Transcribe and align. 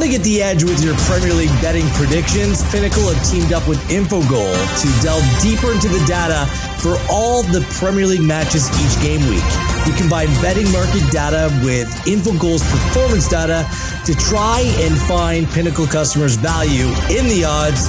Want 0.00 0.12
to 0.12 0.16
get 0.16 0.24
the 0.24 0.42
edge 0.42 0.64
with 0.64 0.82
your 0.82 0.96
Premier 1.00 1.34
League 1.34 1.52
betting 1.60 1.86
predictions? 1.90 2.64
Pinnacle 2.72 3.12
have 3.12 3.30
teamed 3.30 3.52
up 3.52 3.68
with 3.68 3.78
Infogol 3.90 4.48
to 4.80 5.02
delve 5.02 5.22
deeper 5.42 5.72
into 5.72 5.88
the 5.88 6.02
data 6.06 6.46
for 6.80 6.96
all 7.10 7.42
the 7.42 7.60
Premier 7.68 8.06
League 8.06 8.22
matches 8.22 8.70
each 8.80 9.02
game 9.04 9.20
week. 9.28 9.44
You 9.86 9.92
combine 9.92 10.28
betting 10.40 10.72
market 10.72 11.04
data 11.12 11.52
with 11.62 11.86
Infogol's 12.06 12.62
performance 12.62 13.28
data 13.28 13.68
to 14.06 14.14
try 14.14 14.62
and 14.78 14.96
find 14.96 15.46
Pinnacle 15.50 15.86
customers' 15.86 16.36
value 16.36 16.86
in 17.12 17.28
the 17.28 17.44
odds. 17.46 17.86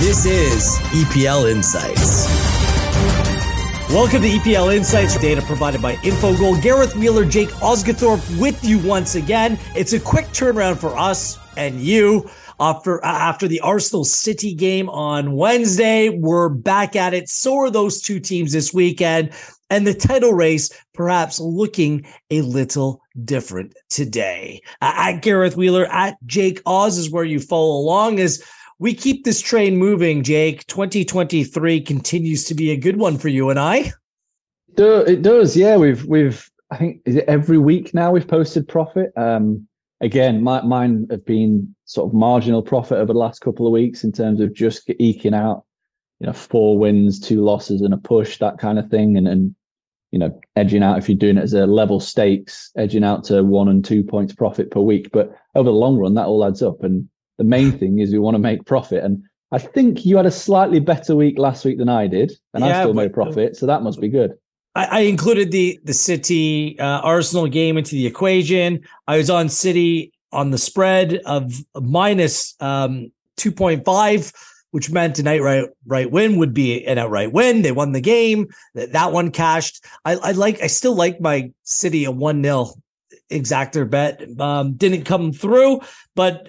This 0.00 0.26
is 0.26 0.80
EPL 0.90 1.48
Insights. 1.48 2.41
Welcome 3.92 4.22
to 4.22 4.28
EPL 4.28 4.74
Insights, 4.74 5.18
data 5.18 5.42
provided 5.42 5.82
by 5.82 5.96
Infogol. 5.96 6.62
Gareth 6.62 6.96
Wheeler, 6.96 7.26
Jake 7.26 7.50
Osgathorpe 7.50 8.40
with 8.40 8.64
you 8.64 8.78
once 8.78 9.16
again. 9.16 9.58
It's 9.76 9.92
a 9.92 10.00
quick 10.00 10.24
turnaround 10.28 10.78
for 10.78 10.96
us 10.96 11.38
and 11.58 11.78
you. 11.78 12.30
After, 12.58 13.04
after 13.04 13.46
the 13.46 13.60
Arsenal 13.60 14.06
City 14.06 14.54
game 14.54 14.88
on 14.88 15.32
Wednesday, 15.32 16.08
we're 16.08 16.48
back 16.48 16.96
at 16.96 17.12
it. 17.12 17.28
So 17.28 17.54
are 17.58 17.70
those 17.70 18.00
two 18.00 18.18
teams 18.18 18.52
this 18.52 18.72
weekend. 18.72 19.32
And 19.68 19.86
the 19.86 19.92
title 19.92 20.32
race 20.32 20.70
perhaps 20.94 21.38
looking 21.38 22.06
a 22.30 22.40
little 22.40 23.02
different 23.26 23.74
today. 23.90 24.62
Uh, 24.80 24.94
at 24.96 25.20
Gareth 25.20 25.54
Wheeler, 25.54 25.84
at 25.84 26.16
Jake 26.24 26.62
Oz 26.64 26.96
is 26.96 27.10
where 27.10 27.24
you 27.24 27.40
follow 27.40 27.76
along 27.76 28.20
as 28.20 28.42
we 28.82 28.92
keep 28.92 29.22
this 29.22 29.40
train 29.40 29.76
moving, 29.76 30.24
Jake. 30.24 30.66
2023 30.66 31.80
continues 31.82 32.42
to 32.42 32.52
be 32.52 32.72
a 32.72 32.76
good 32.76 32.96
one 32.96 33.16
for 33.16 33.28
you 33.28 33.48
and 33.48 33.56
I. 33.56 33.92
It 34.76 35.22
does, 35.22 35.56
yeah. 35.56 35.76
We've 35.76 36.04
we've 36.04 36.50
I 36.68 36.78
think 36.78 37.00
is 37.04 37.14
it 37.14 37.24
every 37.28 37.58
week 37.58 37.94
now 37.94 38.10
we've 38.10 38.26
posted 38.26 38.66
profit. 38.66 39.12
Um, 39.16 39.68
again, 40.00 40.42
my, 40.42 40.62
mine 40.62 41.06
have 41.12 41.24
been 41.24 41.72
sort 41.84 42.08
of 42.08 42.14
marginal 42.14 42.60
profit 42.60 42.98
over 42.98 43.12
the 43.12 43.18
last 43.20 43.40
couple 43.40 43.68
of 43.68 43.72
weeks 43.72 44.02
in 44.02 44.10
terms 44.10 44.40
of 44.40 44.52
just 44.52 44.90
eking 44.98 45.32
out, 45.32 45.64
you 46.18 46.26
know, 46.26 46.32
four 46.32 46.76
wins, 46.76 47.20
two 47.20 47.44
losses, 47.44 47.82
and 47.82 47.94
a 47.94 47.98
push, 47.98 48.38
that 48.38 48.58
kind 48.58 48.80
of 48.80 48.90
thing, 48.90 49.16
and 49.16 49.28
and 49.28 49.54
you 50.10 50.18
know, 50.18 50.40
edging 50.56 50.82
out 50.82 50.98
if 50.98 51.08
you're 51.08 51.16
doing 51.16 51.38
it 51.38 51.44
as 51.44 51.54
a 51.54 51.68
level 51.68 52.00
stakes, 52.00 52.72
edging 52.76 53.04
out 53.04 53.22
to 53.24 53.44
one 53.44 53.68
and 53.68 53.84
two 53.84 54.02
points 54.02 54.34
profit 54.34 54.72
per 54.72 54.80
week. 54.80 55.10
But 55.12 55.32
over 55.54 55.70
the 55.70 55.76
long 55.76 55.98
run, 55.98 56.14
that 56.14 56.26
all 56.26 56.44
adds 56.44 56.62
up, 56.62 56.82
and 56.82 57.08
the 57.38 57.44
main 57.44 57.72
thing 57.72 57.98
is 57.98 58.12
we 58.12 58.18
want 58.18 58.34
to 58.34 58.38
make 58.38 58.64
profit. 58.64 59.04
And 59.04 59.22
I 59.50 59.58
think 59.58 60.04
you 60.04 60.16
had 60.16 60.26
a 60.26 60.30
slightly 60.30 60.80
better 60.80 61.14
week 61.16 61.38
last 61.38 61.64
week 61.64 61.78
than 61.78 61.88
I 61.88 62.06
did, 62.06 62.32
and 62.54 62.64
yeah, 62.64 62.78
I 62.78 62.82
still 62.82 62.94
made 62.94 63.12
profit. 63.12 63.56
So 63.56 63.66
that 63.66 63.82
must 63.82 64.00
be 64.00 64.08
good. 64.08 64.32
I, 64.74 64.84
I 64.84 65.00
included 65.00 65.52
the 65.52 65.78
the 65.84 65.94
City 65.94 66.78
uh, 66.78 67.00
Arsenal 67.00 67.46
game 67.46 67.76
into 67.76 67.90
the 67.92 68.06
equation. 68.06 68.80
I 69.06 69.18
was 69.18 69.28
on 69.28 69.48
City 69.48 70.12
on 70.32 70.50
the 70.50 70.58
spread 70.58 71.20
of 71.26 71.52
minus, 71.74 72.54
um, 72.60 73.12
2.5 73.36 74.32
which 74.72 74.90
meant 74.90 75.18
an 75.18 75.28
outright 75.28 75.68
right 75.86 76.10
win 76.10 76.38
would 76.38 76.54
be 76.54 76.84
an 76.86 76.96
outright 76.98 77.30
win. 77.30 77.60
They 77.60 77.72
won 77.72 77.92
the 77.92 78.00
game. 78.00 78.48
That, 78.74 78.92
that 78.92 79.12
one 79.12 79.30
cashed. 79.30 79.84
I, 80.04 80.16
I 80.16 80.32
like. 80.32 80.62
I 80.62 80.66
still 80.66 80.94
like 80.94 81.20
my 81.20 81.52
City 81.62 82.04
a 82.04 82.10
one 82.10 82.42
0 82.42 82.72
exactor 83.32 83.88
bet 83.88 84.22
um, 84.40 84.74
didn't 84.74 85.04
come 85.04 85.32
through, 85.32 85.80
but 86.14 86.48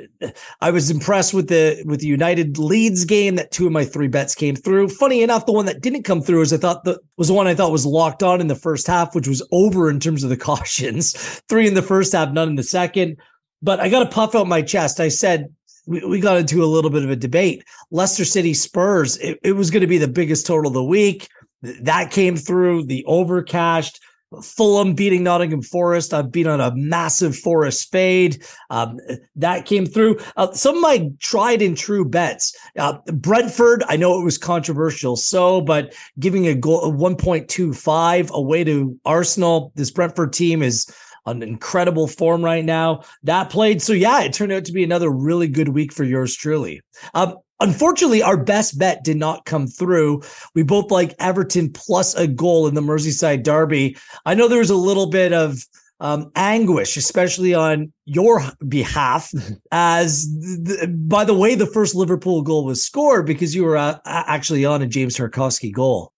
I 0.62 0.72
was 0.72 0.92
impressed 0.92 1.34
with 1.34 1.48
the 1.48 1.84
with 1.86 2.02
the 2.02 2.08
United 2.08 2.58
Leeds 2.58 3.06
game 3.06 3.36
that 3.36 3.52
two 3.52 3.66
of 3.66 3.72
my 3.72 3.86
three 3.86 4.08
bets 4.08 4.36
came 4.36 4.56
through. 4.56 4.90
Funny 4.90 5.22
enough, 5.22 5.46
the 5.46 5.54
one 5.54 5.66
that 5.66 5.82
didn't 5.82 6.04
come 6.04 6.22
through 6.22 6.42
is 6.42 6.54
I 6.54 6.58
thought 6.58 6.84
that 6.84 7.00
was 7.18 7.28
the 7.30 7.34
one 7.34 7.48
I 7.48 7.56
thought 7.56 7.72
was 7.72 7.86
locked 7.86 8.24
on 8.24 8.42
in 8.42 8.48
the 8.48 8.56
first 8.56 8.88
half, 8.88 9.16
which 9.16 9.28
was 9.28 9.46
over 9.52 9.90
in 9.90 10.00
terms 10.00 10.24
of 10.24 10.30
the 10.30 10.38
cautions. 10.52 11.14
Three 11.50 11.68
in 11.68 11.74
the 11.74 11.82
first 11.82 12.14
half, 12.14 12.32
none 12.32 12.50
in 12.50 12.56
the 12.56 12.64
second. 12.64 13.18
But 13.62 13.80
I 13.80 13.90
got 13.90 14.00
to 14.04 14.10
puff 14.10 14.36
out 14.36 14.48
my 14.48 14.62
chest. 14.62 15.00
I 15.00 15.08
said 15.08 15.54
we, 15.86 16.04
we 16.06 16.20
got 16.20 16.38
into 16.38 16.64
a 16.64 16.66
little 16.66 16.90
bit 16.90 17.04
of 17.04 17.10
a 17.10 17.16
debate. 17.16 17.64
Leicester 17.92 18.26
City 18.26 18.54
Spurs, 18.54 19.18
it, 19.18 19.40
it 19.44 19.54
was 19.54 19.72
going 19.72 19.82
to 19.82 19.88
be 19.88 19.98
the 19.98 20.08
biggest 20.08 20.46
total 20.46 20.68
of 20.68 20.74
the 20.74 20.84
week. 20.84 21.30
That 21.62 22.12
came 22.12 22.36
through. 22.36 22.86
The 22.86 23.06
over 23.06 23.42
cashed. 23.42 24.02
Fulham 24.42 24.94
beating 24.94 25.24
Nottingham 25.24 25.62
Forest. 25.62 26.14
I've 26.14 26.32
been 26.32 26.48
on 26.48 26.62
a 26.62 26.74
massive 26.76 27.38
Forest 27.38 27.92
fade. 27.92 28.44
Um, 28.70 29.00
that 29.36 29.66
came 29.66 29.86
through. 29.86 30.20
Uh, 30.36 30.52
some 30.54 30.78
of 30.78 30.82
my 30.82 31.10
tried 31.20 31.62
and 31.62 31.78
true 31.78 32.06
bets. 32.06 32.56
Uh, 32.78 32.98
Brentford, 33.14 33.84
I 33.88 33.98
know 33.98 34.20
it 34.20 34.24
was 34.24 34.38
controversial, 34.38 35.16
so, 35.16 35.62
but 35.62 35.94
giving 36.20 36.48
a 36.48 36.56
goal 36.56 36.94
1.25 36.94 38.32
away 38.32 38.64
to 38.64 39.00
Arsenal. 39.06 39.72
This 39.76 39.92
Brentford 39.92 40.34
team 40.34 40.62
is 40.62 40.92
on 41.26 41.42
incredible 41.42 42.08
form 42.08 42.44
right 42.44 42.66
now. 42.66 43.04
That 43.24 43.50
played. 43.50 43.82
So, 43.82 43.94
yeah, 43.94 44.22
it 44.22 44.34
turned 44.34 44.52
out 44.52 44.66
to 44.66 44.74
be 44.74 44.84
another 44.84 45.10
really 45.10 45.48
good 45.48 45.70
week 45.70 45.94
for 45.94 46.04
yours 46.04 46.36
truly. 46.36 46.82
Um, 47.14 47.38
Unfortunately, 47.60 48.22
our 48.22 48.38
best 48.38 48.78
bet 48.78 49.04
did 49.04 49.18
not 49.18 49.46
come 49.46 49.68
through. 49.68 50.22
We 50.56 50.64
both 50.64 50.92
like 50.92 51.16
Everton 51.20 51.72
plus 51.72 52.14
a 52.16 52.28
goal 52.28 52.68
in 52.68 52.74
the 52.76 52.82
Merseyside 52.82 53.44
derby. 53.44 53.96
I 54.26 54.34
know 54.34 54.48
there 54.48 54.60
was 54.60 54.70
a 54.70 54.76
little 54.76 55.08
bit 55.08 55.34
of 55.34 55.66
um, 56.00 56.32
anguish, 56.36 56.98
especially 56.98 57.54
on 57.54 57.94
your 58.06 58.42
behalf, 58.68 59.32
as 59.72 60.28
th- 60.66 60.90
by 60.90 61.24
the 61.24 61.34
way 61.34 61.56
the 61.56 61.66
first 61.66 61.96
Liverpool 61.96 62.42
goal 62.42 62.66
was 62.66 62.84
scored 62.84 63.26
because 63.26 63.56
you 63.56 63.64
were 63.64 63.78
uh, 63.78 64.00
actually 64.06 64.66
on 64.66 64.82
a 64.82 64.88
James 64.88 65.16
Tarkowski 65.16 65.72
goal. 65.72 66.12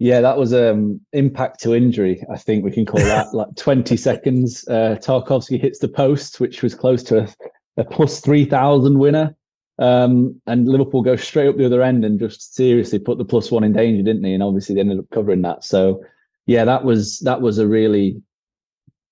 Yeah, 0.00 0.22
that 0.22 0.38
was 0.38 0.54
um 0.54 1.00
impact 1.12 1.60
to 1.60 1.74
injury. 1.74 2.24
I 2.32 2.38
think 2.38 2.64
we 2.64 2.72
can 2.72 2.86
call 2.86 3.00
that 3.00 3.28
like 3.34 3.54
20 3.56 3.96
seconds. 3.96 4.66
Uh, 4.66 4.96
Tarkowski 4.98 5.60
hits 5.60 5.78
the 5.78 5.88
post, 5.88 6.40
which 6.40 6.62
was 6.62 6.74
close 6.74 7.02
to 7.04 7.20
a, 7.20 7.28
a 7.76 7.84
plus 7.84 8.20
3,000 8.20 8.98
winner. 8.98 9.36
Um, 9.80 10.40
and 10.46 10.68
Liverpool 10.68 11.02
go 11.02 11.16
straight 11.16 11.48
up 11.48 11.56
the 11.56 11.64
other 11.64 11.82
end 11.82 12.04
and 12.04 12.20
just 12.20 12.54
seriously 12.54 12.98
put 12.98 13.16
the 13.16 13.24
plus 13.24 13.50
one 13.50 13.64
in 13.64 13.72
danger, 13.72 14.02
didn't 14.02 14.22
they? 14.22 14.34
And 14.34 14.42
obviously 14.42 14.74
they 14.74 14.82
ended 14.82 14.98
up 14.98 15.10
covering 15.10 15.40
that. 15.42 15.64
So 15.64 16.04
yeah, 16.46 16.66
that 16.66 16.84
was 16.84 17.18
that 17.20 17.40
was 17.40 17.58
a 17.58 17.66
really 17.66 18.22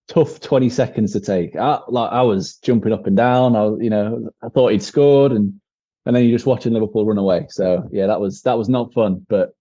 tough 0.09 0.41
20 0.41 0.69
seconds 0.69 1.15
to 1.15 1.21
take. 1.21 1.57
I, 1.57 1.81
like 1.89 2.13
I 2.13 2.21
was 2.21 2.57
jumping 2.57 2.93
up 2.93 3.07
and 3.07 3.17
down. 3.17 3.57
I 3.57 3.65
you 3.83 3.89
know, 3.89 4.29
I 4.43 4.51
thought 4.51 4.73
he'd 4.73 4.83
scored 4.83 5.33
and 5.33 5.59
and 6.05 6.15
then 6.15 6.25
you're 6.25 6.37
just 6.37 6.47
watching 6.47 6.75
Liverpool 6.75 7.07
run 7.07 7.19
away. 7.19 7.47
So 7.49 7.89
yeah, 7.91 8.07
that 8.07 8.21
was 8.21 8.43
that 8.43 8.59
was 8.59 8.69
not 8.69 8.93
fun, 8.93 9.25
but 9.27 9.55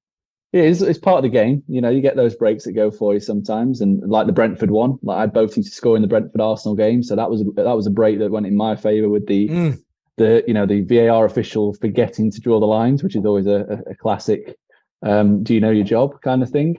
it 0.51 0.65
is 0.65 0.81
it's 0.81 0.99
part 0.99 1.17
of 1.17 1.23
the 1.23 1.29
game. 1.29 1.63
You 1.69 1.79
know, 1.79 1.89
you 1.89 2.01
get 2.01 2.17
those 2.17 2.35
breaks 2.35 2.65
that 2.65 2.73
go 2.73 2.91
for 2.91 3.13
you 3.13 3.21
sometimes, 3.21 3.79
and 3.79 4.01
like 4.09 4.27
the 4.27 4.33
Brentford 4.33 4.71
one, 4.71 4.97
like 5.03 5.19
I 5.19 5.25
both 5.27 5.55
need 5.55 5.63
to 5.63 5.71
score 5.71 5.95
in 5.95 6.01
the 6.01 6.07
Brentford 6.09 6.41
Arsenal 6.41 6.75
game, 6.75 7.01
so 7.01 7.15
that 7.15 7.29
was 7.29 7.45
that 7.55 7.75
was 7.75 7.87
a 7.87 7.91
break 7.91 8.19
that 8.19 8.31
went 8.31 8.45
in 8.45 8.57
my 8.57 8.75
favour 8.75 9.07
with 9.07 9.27
the 9.27 9.47
mm 9.47 9.83
the 10.17 10.43
you 10.47 10.53
know 10.53 10.65
the 10.65 10.81
VAR 10.81 11.25
official 11.25 11.73
forgetting 11.75 12.31
to 12.31 12.41
draw 12.41 12.59
the 12.59 12.65
lines, 12.65 13.03
which 13.03 13.15
is 13.15 13.25
always 13.25 13.47
a, 13.47 13.81
a 13.89 13.95
classic. 13.95 14.55
Um, 15.05 15.43
do 15.43 15.53
you 15.53 15.61
know 15.61 15.69
your 15.69 15.85
job 15.85 16.21
kind 16.21 16.41
of 16.43 16.49
thing? 16.49 16.77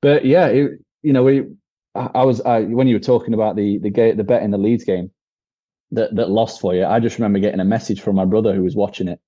But 0.00 0.24
yeah, 0.24 0.46
it, 0.46 0.70
you 1.02 1.12
know, 1.12 1.24
we 1.24 1.44
I, 1.94 2.08
I 2.14 2.24
was 2.24 2.40
I, 2.40 2.62
when 2.62 2.86
you 2.86 2.94
were 2.94 3.00
talking 3.00 3.34
about 3.34 3.56
the 3.56 3.78
the 3.78 3.90
the 3.90 4.24
bet 4.24 4.42
in 4.42 4.52
the 4.52 4.58
Leeds 4.58 4.84
game 4.84 5.10
that 5.90 6.14
that 6.16 6.30
lost 6.30 6.60
for 6.60 6.74
you. 6.74 6.84
I 6.86 7.00
just 7.00 7.18
remember 7.18 7.40
getting 7.40 7.60
a 7.60 7.64
message 7.64 8.00
from 8.00 8.16
my 8.16 8.24
brother 8.24 8.54
who 8.54 8.62
was 8.62 8.76
watching 8.76 9.08
it, 9.08 9.20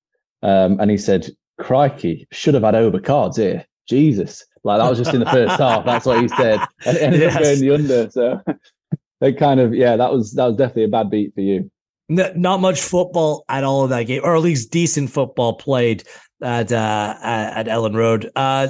um, 0.42 0.78
and 0.80 0.90
he 0.90 0.96
said, 0.96 1.28
"Crikey, 1.58 2.28
should 2.30 2.54
have 2.54 2.62
had 2.62 2.76
over 2.76 3.00
cards 3.00 3.36
here." 3.36 3.66
Jesus, 3.88 4.44
like 4.62 4.78
that 4.78 4.88
was 4.88 4.98
just 4.98 5.12
in 5.12 5.20
the 5.20 5.26
first 5.26 5.56
half. 5.58 5.84
That's 5.84 6.06
what 6.06 6.22
he 6.22 6.28
said, 6.28 6.60
and 6.86 6.96
it 6.96 7.02
ended 7.02 7.20
yes. 7.20 7.34
up 7.36 7.42
going 7.42 7.60
the 7.60 7.70
under. 7.74 8.10
So, 8.10 8.40
it 9.22 9.38
kind 9.38 9.58
of 9.58 9.74
yeah, 9.74 9.96
that 9.96 10.12
was 10.12 10.34
that 10.34 10.46
was 10.46 10.56
definitely 10.56 10.84
a 10.84 10.88
bad 10.88 11.10
beat 11.10 11.34
for 11.34 11.40
you 11.40 11.68
not 12.10 12.60
much 12.60 12.80
football 12.80 13.44
at 13.48 13.64
all 13.64 13.84
in 13.84 13.90
that 13.90 14.04
game, 14.04 14.22
or 14.24 14.34
at 14.34 14.42
least 14.42 14.70
decent 14.70 15.10
football 15.10 15.54
played 15.54 16.04
at 16.42 16.72
uh, 16.72 17.16
at 17.22 17.66
Elland 17.66 17.96
Road. 17.96 18.30
Uh, 18.34 18.68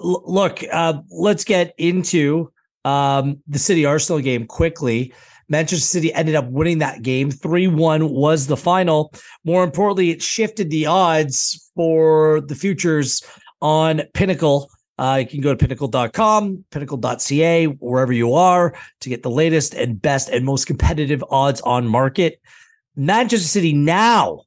l- 0.00 0.22
look, 0.26 0.62
uh, 0.70 1.00
let's 1.10 1.44
get 1.44 1.74
into 1.78 2.52
um, 2.84 3.40
the 3.48 3.58
City 3.58 3.84
Arsenal 3.84 4.20
game 4.20 4.46
quickly. 4.46 5.12
Manchester 5.48 5.84
City 5.84 6.12
ended 6.14 6.34
up 6.34 6.48
winning 6.50 6.78
that 6.78 7.02
game. 7.02 7.30
3 7.30 7.66
1 7.66 8.08
was 8.08 8.46
the 8.46 8.56
final. 8.56 9.12
More 9.44 9.64
importantly, 9.64 10.10
it 10.10 10.22
shifted 10.22 10.70
the 10.70 10.86
odds 10.86 11.70
for 11.74 12.40
the 12.40 12.54
futures 12.54 13.22
on 13.60 14.02
Pinnacle. 14.14 14.70
Uh, 14.98 15.18
you 15.20 15.26
can 15.26 15.40
go 15.40 15.54
to 15.54 15.56
pinnacle.com, 15.56 16.64
pinnacle.ca, 16.70 17.66
wherever 17.66 18.12
you 18.12 18.34
are 18.34 18.74
to 19.00 19.08
get 19.08 19.22
the 19.22 19.30
latest 19.30 19.74
and 19.74 20.00
best 20.00 20.28
and 20.28 20.44
most 20.44 20.66
competitive 20.66 21.24
odds 21.30 21.60
on 21.62 21.86
market. 21.88 22.40
Manchester 22.96 23.46
City 23.46 23.72
now 23.72 24.42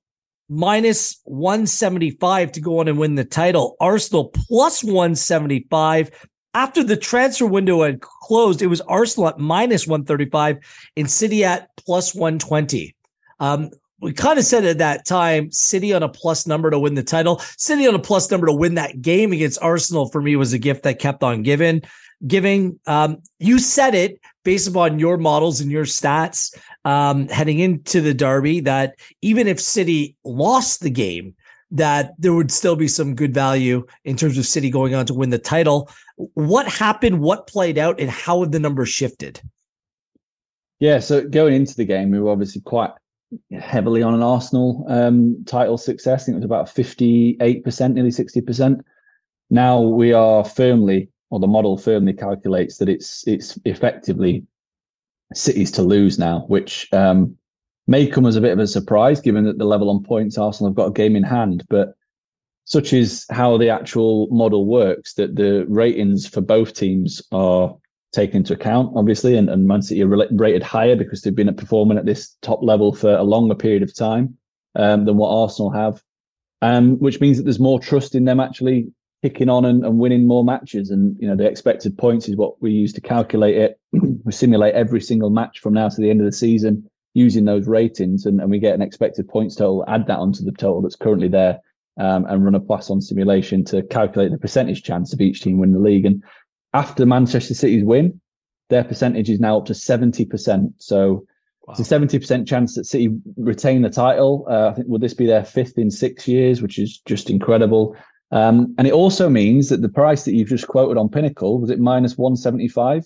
minus 0.49 1.19
175 1.25 2.51
to 2.53 2.61
go 2.61 2.79
on 2.79 2.87
and 2.87 2.99
win 2.99 3.15
the 3.15 3.25
title. 3.25 3.75
Arsenal 3.79 4.25
plus 4.25 4.83
175. 4.83 6.11
After 6.53 6.83
the 6.83 6.95
transfer 6.95 7.45
window 7.45 7.83
had 7.83 8.01
closed, 8.01 8.61
it 8.61 8.67
was 8.67 8.81
Arsenal 8.81 9.29
at 9.29 9.39
minus 9.39 9.87
135 9.87 10.57
and 10.95 11.09
City 11.09 11.43
at 11.43 11.69
plus 11.77 12.15
120. 12.15 12.95
Um, 13.39 13.71
we 13.99 14.13
kind 14.13 14.37
of 14.37 14.45
said 14.45 14.65
at 14.65 14.77
that 14.77 15.05
time, 15.05 15.51
City 15.51 15.93
on 15.93 16.03
a 16.03 16.09
plus 16.09 16.45
number 16.45 16.69
to 16.69 16.79
win 16.79 16.95
the 16.95 17.03
title. 17.03 17.41
City 17.57 17.87
on 17.87 17.95
a 17.95 17.99
plus 17.99 18.29
number 18.29 18.47
to 18.47 18.53
win 18.53 18.75
that 18.75 19.01
game 19.01 19.33
against 19.33 19.61
Arsenal 19.61 20.09
for 20.09 20.21
me 20.21 20.35
was 20.35 20.53
a 20.53 20.59
gift 20.59 20.83
that 20.83 20.99
kept 20.99 21.23
on 21.23 21.43
giving. 21.43 21.81
Giving. 22.25 22.79
Um, 22.85 23.17
you 23.39 23.59
said 23.59 23.95
it 23.95 24.19
based 24.45 24.69
upon 24.69 24.99
your 24.99 25.17
models 25.17 25.59
and 25.59 25.69
your 25.69 25.83
stats 25.83 26.57
um, 26.85 27.27
heading 27.27 27.59
into 27.59 27.99
the 27.99 28.13
derby, 28.13 28.61
that 28.61 28.95
even 29.21 29.49
if 29.49 29.59
City 29.59 30.15
lost 30.23 30.79
the 30.79 30.89
game, 30.89 31.35
that 31.71 32.13
there 32.17 32.33
would 32.33 32.51
still 32.51 32.77
be 32.77 32.87
some 32.87 33.15
good 33.15 33.33
value 33.33 33.85
in 34.05 34.15
terms 34.15 34.37
of 34.37 34.45
City 34.45 34.69
going 34.69 34.95
on 34.95 35.05
to 35.07 35.13
win 35.13 35.31
the 35.31 35.37
title. 35.37 35.89
What 36.15 36.67
happened? 36.69 37.19
What 37.19 37.47
played 37.47 37.77
out, 37.77 37.99
and 37.99 38.09
how 38.09 38.41
have 38.41 38.51
the 38.51 38.59
numbers 38.59 38.87
shifted? 38.87 39.41
Yeah, 40.79 40.99
so 40.99 41.27
going 41.27 41.53
into 41.53 41.75
the 41.75 41.85
game, 41.85 42.11
we 42.11 42.19
were 42.19 42.31
obviously 42.31 42.61
quite 42.61 42.91
heavily 43.59 44.03
on 44.03 44.13
an 44.13 44.21
Arsenal 44.21 44.85
um, 44.87 45.43
title 45.45 45.77
success. 45.77 46.23
I 46.23 46.25
think 46.25 46.35
it 46.35 46.39
was 46.39 46.45
about 46.45 46.67
58%, 46.67 47.93
nearly 47.93 48.11
60%. 48.11 48.81
Now 49.49 49.81
we 49.81 50.13
are 50.13 50.43
firmly, 50.43 51.09
or 51.29 51.39
the 51.39 51.47
model 51.47 51.77
firmly 51.77 52.13
calculates 52.13 52.77
that 52.77 52.89
it's 52.89 53.27
it's 53.27 53.59
effectively 53.65 54.45
cities 55.33 55.71
to 55.71 55.81
lose 55.81 56.19
now, 56.19 56.45
which 56.47 56.87
um, 56.93 57.35
may 57.87 58.07
come 58.07 58.25
as 58.25 58.35
a 58.35 58.41
bit 58.41 58.53
of 58.53 58.59
a 58.59 58.67
surprise 58.67 59.19
given 59.21 59.43
that 59.45 59.57
the 59.57 59.65
level 59.65 59.89
on 59.89 60.03
points 60.03 60.37
Arsenal 60.37 60.69
have 60.69 60.75
got 60.75 60.87
a 60.87 60.93
game 60.93 61.15
in 61.15 61.23
hand. 61.23 61.63
But 61.69 61.95
such 62.65 62.93
is 62.93 63.25
how 63.29 63.57
the 63.57 63.69
actual 63.69 64.27
model 64.31 64.65
works 64.65 65.13
that 65.15 65.35
the 65.35 65.65
ratings 65.67 66.27
for 66.27 66.41
both 66.41 66.73
teams 66.73 67.21
are 67.31 67.75
taken 68.11 68.37
into 68.37 68.53
account, 68.53 68.93
obviously, 68.95 69.37
and, 69.37 69.49
and 69.49 69.67
Man 69.67 69.81
City 69.81 70.01
are 70.01 70.27
rated 70.31 70.63
higher 70.63 70.95
because 70.95 71.21
they've 71.21 71.35
been 71.35 71.53
performing 71.55 71.97
at 71.97 72.05
this 72.05 72.35
top 72.41 72.63
level 72.63 72.93
for 72.93 73.13
a 73.15 73.23
longer 73.23 73.55
period 73.55 73.83
of 73.83 73.93
time 73.93 74.37
um, 74.75 75.05
than 75.05 75.17
what 75.17 75.29
Arsenal 75.29 75.69
have, 75.71 76.01
um, 76.61 76.97
which 76.99 77.19
means 77.19 77.37
that 77.37 77.43
there's 77.43 77.59
more 77.59 77.79
trust 77.79 78.15
in 78.15 78.25
them 78.25 78.39
actually 78.39 78.87
kicking 79.23 79.49
on 79.49 79.65
and, 79.65 79.85
and, 79.85 79.97
winning 79.97 80.27
more 80.27 80.43
matches. 80.43 80.89
And 80.89 81.15
you 81.19 81.27
know, 81.27 81.35
the 81.35 81.47
expected 81.47 81.97
points 81.97 82.27
is 82.27 82.35
what 82.35 82.61
we 82.61 82.71
use 82.71 82.93
to 82.93 83.01
calculate 83.01 83.57
it. 83.57 83.79
we 84.23 84.31
simulate 84.31 84.75
every 84.75 85.01
single 85.01 85.29
match 85.29 85.59
from 85.59 85.73
now 85.73 85.89
to 85.89 86.01
the 86.01 86.09
end 86.09 86.21
of 86.21 86.25
the 86.25 86.31
season 86.31 86.89
using 87.13 87.45
those 87.45 87.67
ratings, 87.67 88.25
and, 88.25 88.41
and 88.41 88.51
we 88.51 88.59
get 88.59 88.75
an 88.75 88.81
expected 88.81 89.27
points 89.27 89.55
total. 89.55 89.85
Add 89.87 90.07
that 90.07 90.19
onto 90.19 90.43
the 90.43 90.51
total 90.51 90.81
that's 90.81 90.95
currently 90.95 91.29
there. 91.29 91.59
Um, 91.97 92.25
and 92.25 92.43
run 92.43 92.55
a 92.55 92.59
Poisson 92.59 92.99
simulation 92.99 93.63
to 93.65 93.81
calculate 93.83 94.29
the 94.29 94.37
percentage 94.37 94.83
chance 94.83 95.13
of 95.13 95.21
each 95.21 95.41
team 95.41 95.59
win 95.59 95.71
the 95.71 95.79
league. 95.79 96.05
And 96.05 96.21
after 96.73 97.05
Manchester 97.05 97.53
City's 97.53 97.85
win, 97.85 98.19
their 98.69 98.83
percentage 98.83 99.29
is 99.29 99.39
now 99.39 99.59
up 99.59 99.65
to 99.67 99.73
70%. 99.73 100.73
So 100.77 101.25
wow. 101.65 101.73
it's 101.77 101.91
a 101.91 101.99
70% 101.99 102.47
chance 102.47 102.75
that 102.75 102.85
City 102.85 103.09
retain 103.37 103.81
the 103.81 103.89
title. 103.89 104.45
Uh, 104.49 104.69
I 104.69 104.73
think, 104.73 104.87
will 104.87 104.99
this 104.99 105.13
be 105.13 105.25
their 105.25 105.45
fifth 105.45 105.77
in 105.77 105.89
six 105.91 106.27
years, 106.27 106.61
which 106.61 106.79
is 106.79 106.99
just 107.05 107.29
incredible. 107.29 107.95
Um, 108.31 108.73
and 108.77 108.87
it 108.87 108.93
also 108.93 109.29
means 109.29 109.69
that 109.69 109.81
the 109.81 109.89
price 109.89 110.25
that 110.25 110.33
you've 110.33 110.49
just 110.49 110.67
quoted 110.67 110.97
on 110.97 111.09
Pinnacle, 111.09 111.59
was 111.59 111.69
it 111.69 111.79
minus 111.79 112.17
175? 112.17 113.05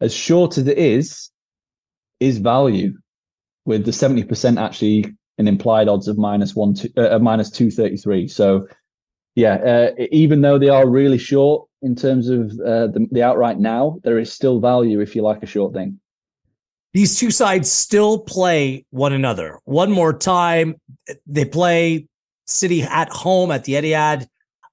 As 0.00 0.14
short 0.14 0.58
as 0.58 0.66
it 0.66 0.78
is, 0.78 1.30
is 2.20 2.38
value 2.38 2.94
with 3.64 3.84
the 3.84 3.90
70% 3.90 4.60
actually 4.60 5.14
an 5.38 5.48
implied 5.48 5.88
odds 5.88 6.06
of 6.06 6.18
minus 6.18 6.54
one, 6.54 6.74
two, 6.74 6.90
uh, 6.96 7.18
minus 7.18 7.50
233. 7.50 8.28
So 8.28 8.68
yeah, 9.34 9.54
uh, 9.54 9.90
even 10.10 10.42
though 10.42 10.58
they 10.58 10.68
are 10.68 10.88
really 10.88 11.18
short, 11.18 11.66
in 11.82 11.96
terms 11.96 12.28
of 12.28 12.50
uh, 12.60 12.88
the, 12.88 13.06
the 13.10 13.22
outright 13.22 13.58
now, 13.58 13.98
there 14.04 14.18
is 14.18 14.32
still 14.32 14.60
value 14.60 15.00
if 15.00 15.16
you 15.16 15.22
like 15.22 15.42
a 15.42 15.46
short 15.46 15.72
thing. 15.72 15.98
These 16.92 17.18
two 17.18 17.30
sides 17.30 17.70
still 17.70 18.18
play 18.18 18.84
one 18.90 19.12
another. 19.12 19.60
One 19.64 19.90
more 19.90 20.12
time, 20.12 20.76
they 21.26 21.44
play 21.44 22.06
City 22.46 22.82
at 22.82 23.08
home 23.10 23.50
at 23.50 23.64
the 23.64 23.74
Etihad. 23.74 24.26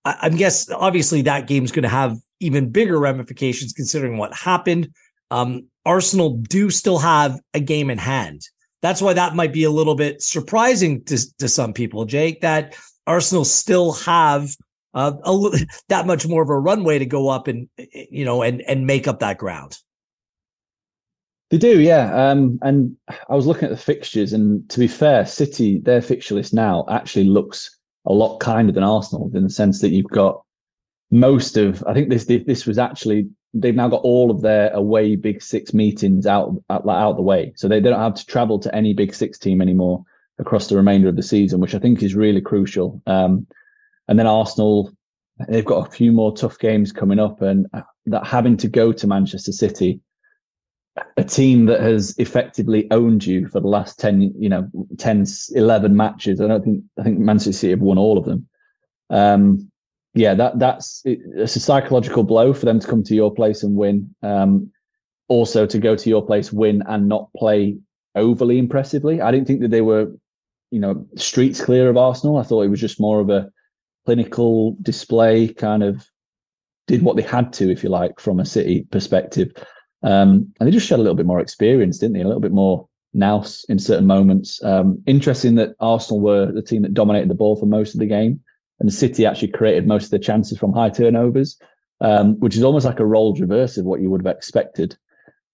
I, 0.05 0.17
I 0.23 0.29
guess 0.29 0.69
obviously 0.69 1.23
that 1.23 1.47
game's 1.47 1.71
going 1.71 1.83
to 1.83 1.89
have 1.89 2.17
even 2.39 2.69
bigger 2.69 2.99
ramifications 2.99 3.73
considering 3.73 4.17
what 4.17 4.33
happened. 4.33 4.89
Um, 5.31 5.67
Arsenal 5.85 6.37
do 6.37 6.69
still 6.69 6.99
have 6.99 7.39
a 7.53 7.59
game 7.59 7.89
in 7.89 7.97
hand. 7.97 8.41
That's 8.81 9.01
why 9.01 9.13
that 9.13 9.35
might 9.35 9.53
be 9.53 9.63
a 9.63 9.71
little 9.71 9.95
bit 9.95 10.21
surprising 10.21 11.03
to, 11.05 11.37
to 11.39 11.49
some 11.49 11.73
people, 11.73 12.05
Jake, 12.05 12.41
that 12.41 12.75
Arsenal 13.07 13.45
still 13.45 13.93
have 13.93 14.55
uh, 14.93 15.13
a, 15.23 15.65
that 15.89 16.05
much 16.05 16.27
more 16.27 16.43
of 16.43 16.49
a 16.49 16.59
runway 16.59 16.99
to 16.99 17.05
go 17.05 17.29
up 17.29 17.47
and 17.47 17.69
you 17.91 18.25
know 18.25 18.41
and 18.41 18.61
and 18.61 18.85
make 18.85 19.07
up 19.07 19.19
that 19.19 19.37
ground. 19.37 19.77
They 21.49 21.57
do, 21.57 21.79
yeah. 21.79 22.13
Um, 22.13 22.59
and 22.61 22.97
I 23.29 23.35
was 23.35 23.47
looking 23.47 23.65
at 23.65 23.69
the 23.69 23.77
fixtures, 23.77 24.33
and 24.33 24.67
to 24.69 24.79
be 24.79 24.87
fair, 24.87 25.25
City 25.25 25.79
their 25.79 26.01
fixture 26.01 26.35
list 26.35 26.53
now 26.53 26.85
actually 26.89 27.25
looks 27.25 27.76
a 28.07 28.13
lot 28.13 28.39
kinder 28.39 28.71
than 28.71 28.83
Arsenal 28.83 29.29
in 29.33 29.43
the 29.43 29.49
sense 29.49 29.81
that 29.81 29.89
you've 29.89 30.09
got 30.09 30.41
most 31.11 31.57
of. 31.57 31.83
I 31.85 31.93
think 31.93 32.09
this 32.09 32.25
this 32.25 32.65
was 32.65 32.77
actually 32.77 33.27
they've 33.53 33.75
now 33.75 33.87
got 33.87 34.01
all 34.01 34.31
of 34.31 34.41
their 34.41 34.71
away 34.73 35.15
Big 35.15 35.41
Six 35.41 35.73
meetings 35.73 36.25
out 36.25 36.55
out, 36.69 36.87
out 36.87 37.15
the 37.15 37.21
way, 37.21 37.53
so 37.55 37.67
they, 37.67 37.79
they 37.79 37.89
don't 37.89 37.99
have 37.99 38.15
to 38.15 38.25
travel 38.25 38.59
to 38.59 38.73
any 38.73 38.93
Big 38.93 39.13
Six 39.13 39.37
team 39.37 39.61
anymore 39.61 40.03
across 40.39 40.67
the 40.67 40.75
remainder 40.75 41.09
of 41.09 41.15
the 41.15 41.23
season, 41.23 41.59
which 41.59 41.75
I 41.75 41.79
think 41.79 42.01
is 42.03 42.15
really 42.15 42.41
crucial. 42.41 43.01
Um, 43.07 43.47
and 44.07 44.19
then 44.19 44.27
Arsenal, 44.27 44.91
they've 45.49 45.65
got 45.65 45.87
a 45.87 45.91
few 45.91 46.11
more 46.11 46.35
tough 46.35 46.59
games 46.59 46.91
coming 46.91 47.19
up, 47.19 47.41
and 47.41 47.67
that 48.05 48.25
having 48.25 48.57
to 48.57 48.67
go 48.67 48.93
to 48.93 49.07
Manchester 49.07 49.51
City, 49.51 49.99
a 51.17 51.23
team 51.23 51.65
that 51.65 51.81
has 51.81 52.15
effectively 52.17 52.87
owned 52.91 53.25
you 53.25 53.47
for 53.47 53.59
the 53.59 53.67
last 53.67 53.99
10, 53.99 54.33
you 54.37 54.49
know, 54.49 54.69
10, 54.97 55.25
11 55.55 55.95
matches. 55.95 56.41
I 56.41 56.47
don't 56.47 56.63
think, 56.63 56.83
I 56.99 57.03
think 57.03 57.19
Manchester 57.19 57.53
City 57.53 57.71
have 57.71 57.81
won 57.81 57.97
all 57.97 58.17
of 58.17 58.25
them. 58.25 58.47
Um, 59.09 59.71
yeah, 60.13 60.33
that 60.33 60.57
that's 60.57 61.03
it's 61.05 61.55
a 61.55 61.59
psychological 61.59 62.23
blow 62.23 62.51
for 62.53 62.65
them 62.65 62.79
to 62.79 62.87
come 62.87 63.03
to 63.03 63.15
your 63.15 63.33
place 63.33 63.61
and 63.61 63.75
win. 63.75 64.13
Um, 64.23 64.71
also 65.27 65.65
to 65.65 65.77
go 65.77 65.95
to 65.95 66.09
your 66.09 66.25
place, 66.25 66.51
win 66.51 66.81
and 66.87 67.07
not 67.07 67.29
play 67.35 67.77
overly 68.15 68.57
impressively. 68.57 69.21
I 69.21 69.31
didn't 69.31 69.47
think 69.47 69.61
that 69.61 69.71
they 69.71 69.81
were, 69.81 70.11
you 70.71 70.79
know, 70.79 71.05
streets 71.15 71.63
clear 71.63 71.89
of 71.89 71.97
Arsenal. 71.97 72.37
I 72.37 72.43
thought 72.43 72.63
it 72.63 72.69
was 72.69 72.81
just 72.81 72.99
more 72.99 73.19
of 73.19 73.29
a 73.29 73.49
clinical 74.05 74.75
display, 74.81 75.49
kind 75.49 75.83
of 75.83 76.07
did 76.87 77.03
what 77.03 77.17
they 77.17 77.21
had 77.21 77.51
to, 77.53 77.69
if 77.69 77.83
you 77.83 77.89
like, 77.89 78.19
from 78.19 78.39
a 78.39 78.45
City 78.45 78.87
perspective. 78.89 79.51
Um, 80.03 80.53
and 80.59 80.67
they 80.67 80.71
just 80.71 80.87
showed 80.87 80.99
a 80.99 81.03
little 81.03 81.15
bit 81.15 81.25
more 81.25 81.39
experience, 81.39 81.97
didn't 81.97 82.13
they? 82.13 82.21
A 82.21 82.27
little 82.27 82.41
bit 82.41 82.51
more 82.51 82.87
nous 83.13 83.65
in 83.69 83.79
certain 83.79 84.05
moments. 84.05 84.63
Um, 84.63 85.01
interesting 85.07 85.55
that 85.55 85.75
Arsenal 85.79 86.21
were 86.21 86.51
the 86.51 86.61
team 86.61 86.83
that 86.83 86.93
dominated 86.93 87.29
the 87.29 87.35
ball 87.35 87.55
for 87.55 87.65
most 87.65 87.93
of 87.93 87.99
the 87.99 88.05
game, 88.05 88.39
and 88.79 88.93
City 88.93 89.25
actually 89.25 89.49
created 89.49 89.87
most 89.87 90.05
of 90.05 90.11
the 90.11 90.19
chances 90.19 90.57
from 90.57 90.73
high 90.73 90.89
turnovers, 90.89 91.57
um, 92.01 92.39
which 92.39 92.55
is 92.55 92.63
almost 92.63 92.85
like 92.85 92.99
a 92.99 93.05
role 93.05 93.35
reverse 93.35 93.77
of 93.77 93.85
what 93.85 94.01
you 94.01 94.09
would 94.09 94.25
have 94.25 94.35
expected 94.35 94.95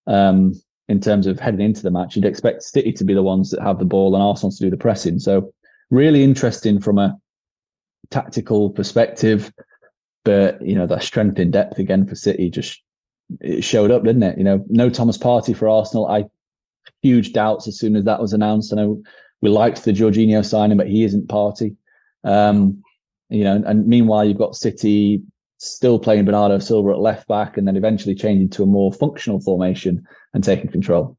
um, 0.08 0.54
in 0.90 1.00
terms 1.00 1.26
of 1.26 1.40
heading 1.40 1.62
into 1.62 1.82
the 1.82 1.92
match. 1.92 2.16
You'd 2.16 2.26
expect 2.26 2.64
City 2.64 2.92
to 2.94 3.06
be 3.06 3.14
the 3.14 3.24
ones 3.24 3.50
that 3.52 3.62
have 3.62 3.80
the 3.80 3.86
ball 3.86 4.14
and 4.14 4.24
Arsenal 4.24 4.52
to 4.52 4.58
do 4.58 4.70
the 4.70 4.78
pressing. 4.78 5.20
So 5.20 5.54
really 5.90 6.24
interesting 6.24 6.82
from 6.82 6.98
a 6.98 7.18
tactical 8.10 8.70
perspective. 8.70 9.52
But 10.26 10.62
you 10.62 10.76
know, 10.76 10.88
that 10.88 11.04
strength 11.04 11.40
in 11.40 11.52
depth 11.52 11.80
again 11.80 12.06
for 12.06 12.16
City 12.16 12.50
just 12.50 12.82
it 13.42 13.64
showed 13.64 13.92
up, 13.92 14.04
didn't 14.04 14.24
it? 14.24 14.38
You 14.38 14.44
know, 14.44 14.66
no 14.70 14.90
Thomas 14.90 15.18
Partey 15.18 15.56
for 15.56 15.68
Arsenal. 15.68 16.08
I 16.08 16.26
huge 17.02 17.34
doubts 17.34 17.68
as 17.68 17.78
soon 17.78 17.96
as 17.96 18.06
that 18.06 18.22
was 18.22 18.34
announced. 18.34 18.74
I 18.74 18.78
know 18.78 19.02
we 19.42 19.50
liked 19.50 19.84
the 19.84 19.92
Jorginho 19.92 20.46
signing, 20.46 20.78
but 20.78 20.88
he 20.88 21.04
isn't 21.04 21.28
Partey. 21.28 21.76
Um, 22.24 22.84
you 23.30 23.44
know, 23.44 23.62
and 23.66 23.88
meanwhile 23.88 24.24
you've 24.24 24.38
got 24.38 24.56
City 24.56 25.22
still 25.58 26.00
playing 26.00 26.26
Bernardo 26.26 26.60
Silva 26.60 26.92
at 26.92 27.00
left 27.00 27.28
back, 27.28 27.58
and 27.58 27.68
then 27.68 27.78
eventually 27.78 28.16
changing 28.16 28.50
to 28.50 28.64
a 28.64 28.68
more 28.68 28.92
functional 28.92 29.40
formation 29.40 30.06
and 30.34 30.44
taking 30.44 30.70
control. 30.70 31.18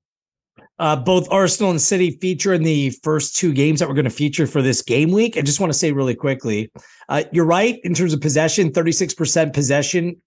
Uh, 0.78 0.97
both 0.97 1.28
Arsenal 1.30 1.71
and 1.71 1.80
City 1.80 2.11
feature 2.11 2.52
in 2.52 2.64
the 2.64 2.90
first 3.02 3.37
two 3.37 3.52
games 3.52 3.78
that 3.78 3.88
we're 3.88 3.94
going 3.94 4.04
to 4.04 4.11
feature 4.11 4.47
for 4.47 4.61
this 4.61 4.83
game 4.83 5.12
week. 5.12 5.37
I 5.37 5.42
just 5.42 5.61
want 5.61 5.73
to 5.73 5.78
say 5.78 5.92
really 5.92 6.16
quickly, 6.16 6.73
uh, 7.09 7.25
you're 7.33 7.44
right 7.44 7.78
in 7.85 7.94
terms 7.94 8.12
of 8.12 8.21
possession. 8.21 8.73
36% 8.73 9.52
possession 9.52 10.21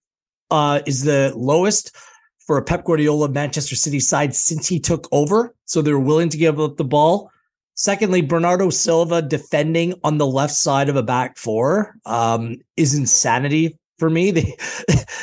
uh, 0.50 0.80
is 0.86 1.04
the 1.04 1.32
lowest 1.36 1.94
for 2.38 2.56
a 2.56 2.62
Pep 2.62 2.84
Guardiola 2.84 3.28
Manchester 3.28 3.76
City 3.76 4.00
side 4.00 4.34
since 4.34 4.66
he 4.66 4.80
took 4.80 5.06
over. 5.12 5.54
So 5.66 5.82
they're 5.82 5.98
willing 5.98 6.30
to 6.30 6.38
give 6.38 6.58
up 6.60 6.76
the 6.76 6.84
ball. 6.84 7.30
Secondly, 7.74 8.22
Bernardo 8.22 8.70
Silva 8.70 9.22
defending 9.22 9.94
on 10.02 10.18
the 10.18 10.26
left 10.26 10.54
side 10.54 10.88
of 10.88 10.96
a 10.96 11.02
back 11.02 11.36
four 11.36 11.94
um, 12.06 12.56
is 12.76 12.94
insanity 12.94 13.78
for 13.98 14.10
me. 14.10 14.32
They 14.32 14.56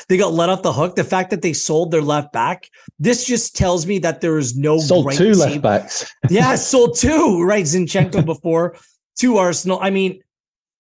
they 0.08 0.18
got 0.18 0.34
let 0.34 0.50
off 0.50 0.62
the 0.62 0.72
hook. 0.72 0.96
The 0.96 1.04
fact 1.04 1.32
that 1.32 1.42
they 1.42 1.54
sold 1.54 1.90
their 1.90 2.02
left 2.02 2.32
back, 2.32 2.70
this 3.00 3.26
just 3.26 3.56
tells 3.56 3.88
me 3.88 3.98
that 4.00 4.22
there 4.22 4.38
is 4.38 4.56
no 4.56 4.78
sold 4.78 5.12
two 5.14 5.32
team. 5.32 5.40
left 5.40 5.62
backs. 5.62 6.14
yeah, 6.30 6.56
sold 6.56 6.98
two. 6.98 7.44
Right, 7.44 7.66
Zinchenko 7.66 8.24
before 8.34 8.78
to 9.20 9.38
Arsenal. 9.38 9.80
I 9.82 9.90
mean, 9.90 10.22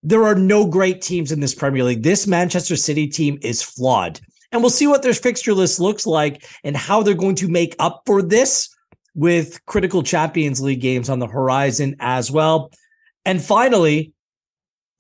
there 0.04 0.24
are 0.24 0.36
no 0.36 0.68
great 0.68 1.02
teams 1.02 1.32
in 1.32 1.40
this 1.40 1.56
Premier 1.56 1.84
League. 1.84 2.04
This 2.04 2.28
Manchester 2.28 2.76
City 2.76 3.08
team 3.08 3.40
is 3.42 3.64
flawed, 3.64 4.20
and 4.56 4.64
we'll 4.64 4.70
see 4.70 4.88
what 4.88 5.04
their 5.04 5.14
fixture 5.14 5.54
list 5.54 5.82
looks 5.82 6.08
like 6.08 6.48
and 6.64 6.78
how 6.78 7.04
they're 7.04 7.14
going 7.14 7.36
to 7.36 7.50
make 7.50 7.76
up 7.78 8.04
for 8.06 8.22
this 8.22 8.74
with 9.14 9.60
critical 9.66 10.02
Champions 10.02 10.62
League 10.62 10.80
games 10.80 11.10
on 11.10 11.20
the 11.20 11.28
horizon 11.28 11.98
as 12.00 12.32
well. 12.32 12.72
And 13.26 13.44
finally, 13.44 14.14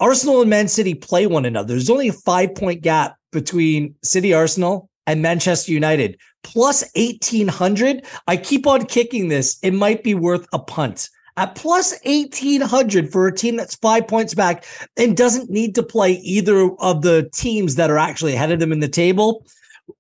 Arsenal 0.02 0.42
and 0.42 0.50
Man 0.50 0.68
City 0.68 0.94
play 0.94 1.26
one 1.26 1.46
another. 1.46 1.70
There's 1.70 1.90
only 1.90 2.10
a 2.10 2.14
five 2.14 2.54
point 2.54 2.82
gap 2.82 3.16
between 3.32 3.96
City 4.04 4.34
Arsenal 4.34 4.90
and 5.08 5.22
Manchester 5.22 5.72
United 5.72 6.20
plus 6.44 6.84
1800. 6.98 8.06
I 8.28 8.36
keep 8.36 8.68
on 8.68 8.86
kicking 8.86 9.30
this. 9.30 9.58
It 9.64 9.72
might 9.72 10.04
be 10.04 10.16
worth 10.16 10.46
a 10.52 10.60
punt 10.60 11.10
at 11.38 11.56
plus 11.56 11.92
1800 12.04 13.12
for 13.12 13.27
a 13.27 13.36
team 13.36 13.56
that's 13.56 13.75
five 13.75 14.08
points 14.08 14.34
back 14.34 14.65
and 14.98 15.18
doesn't 15.18 15.50
need 15.50 15.75
to 15.75 15.84
play 15.84 16.13
either 16.13 16.72
of 16.80 17.01
the 17.01 17.30
teams 17.34 17.75
that 17.75 17.89
are 17.89 17.98
actually 17.98 18.34
ahead 18.34 18.51
of 18.51 18.60
them 18.60 18.72
in 18.72 18.80
the 18.80 18.88
table. 18.88 19.46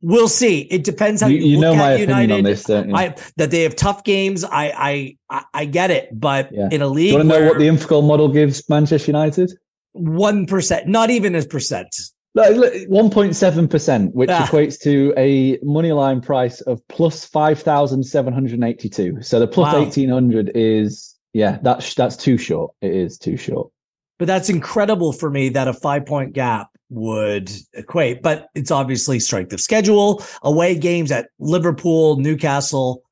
We'll 0.01 0.27
see. 0.27 0.61
It 0.61 0.83
depends 0.83 1.21
how 1.21 1.27
you, 1.27 1.37
you, 1.37 1.45
you 1.45 1.59
know 1.59 1.75
my 1.75 1.95
United. 1.95 2.09
opinion 2.09 2.31
on 2.31 2.43
this, 2.43 2.63
don't 2.63 2.89
you? 2.89 2.95
I, 2.95 3.15
that 3.37 3.51
they 3.51 3.61
have 3.63 3.75
tough 3.75 4.03
games. 4.03 4.43
I 4.43 5.15
I 5.29 5.43
I 5.53 5.65
get 5.65 5.91
it, 5.91 6.09
but 6.19 6.49
yeah. 6.51 6.69
in 6.71 6.81
a 6.81 6.87
league, 6.87 7.11
Do 7.11 7.11
you 7.11 7.17
want 7.17 7.29
to 7.29 7.39
know 7.39 7.47
what 7.47 7.59
the 7.59 7.67
Infogol 7.67 8.05
model 8.05 8.27
gives 8.29 8.67
Manchester 8.67 9.11
United? 9.11 9.51
One 9.91 10.47
percent, 10.47 10.87
not 10.87 11.11
even 11.11 11.35
a 11.35 11.43
percent. 11.43 11.95
One 12.33 13.11
point 13.11 13.35
seven 13.35 13.67
percent, 13.67 14.15
which 14.15 14.31
ah. 14.31 14.47
equates 14.47 14.79
to 14.81 15.13
a 15.17 15.59
money 15.61 15.91
line 15.91 16.19
price 16.19 16.61
of 16.61 16.85
plus 16.87 17.23
five 17.23 17.61
thousand 17.61 18.03
seven 18.03 18.33
hundred 18.33 18.61
eighty-two. 18.63 19.21
So 19.21 19.39
the 19.39 19.47
plus 19.47 19.71
wow. 19.71 19.81
eighteen 19.81 20.09
hundred 20.09 20.51
is 20.55 21.14
yeah, 21.35 21.57
that's 21.61 21.93
that's 21.95 22.15
too 22.15 22.37
short. 22.37 22.73
It 22.81 22.95
is 22.95 23.17
too 23.17 23.35
short. 23.35 23.69
But 24.17 24.27
that's 24.29 24.49
incredible 24.49 25.11
for 25.11 25.29
me 25.29 25.49
that 25.49 25.67
a 25.67 25.73
five 25.73 26.05
point 26.05 26.31
gap 26.31 26.69
would 26.89 27.51
equate. 27.73 28.21
But 28.21 28.47
it's 28.55 28.71
obviously 28.71 29.19
strength 29.19 29.51
of 29.51 29.59
schedule, 29.59 30.23
away 30.43 30.79
games 30.79 31.11
at 31.11 31.27
Liverpool, 31.37 32.15
Newcastle, 32.15 33.03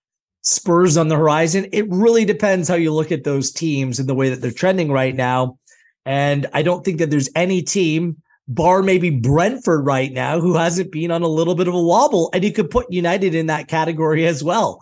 Spurs 0.42 0.96
on 0.96 1.10
the 1.10 1.18
horizon. 1.18 1.68
It 1.74 1.86
really 1.90 2.24
depends 2.24 2.70
how 2.70 2.76
you 2.76 2.94
look 2.94 3.12
at 3.12 3.26
those 3.26 3.52
teams 3.52 4.00
and 4.00 4.08
the 4.08 4.16
way 4.16 4.30
that 4.30 4.42
they're 4.42 4.52
trending 4.52 4.90
right 4.90 5.14
now. 5.14 5.60
And 6.06 6.48
I 6.54 6.62
don't 6.62 6.86
think 6.86 7.00
that 7.00 7.10
there's 7.10 7.30
any 7.36 7.62
team, 7.62 8.22
bar 8.48 8.82
maybe 8.82 9.10
Brentford 9.10 9.86
right 9.86 10.14
now, 10.14 10.40
who 10.40 10.56
hasn't 10.56 10.94
been 10.94 11.12
on 11.12 11.24
a 11.24 11.28
little 11.28 11.56
bit 11.56 11.68
of 11.68 11.74
a 11.74 11.84
wobble. 11.84 12.30
And 12.32 12.42
you 12.42 12.54
could 12.54 12.70
put 12.70 12.90
United 12.90 13.36
in 13.36 13.48
that 13.48 13.68
category 13.68 14.26
as 14.26 14.46
well 14.46 14.82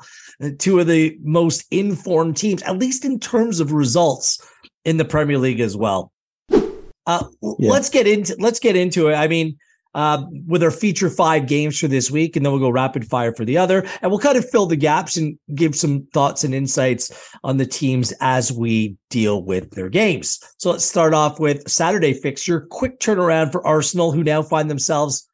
two 0.58 0.80
of 0.80 0.88
the 0.88 1.18
most 1.22 1.66
informed 1.72 2.38
teams, 2.38 2.62
at 2.64 2.78
least 2.78 3.06
in 3.06 3.20
terms 3.20 3.60
of 3.60 3.72
results 3.72 4.40
in 4.86 4.98
the 4.98 5.06
Premier 5.06 5.38
League 5.38 5.60
as 5.60 5.78
well. 5.78 6.12
Uh, 7.08 7.26
yeah. 7.42 7.72
Let's 7.72 7.90
get 7.90 8.08
into 8.08 8.36
let's 8.40 8.60
get 8.60 8.76
into 8.76 9.10
it. 9.10 9.16
I 9.16 9.28
mean, 9.28 9.58
uh, 9.94 10.24
with 10.48 10.64
our 10.64 10.72
feature 10.72 11.10
five 11.10 11.48
games 11.48 11.80
for 11.80 11.88
this 11.88 12.10
week, 12.10 12.36
and 12.36 12.46
then 12.46 12.54
we'll 12.54 12.62
go 12.62 12.70
rapid 12.70 13.06
fire 13.06 13.34
for 13.34 13.44
the 13.44 13.58
other, 13.58 13.86
and 14.02 14.12
we'll 14.12 14.20
kind 14.20 14.38
of 14.38 14.50
fill 14.50 14.66
the 14.66 14.76
gaps 14.76 15.18
and 15.18 15.38
give 15.56 15.76
some 15.76 16.08
thoughts 16.14 16.44
and 16.44 16.54
insights 16.54 17.12
on 17.44 17.58
the 17.58 17.66
teams 17.66 18.14
as 18.22 18.52
we 18.52 18.96
deal 19.10 19.44
with 19.44 19.72
their 19.72 19.90
games. 19.90 20.40
So 20.58 20.72
let's 20.72 20.86
start 20.86 21.14
off 21.14 21.40
with 21.40 21.70
Saturday 21.70 22.14
fixture. 22.14 22.68
Quick 22.70 23.00
turnaround 23.00 23.52
for 23.52 23.66
Arsenal, 23.66 24.12
who 24.12 24.24
now 24.24 24.44
find 24.44 24.70
themselves 24.70 25.28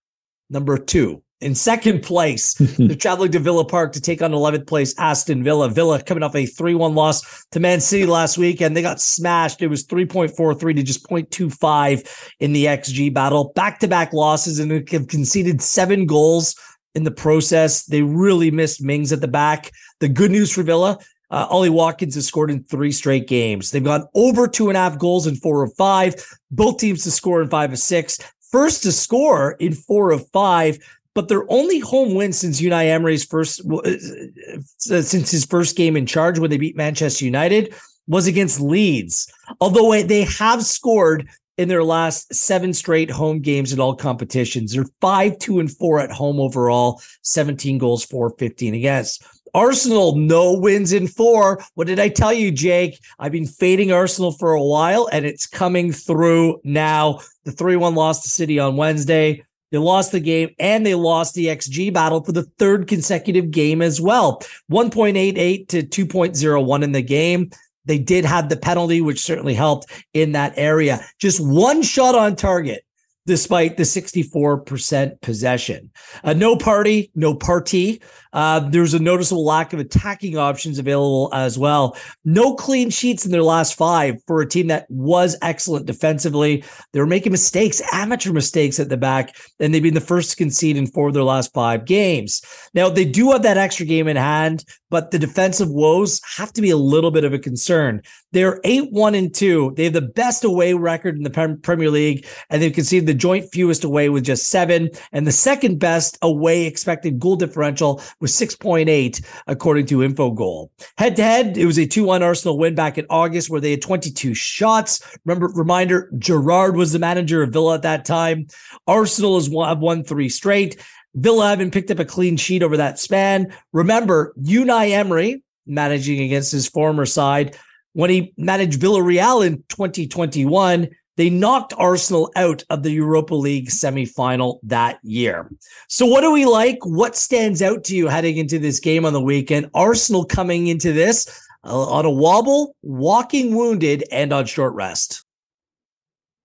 number 0.50 0.78
two 0.78 1.22
in 1.42 1.56
second 1.56 2.02
place. 2.02 2.54
They're 2.78 2.96
traveling 2.96 3.32
to 3.34 3.40
Villa 3.40 3.66
Park 3.66 3.94
to 3.94 4.02
take 4.02 4.22
on 4.22 4.32
11th 4.32 4.68
place 4.68 4.98
Aston 4.98 5.44
Villa. 5.44 5.70
Villa 5.70 6.02
coming 6.02 6.24
off 6.24 6.36
a 6.36 6.46
3 6.46 6.76
1 6.76 6.96
loss 6.96 7.46
to 7.52 7.60
Man 7.60 7.80
City 7.80 8.06
last 8.06 8.38
week, 8.38 8.62
and 8.62 8.76
they 8.76 8.82
got 8.82 9.02
smashed. 9.02 9.62
It 9.62 9.68
was 9.68 9.86
3.43 9.86 10.76
to 10.76 10.84
just 10.84 11.08
0.25 11.08 12.32
in 12.40 12.54
the 12.54 12.66
XG 12.66 13.14
battle. 13.14 13.52
Back 13.56 13.80
to 13.80 13.88
back 13.88 14.14
losses 14.14 14.60
and 14.60 14.72
they 14.72 14.84
have 14.92 15.08
conceded 15.08 15.62
seven 15.62 16.06
goals 16.06 16.56
in 16.96 17.04
the 17.04 17.12
process. 17.12 17.86
They 17.86 18.02
really 18.02 18.52
missed 18.52 18.82
Mings 18.82 19.12
at 19.12 19.22
the 19.22 19.28
back. 19.28 19.72
The 20.00 20.10
good 20.10 20.32
news 20.32 20.52
for 20.52 20.64
Villa. 20.64 20.98
Uh, 21.30 21.46
Ollie 21.50 21.70
Watkins 21.70 22.16
has 22.16 22.26
scored 22.26 22.50
in 22.50 22.64
three 22.64 22.92
straight 22.92 23.28
games. 23.28 23.72
They've 23.72 23.84
gone 23.84 24.08
over 24.16 24.48
two 24.48 24.70
and 24.70 24.78
a 24.78 24.80
half 24.80 24.98
goals 24.98 25.28
in 25.28 25.36
four 25.36 25.62
of 25.62 25.74
five. 25.76 26.16
Both 26.52 26.78
teams 26.78 27.04
to 27.04 27.12
score 27.12 27.42
in 27.42 27.50
five 27.50 27.74
of 27.74 27.80
six. 27.80 28.18
First 28.50 28.84
to 28.84 28.94
score 28.94 29.52
in 29.60 29.74
four 29.74 30.12
of 30.12 30.28
five 30.30 30.80
but 31.18 31.30
their 31.30 31.52
only 31.52 31.80
home 31.80 32.14
win 32.14 32.32
since 32.32 32.62
Unai 32.62 32.90
Emery's 32.90 33.26
first 33.26 33.62
uh, 33.68 33.78
uh, 33.80 35.02
since 35.02 35.32
his 35.32 35.46
first 35.46 35.76
game 35.76 35.98
in 35.98 36.06
charge 36.06 36.38
when 36.38 36.52
they 36.52 36.60
beat 36.60 36.78
Manchester 36.78 37.26
United 37.26 37.74
was 38.06 38.28
against 38.28 38.62
Leeds. 38.62 39.28
Although 39.60 40.00
they 40.04 40.26
have 40.26 40.64
scored 40.64 41.28
in 41.58 41.70
their 41.70 41.84
last 41.84 42.32
seven 42.36 42.72
straight 42.72 43.10
home 43.10 43.40
games 43.40 43.74
in 43.74 43.80
all 43.80 43.96
competitions. 43.96 44.74
They're 44.74 44.86
5 45.02 45.40
2 45.40 45.60
and 45.60 45.76
4 45.76 46.02
at 46.02 46.12
home 46.12 46.40
overall, 46.40 47.02
17 47.24 47.80
goals, 47.80 48.06
4 48.06 48.36
15 48.38 48.76
against. 48.76 49.26
Arsenal, 49.56 50.16
no 50.18 50.54
wins 50.54 50.94
in 50.94 51.08
four. 51.08 51.64
What 51.74 51.88
did 51.88 52.00
I 52.00 52.10
tell 52.10 52.32
you, 52.32 52.52
Jake? 52.52 53.00
I've 53.18 53.32
been 53.32 53.48
fading 53.48 53.92
Arsenal 53.92 54.34
for 54.34 54.54
a 54.54 54.62
while, 54.62 55.10
and 55.12 55.26
it's 55.26 55.48
coming 55.48 55.92
through 55.92 56.62
now. 56.64 57.22
The 57.44 57.54
3 57.54 57.76
1 57.76 57.96
loss 57.96 58.22
to 58.22 58.30
City 58.30 58.60
on 58.60 58.76
Wednesday. 58.76 59.47
They 59.72 59.78
lost 59.78 60.12
the 60.12 60.20
game 60.20 60.50
and 60.60 60.86
they 60.86 60.96
lost 60.96 61.36
the 61.36 61.48
XG 61.48 61.94
battle 61.94 62.24
for 62.24 62.32
the 62.32 62.44
third 62.58 62.88
consecutive 62.88 63.52
game 63.52 63.82
as 63.82 64.00
well. 64.00 64.42
1.88 64.72 65.68
to 65.68 65.84
2.01 65.84 66.84
in 66.84 66.92
the 66.92 67.02
game. 67.02 67.50
They 67.86 67.98
did 67.98 68.26
have 68.26 68.50
the 68.50 68.58
penalty, 68.58 69.02
which 69.02 69.24
certainly 69.24 69.54
helped 69.54 69.92
in 70.14 70.34
that 70.34 70.54
area. 70.58 71.06
Just 71.20 71.40
one 71.40 71.82
shot 71.82 72.16
on 72.16 72.36
target 72.36 72.84
despite 73.28 73.76
the 73.76 73.84
64% 73.84 75.22
possession. 75.22 75.92
Uh, 76.24 76.34
no 76.34 76.56
Partey, 76.56 77.12
no 77.14 77.36
Partey. 77.36 78.02
Uh, 78.34 78.60
there's 78.60 78.94
a 78.94 79.00
noticeable 79.00 79.46
lack 79.46 79.74
of 79.74 79.80
attacking 79.80 80.38
options 80.38 80.80
available 80.80 81.30
as 81.34 81.58
well. 81.58 81.98
No 82.26 82.56
clean 82.56 82.90
sheets 82.90 83.26
in 83.26 83.32
their 83.32 83.44
last 83.44 83.76
five 83.76 84.22
for 84.26 84.42
a 84.42 84.48
team 84.48 84.68
that 84.68 84.86
was 84.90 85.38
excellent 85.42 85.86
defensively. 85.86 86.64
They 86.94 87.00
were 87.00 87.08
making 87.08 87.32
mistakes, 87.32 87.82
amateur 87.92 88.34
mistakes 88.34 88.80
at 88.80 88.90
the 88.90 88.98
back, 88.98 89.36
and 89.60 89.74
they've 89.74 89.84
been 89.84 89.94
the 89.94 90.02
first 90.02 90.32
to 90.32 90.36
concede 90.36 90.78
in 90.78 90.88
four 90.88 91.08
of 91.08 91.14
their 91.14 91.24
last 91.24 91.54
five 91.54 91.86
games. 91.86 92.42
Now, 92.74 92.90
they 92.90 93.06
do 93.06 93.32
have 93.32 93.44
that 93.44 93.58
extra 93.58 93.86
game 93.86 94.08
in 94.08 94.18
hand, 94.18 94.64
but 94.90 95.12
the 95.12 95.20
defensive 95.20 95.70
woes 95.70 96.22
have 96.38 96.54
to 96.54 96.62
be 96.62 96.70
a 96.70 96.78
little 96.78 97.12
bit 97.12 97.24
of 97.24 97.34
a 97.34 97.40
concern. 97.40 98.02
They're 98.32 98.60
8 98.64 98.92
1 98.92 99.16
and 99.16 99.34
2. 99.34 99.74
They 99.76 99.86
have 99.86 99.94
the 99.94 100.02
best 100.02 100.44
away 100.44 100.74
record 100.74 101.18
in 101.18 101.24
the 101.24 101.58
Premier 101.62 101.90
League, 101.90 102.26
and 102.50 102.62
they've 102.62 102.74
conceded 102.74 103.08
the 103.08 103.14
joint 103.14 103.50
fewest 103.52 103.84
away 103.84 104.10
with 104.10 104.24
just 104.24 104.48
seven, 104.50 104.90
and 105.12 105.26
the 105.26 105.32
second 105.32 105.80
best 105.80 106.18
away 106.22 106.66
expected 106.66 107.20
goal 107.20 107.36
differential 107.36 108.02
was 108.28 108.50
6.8, 108.50 109.26
according 109.48 109.86
to 109.88 110.00
Infogol. 110.00 110.70
Head 110.98 111.16
to 111.16 111.24
head, 111.24 111.58
it 111.58 111.66
was 111.66 111.80
a 111.80 111.88
2 111.88 112.04
1 112.04 112.22
Arsenal 112.22 112.58
win 112.58 112.76
back 112.76 112.98
in 112.98 113.06
August 113.10 113.50
where 113.50 113.62
they 113.62 113.72
had 113.72 113.82
22 113.82 114.34
shots. 114.34 115.02
Remember, 115.26 115.48
reminder 115.56 116.12
Gerrard 116.18 116.76
was 116.76 116.92
the 116.92 117.00
manager 117.00 117.42
of 117.42 117.52
Villa 117.52 117.76
at 117.76 117.84
that 117.84 118.06
time. 118.06 118.48
Arsenal 118.86 119.36
has 119.36 119.50
won, 119.50 119.80
won 119.80 120.04
three 120.04 120.30
straight. 120.30 120.78
Villa 121.16 121.48
haven't 121.48 121.72
picked 121.72 121.90
up 121.90 122.00
a 122.00 122.06
clean 122.06 122.38
sheet 122.38 122.64
over 122.64 122.78
that 122.78 123.00
span. 123.00 123.54
Remember, 123.72 124.34
Unai 124.40 124.92
Emery 124.92 125.42
managing 125.66 126.22
against 126.22 126.52
his 126.52 126.68
former 126.68 127.06
side 127.06 127.58
when 127.94 128.10
he 128.10 128.34
managed 128.38 128.80
Villarreal 128.82 129.46
in 129.46 129.64
2021. 129.70 130.90
They 131.18 131.32
knocked 131.32 131.74
Arsenal 131.78 132.32
out 132.36 132.64
of 132.70 132.84
the 132.84 132.92
Europa 132.92 133.36
League 133.36 133.72
semi-final 133.72 134.60
that 134.64 135.00
year. 135.04 135.52
So, 135.90 136.06
what 136.06 136.22
do 136.22 136.32
we 136.32 136.46
like? 136.46 136.78
What 136.84 137.16
stands 137.16 137.62
out 137.62 137.84
to 137.86 137.96
you 137.96 138.08
heading 138.08 138.38
into 138.38 138.60
this 138.60 138.80
game 138.80 139.04
on 139.04 139.14
the 139.14 139.22
weekend? 139.22 139.70
Arsenal 139.74 140.26
coming 140.26 140.68
into 140.68 140.94
this 140.94 141.28
uh, 141.64 141.90
on 141.90 142.06
a 142.06 142.12
wobble, 142.12 142.76
walking 142.84 143.56
wounded, 143.56 144.04
and 144.12 144.32
on 144.32 144.46
short 144.46 144.74
rest. 144.74 145.26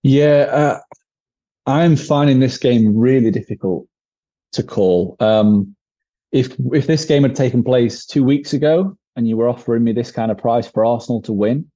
Yeah, 0.01 0.47
uh, 0.51 0.79
I'm 1.67 1.95
finding 1.95 2.39
this 2.39 2.57
game 2.57 2.97
really 2.97 3.31
difficult 3.31 3.87
to 4.53 4.63
call. 4.63 5.15
Um, 5.19 5.75
if 6.31 6.55
if 6.73 6.87
this 6.87 7.05
game 7.05 7.21
had 7.21 7.35
taken 7.35 7.63
place 7.63 8.05
two 8.05 8.23
weeks 8.23 8.53
ago 8.53 8.97
and 9.15 9.27
you 9.27 9.37
were 9.37 9.47
offering 9.47 9.83
me 9.83 9.91
this 9.91 10.11
kind 10.11 10.31
of 10.31 10.37
price 10.39 10.67
for 10.67 10.83
Arsenal 10.83 11.21
to 11.21 11.31
win, 11.31 11.71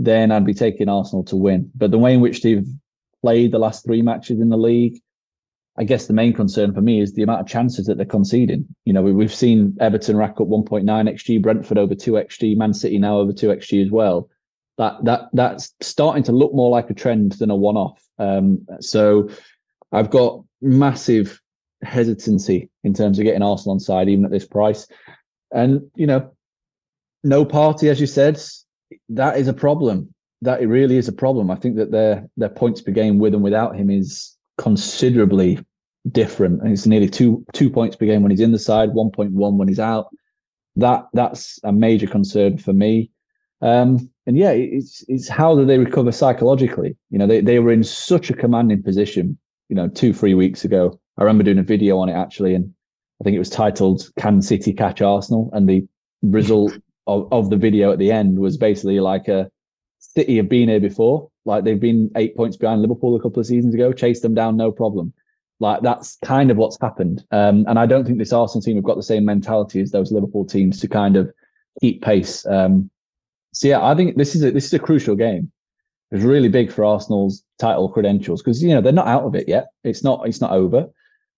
then 0.00 0.32
I'd 0.32 0.46
be 0.46 0.54
taking 0.54 0.88
Arsenal 0.88 1.22
to 1.24 1.36
win. 1.36 1.70
But 1.74 1.90
the 1.90 1.98
way 1.98 2.14
in 2.14 2.22
which 2.22 2.40
they've 2.40 2.66
played 3.20 3.52
the 3.52 3.58
last 3.58 3.84
three 3.84 4.00
matches 4.00 4.40
in 4.40 4.48
the 4.48 4.56
league, 4.56 4.98
I 5.76 5.84
guess 5.84 6.06
the 6.06 6.14
main 6.14 6.32
concern 6.32 6.74
for 6.74 6.80
me 6.80 7.00
is 7.00 7.12
the 7.12 7.22
amount 7.22 7.42
of 7.42 7.46
chances 7.46 7.86
that 7.86 7.98
they're 7.98 8.06
conceding. 8.06 8.66
You 8.86 8.94
know, 8.94 9.02
we, 9.02 9.22
have 9.22 9.34
seen 9.34 9.76
Everton 9.78 10.16
rack 10.16 10.40
up 10.40 10.48
1.9 10.48 10.84
xg, 10.84 11.42
Brentford 11.42 11.76
over 11.76 11.94
2 11.94 12.12
xg, 12.12 12.56
Man 12.56 12.72
City 12.72 12.98
now 12.98 13.18
over 13.18 13.32
2 13.32 13.48
xg 13.48 13.84
as 13.84 13.90
well. 13.90 14.30
That 14.78 15.04
that 15.04 15.28
that's 15.34 15.74
starting 15.82 16.22
to 16.24 16.32
look 16.32 16.54
more 16.54 16.70
like 16.70 16.88
a 16.88 16.94
trend 16.94 17.32
than 17.32 17.50
a 17.50 17.56
one-off. 17.56 18.02
Um, 18.18 18.66
so 18.80 19.28
I've 19.92 20.08
got 20.08 20.42
massive 20.62 21.38
hesitancy 21.82 22.70
in 22.84 22.94
terms 22.94 23.18
of 23.18 23.26
getting 23.26 23.42
Arsenal 23.42 23.74
on 23.74 23.80
side, 23.80 24.08
even 24.08 24.24
at 24.24 24.30
this 24.30 24.46
price. 24.46 24.86
And 25.52 25.90
you 25.94 26.06
know, 26.06 26.32
no 27.22 27.44
Partey, 27.44 27.90
as 27.90 28.00
you 28.00 28.06
said, 28.06 28.40
that 29.10 29.38
is 29.38 29.48
a 29.48 29.52
problem. 29.52 30.12
That 30.42 30.62
it 30.62 30.66
really 30.66 30.96
is 30.96 31.08
a 31.08 31.12
problem. 31.12 31.50
I 31.50 31.56
think 31.56 31.76
that 31.76 31.90
their 31.90 32.26
their 32.36 32.48
points 32.48 32.80
per 32.80 32.92
game 32.92 33.18
with 33.18 33.34
and 33.34 33.42
without 33.42 33.76
him 33.76 33.90
is 33.90 34.36
considerably 34.58 35.58
different. 36.10 36.62
And 36.62 36.72
it's 36.72 36.86
nearly 36.86 37.08
two 37.08 37.44
two 37.52 37.70
points 37.70 37.96
per 37.96 38.06
game 38.06 38.22
when 38.22 38.30
he's 38.30 38.40
in 38.40 38.52
the 38.52 38.58
side, 38.58 38.94
one 38.94 39.10
point 39.10 39.32
one 39.32 39.58
when 39.58 39.68
he's 39.68 39.80
out. 39.80 40.06
That 40.76 41.06
that's 41.12 41.58
a 41.64 41.72
major 41.72 42.06
concern 42.06 42.56
for 42.58 42.72
me. 42.72 43.10
Um, 43.60 44.10
and 44.26 44.38
yeah, 44.38 44.50
it's 44.50 45.04
it's 45.08 45.28
how 45.28 45.54
do 45.54 45.66
they 45.66 45.78
recover 45.78 46.12
psychologically? 46.12 46.96
You 47.10 47.18
know, 47.18 47.26
they 47.26 47.40
they 47.42 47.58
were 47.58 47.72
in 47.72 47.84
such 47.84 48.30
a 48.30 48.34
commanding 48.34 48.82
position, 48.82 49.38
you 49.68 49.76
know, 49.76 49.88
two 49.88 50.14
three 50.14 50.34
weeks 50.34 50.64
ago 50.64 50.98
I 51.20 51.24
remember 51.24 51.44
doing 51.44 51.58
a 51.58 51.62
video 51.62 51.98
on 51.98 52.08
it 52.08 52.14
actually, 52.14 52.54
and 52.54 52.72
I 53.20 53.24
think 53.24 53.36
it 53.36 53.40
was 53.40 53.50
titled 53.50 54.08
"Can 54.18 54.40
City 54.40 54.72
Catch 54.72 55.02
Arsenal?" 55.02 55.50
and 55.52 55.68
the 55.68 55.86
result 56.22 56.72
of, 57.06 57.28
of 57.32 57.50
the 57.50 57.56
video 57.56 57.92
at 57.92 57.98
the 57.98 58.12
end 58.12 58.38
was 58.38 58.56
basically 58.56 59.00
like 59.00 59.28
a 59.28 59.50
City 60.00 60.38
have 60.38 60.48
been 60.48 60.68
here 60.68 60.80
before. 60.80 61.30
Like 61.44 61.64
they've 61.64 61.80
been 61.80 62.10
eight 62.16 62.34
points 62.36 62.56
behind 62.56 62.80
Liverpool 62.80 63.16
a 63.16 63.20
couple 63.20 63.40
of 63.40 63.46
seasons 63.46 63.74
ago, 63.74 63.92
chased 63.92 64.22
them 64.22 64.34
down, 64.34 64.56
no 64.56 64.72
problem. 64.72 65.12
Like 65.60 65.82
that's 65.82 66.16
kind 66.24 66.50
of 66.50 66.56
what's 66.56 66.78
happened. 66.80 67.22
Um, 67.30 67.66
and 67.68 67.78
I 67.78 67.84
don't 67.84 68.06
think 68.06 68.18
this 68.18 68.32
Arsenal 68.32 68.62
team 68.62 68.76
have 68.76 68.84
got 68.84 68.96
the 68.96 69.02
same 69.02 69.26
mentality 69.26 69.80
as 69.80 69.90
those 69.90 70.10
Liverpool 70.10 70.46
teams 70.46 70.80
to 70.80 70.88
kind 70.88 71.16
of 71.16 71.30
keep 71.82 72.02
pace. 72.02 72.46
Um, 72.46 72.90
so 73.52 73.68
yeah, 73.68 73.84
I 73.84 73.94
think 73.94 74.16
this 74.16 74.34
is 74.34 74.42
a, 74.42 74.50
this 74.50 74.66
is 74.66 74.72
a 74.72 74.78
crucial 74.78 75.16
game. 75.16 75.52
It's 76.12 76.24
really 76.24 76.48
big 76.48 76.72
for 76.72 76.84
Arsenal's 76.84 77.44
title 77.58 77.88
credentials 77.88 78.42
because 78.42 78.62
you 78.62 78.70
know 78.70 78.80
they're 78.80 78.92
not 78.92 79.06
out 79.06 79.24
of 79.24 79.34
it 79.34 79.48
yet. 79.48 79.68
It's 79.84 80.02
not 80.02 80.26
it's 80.26 80.40
not 80.40 80.50
over. 80.50 80.88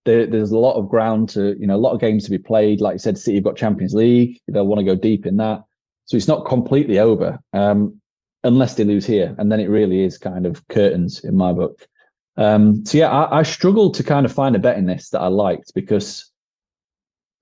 There, 0.05 0.25
there's 0.25 0.51
a 0.51 0.57
lot 0.57 0.75
of 0.75 0.89
ground 0.89 1.29
to 1.29 1.55
you 1.59 1.67
know 1.67 1.75
a 1.75 1.77
lot 1.77 1.93
of 1.93 2.01
games 2.01 2.25
to 2.25 2.31
be 2.31 2.37
played. 2.37 2.81
Like 2.81 2.95
you 2.95 2.99
said, 2.99 3.17
City 3.17 3.35
have 3.35 3.43
got 3.43 3.55
Champions 3.55 3.93
League. 3.93 4.39
They'll 4.47 4.67
want 4.67 4.79
to 4.79 4.85
go 4.85 4.95
deep 4.95 5.25
in 5.25 5.37
that. 5.37 5.63
So 6.05 6.17
it's 6.17 6.27
not 6.27 6.45
completely 6.45 6.99
over 6.99 7.39
um, 7.53 7.99
unless 8.43 8.75
they 8.75 8.83
lose 8.83 9.05
here, 9.05 9.35
and 9.37 9.51
then 9.51 9.59
it 9.59 9.69
really 9.69 10.03
is 10.03 10.17
kind 10.17 10.45
of 10.45 10.67
curtains 10.67 11.23
in 11.23 11.35
my 11.37 11.53
book. 11.53 11.87
Um, 12.35 12.85
so 12.85 12.97
yeah, 12.97 13.09
I, 13.09 13.39
I 13.39 13.43
struggled 13.43 13.93
to 13.95 14.03
kind 14.03 14.25
of 14.25 14.33
find 14.33 14.55
a 14.55 14.59
bet 14.59 14.77
in 14.77 14.85
this 14.85 15.09
that 15.09 15.21
I 15.21 15.27
liked 15.27 15.73
because 15.73 16.29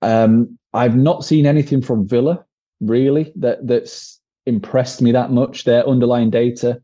um, 0.02 0.58
I've 0.72 0.96
not 0.96 1.24
seen 1.24 1.46
anything 1.46 1.82
from 1.82 2.06
Villa 2.06 2.44
really 2.80 3.32
that 3.36 3.66
that's 3.66 4.20
impressed 4.46 5.00
me 5.00 5.12
that 5.12 5.30
much. 5.30 5.64
Their 5.64 5.86
underlying 5.88 6.30
data 6.30 6.80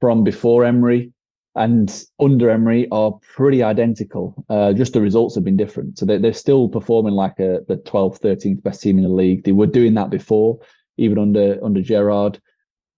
from 0.00 0.24
before 0.24 0.64
Emery 0.64 1.12
and 1.56 2.04
under 2.20 2.50
Emery 2.50 2.86
are 2.92 3.18
pretty 3.34 3.62
identical. 3.62 4.34
Uh, 4.50 4.74
just 4.74 4.92
the 4.92 5.00
results 5.00 5.34
have 5.34 5.44
been 5.44 5.56
different. 5.56 5.98
So 5.98 6.04
they're, 6.04 6.18
they're 6.18 6.32
still 6.34 6.68
performing 6.68 7.14
like 7.14 7.38
a, 7.40 7.60
the 7.66 7.78
12th, 7.78 8.20
13th 8.20 8.62
best 8.62 8.82
team 8.82 8.98
in 8.98 9.04
the 9.04 9.10
league. 9.10 9.44
They 9.44 9.52
were 9.52 9.66
doing 9.66 9.94
that 9.94 10.10
before, 10.10 10.58
even 10.98 11.18
under 11.18 11.58
under 11.64 11.80
Gerrard. 11.80 12.40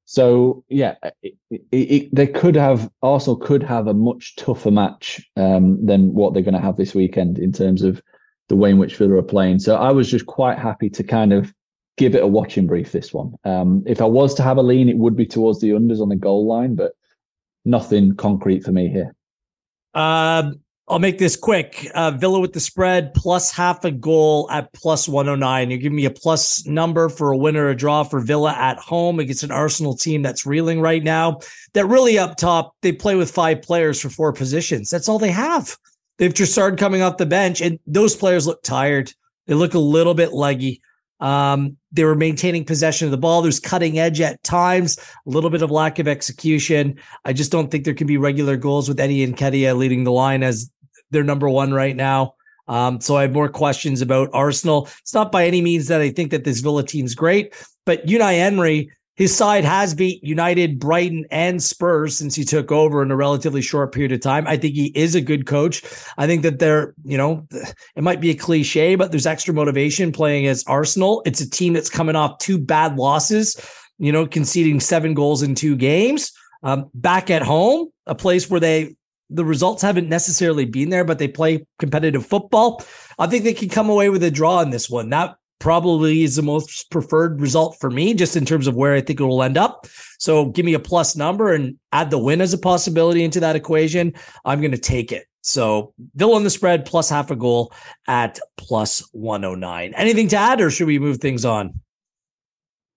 So 0.06 0.64
yeah, 0.68 0.96
it, 1.22 1.34
it, 1.50 1.62
it, 1.70 2.14
they 2.14 2.26
could 2.26 2.56
have 2.56 2.90
Arsenal 3.00 3.36
could 3.36 3.62
have 3.62 3.86
a 3.86 3.94
much 3.94 4.34
tougher 4.36 4.72
match 4.72 5.20
um, 5.36 5.84
than 5.84 6.12
what 6.12 6.34
they're 6.34 6.42
going 6.42 6.54
to 6.54 6.60
have 6.60 6.76
this 6.76 6.94
weekend 6.94 7.38
in 7.38 7.52
terms 7.52 7.82
of 7.82 8.02
the 8.48 8.56
way 8.56 8.70
in 8.70 8.78
which 8.78 8.96
Villa 8.96 9.16
are 9.16 9.22
playing. 9.22 9.60
So 9.60 9.76
I 9.76 9.92
was 9.92 10.10
just 10.10 10.26
quite 10.26 10.58
happy 10.58 10.90
to 10.90 11.04
kind 11.04 11.32
of 11.32 11.54
give 11.96 12.14
it 12.14 12.22
a 12.22 12.26
watching 12.26 12.66
brief. 12.66 12.90
This 12.90 13.12
one, 13.12 13.34
um, 13.44 13.84
if 13.86 14.00
I 14.00 14.06
was 14.06 14.34
to 14.36 14.42
have 14.42 14.56
a 14.56 14.62
lean, 14.62 14.88
it 14.88 14.96
would 14.96 15.14
be 15.14 15.26
towards 15.26 15.60
the 15.60 15.70
unders 15.70 16.00
on 16.00 16.08
the 16.08 16.16
goal 16.16 16.46
line, 16.46 16.74
but 16.74 16.92
nothing 17.68 18.16
concrete 18.16 18.64
for 18.64 18.72
me 18.72 18.88
here. 18.88 19.14
Um, 19.94 20.60
I'll 20.90 20.98
make 20.98 21.18
this 21.18 21.36
quick. 21.36 21.86
Uh, 21.94 22.12
Villa 22.12 22.40
with 22.40 22.54
the 22.54 22.60
spread 22.60 23.12
plus 23.12 23.52
half 23.52 23.84
a 23.84 23.90
goal 23.90 24.48
at 24.50 24.72
plus 24.72 25.06
109. 25.06 25.70
You're 25.70 25.78
giving 25.78 25.96
me 25.96 26.06
a 26.06 26.10
plus 26.10 26.64
number 26.66 27.10
for 27.10 27.32
a 27.32 27.36
winner 27.36 27.66
or 27.66 27.70
a 27.70 27.76
draw 27.76 28.04
for 28.04 28.20
Villa 28.20 28.52
at 28.52 28.78
home 28.78 29.20
against 29.20 29.42
an 29.42 29.50
Arsenal 29.50 29.94
team 29.94 30.22
that's 30.22 30.46
reeling 30.46 30.80
right 30.80 31.04
now. 31.04 31.40
That 31.74 31.86
really 31.86 32.18
up 32.18 32.36
top, 32.38 32.74
they 32.80 32.92
play 32.92 33.16
with 33.16 33.30
five 33.30 33.60
players 33.60 34.00
for 34.00 34.08
four 34.08 34.32
positions. 34.32 34.88
That's 34.88 35.08
all 35.08 35.18
they 35.18 35.30
have. 35.30 35.76
They've 36.16 36.32
Trossard 36.32 36.78
coming 36.78 37.02
off 37.02 37.18
the 37.18 37.26
bench, 37.26 37.60
and 37.60 37.78
those 37.86 38.16
players 38.16 38.46
look 38.46 38.62
tired. 38.62 39.12
They 39.46 39.54
look 39.54 39.74
a 39.74 39.78
little 39.78 40.14
bit 40.14 40.32
leggy. 40.32 40.80
Um, 41.20 41.76
they 41.92 42.04
were 42.04 42.14
maintaining 42.14 42.64
possession 42.64 43.06
of 43.06 43.10
the 43.10 43.18
ball. 43.18 43.42
There's 43.42 43.60
cutting 43.60 43.98
edge 43.98 44.20
at 44.20 44.42
times, 44.42 44.98
a 44.98 45.30
little 45.30 45.50
bit 45.50 45.62
of 45.62 45.70
lack 45.70 45.98
of 45.98 46.06
execution. 46.06 46.98
I 47.24 47.32
just 47.32 47.50
don't 47.50 47.70
think 47.70 47.84
there 47.84 47.94
can 47.94 48.06
be 48.06 48.16
regular 48.16 48.56
goals 48.56 48.88
with 48.88 49.00
Eddie 49.00 49.26
Nketiah 49.26 49.76
leading 49.76 50.04
the 50.04 50.12
line 50.12 50.42
as 50.42 50.70
they're 51.10 51.24
number 51.24 51.48
one 51.48 51.72
right 51.72 51.96
now. 51.96 52.34
Um, 52.68 53.00
so 53.00 53.16
I 53.16 53.22
have 53.22 53.32
more 53.32 53.48
questions 53.48 54.02
about 54.02 54.28
Arsenal. 54.32 54.88
It's 55.00 55.14
not 55.14 55.32
by 55.32 55.46
any 55.46 55.62
means 55.62 55.88
that 55.88 56.02
I 56.02 56.10
think 56.10 56.30
that 56.30 56.44
this 56.44 56.60
Villa 56.60 56.84
team's 56.84 57.14
great, 57.14 57.54
but 57.86 58.04
Unai 58.06 58.38
Emery, 58.38 58.90
his 59.18 59.36
side 59.36 59.64
has 59.64 59.94
beat 59.94 60.22
United, 60.22 60.78
Brighton, 60.78 61.26
and 61.32 61.60
Spurs 61.60 62.16
since 62.16 62.36
he 62.36 62.44
took 62.44 62.70
over 62.70 63.02
in 63.02 63.10
a 63.10 63.16
relatively 63.16 63.60
short 63.60 63.92
period 63.92 64.12
of 64.12 64.20
time. 64.20 64.46
I 64.46 64.56
think 64.56 64.76
he 64.76 64.92
is 64.94 65.16
a 65.16 65.20
good 65.20 65.44
coach. 65.44 65.82
I 66.16 66.28
think 66.28 66.42
that 66.42 66.60
they're, 66.60 66.94
you 67.02 67.18
know, 67.18 67.44
it 67.96 68.04
might 68.04 68.20
be 68.20 68.30
a 68.30 68.36
cliche, 68.36 68.94
but 68.94 69.10
there's 69.10 69.26
extra 69.26 69.52
motivation 69.52 70.12
playing 70.12 70.46
as 70.46 70.62
Arsenal. 70.68 71.20
It's 71.26 71.40
a 71.40 71.50
team 71.50 71.72
that's 71.72 71.90
coming 71.90 72.14
off 72.14 72.38
two 72.38 72.58
bad 72.58 72.96
losses, 72.96 73.60
you 73.98 74.12
know, 74.12 74.24
conceding 74.24 74.78
seven 74.78 75.14
goals 75.14 75.42
in 75.42 75.56
two 75.56 75.74
games. 75.74 76.30
Um, 76.62 76.88
back 76.94 77.28
at 77.28 77.42
home, 77.42 77.88
a 78.06 78.14
place 78.14 78.48
where 78.48 78.60
they 78.60 78.94
the 79.30 79.44
results 79.44 79.82
haven't 79.82 80.08
necessarily 80.08 80.64
been 80.64 80.90
there, 80.90 81.04
but 81.04 81.18
they 81.18 81.28
play 81.28 81.66
competitive 81.80 82.24
football. 82.24 82.82
I 83.18 83.26
think 83.26 83.42
they 83.44 83.52
can 83.52 83.68
come 83.68 83.90
away 83.90 84.10
with 84.10 84.22
a 84.22 84.30
draw 84.30 84.60
in 84.60 84.70
this 84.70 84.88
one. 84.88 85.10
That 85.10 85.34
probably 85.58 86.22
is 86.22 86.36
the 86.36 86.42
most 86.42 86.90
preferred 86.90 87.40
result 87.40 87.76
for 87.80 87.90
me, 87.90 88.14
just 88.14 88.36
in 88.36 88.44
terms 88.44 88.66
of 88.66 88.74
where 88.74 88.94
I 88.94 89.00
think 89.00 89.20
it 89.20 89.24
will 89.24 89.42
end 89.42 89.58
up. 89.58 89.86
So 90.18 90.46
give 90.46 90.64
me 90.64 90.74
a 90.74 90.80
plus 90.80 91.16
number 91.16 91.52
and 91.52 91.78
add 91.92 92.10
the 92.10 92.18
win 92.18 92.40
as 92.40 92.52
a 92.52 92.58
possibility 92.58 93.24
into 93.24 93.40
that 93.40 93.56
equation. 93.56 94.14
I'm 94.44 94.60
going 94.60 94.72
to 94.72 94.78
take 94.78 95.12
it. 95.12 95.26
So 95.42 95.94
Villa 96.14 96.36
on 96.36 96.44
the 96.44 96.50
spread 96.50 96.84
plus 96.84 97.08
half 97.08 97.30
a 97.30 97.36
goal 97.36 97.72
at 98.06 98.38
plus 98.56 99.00
109. 99.12 99.94
Anything 99.94 100.28
to 100.28 100.36
add, 100.36 100.60
or 100.60 100.70
should 100.70 100.86
we 100.86 100.98
move 100.98 101.18
things 101.18 101.44
on? 101.44 101.80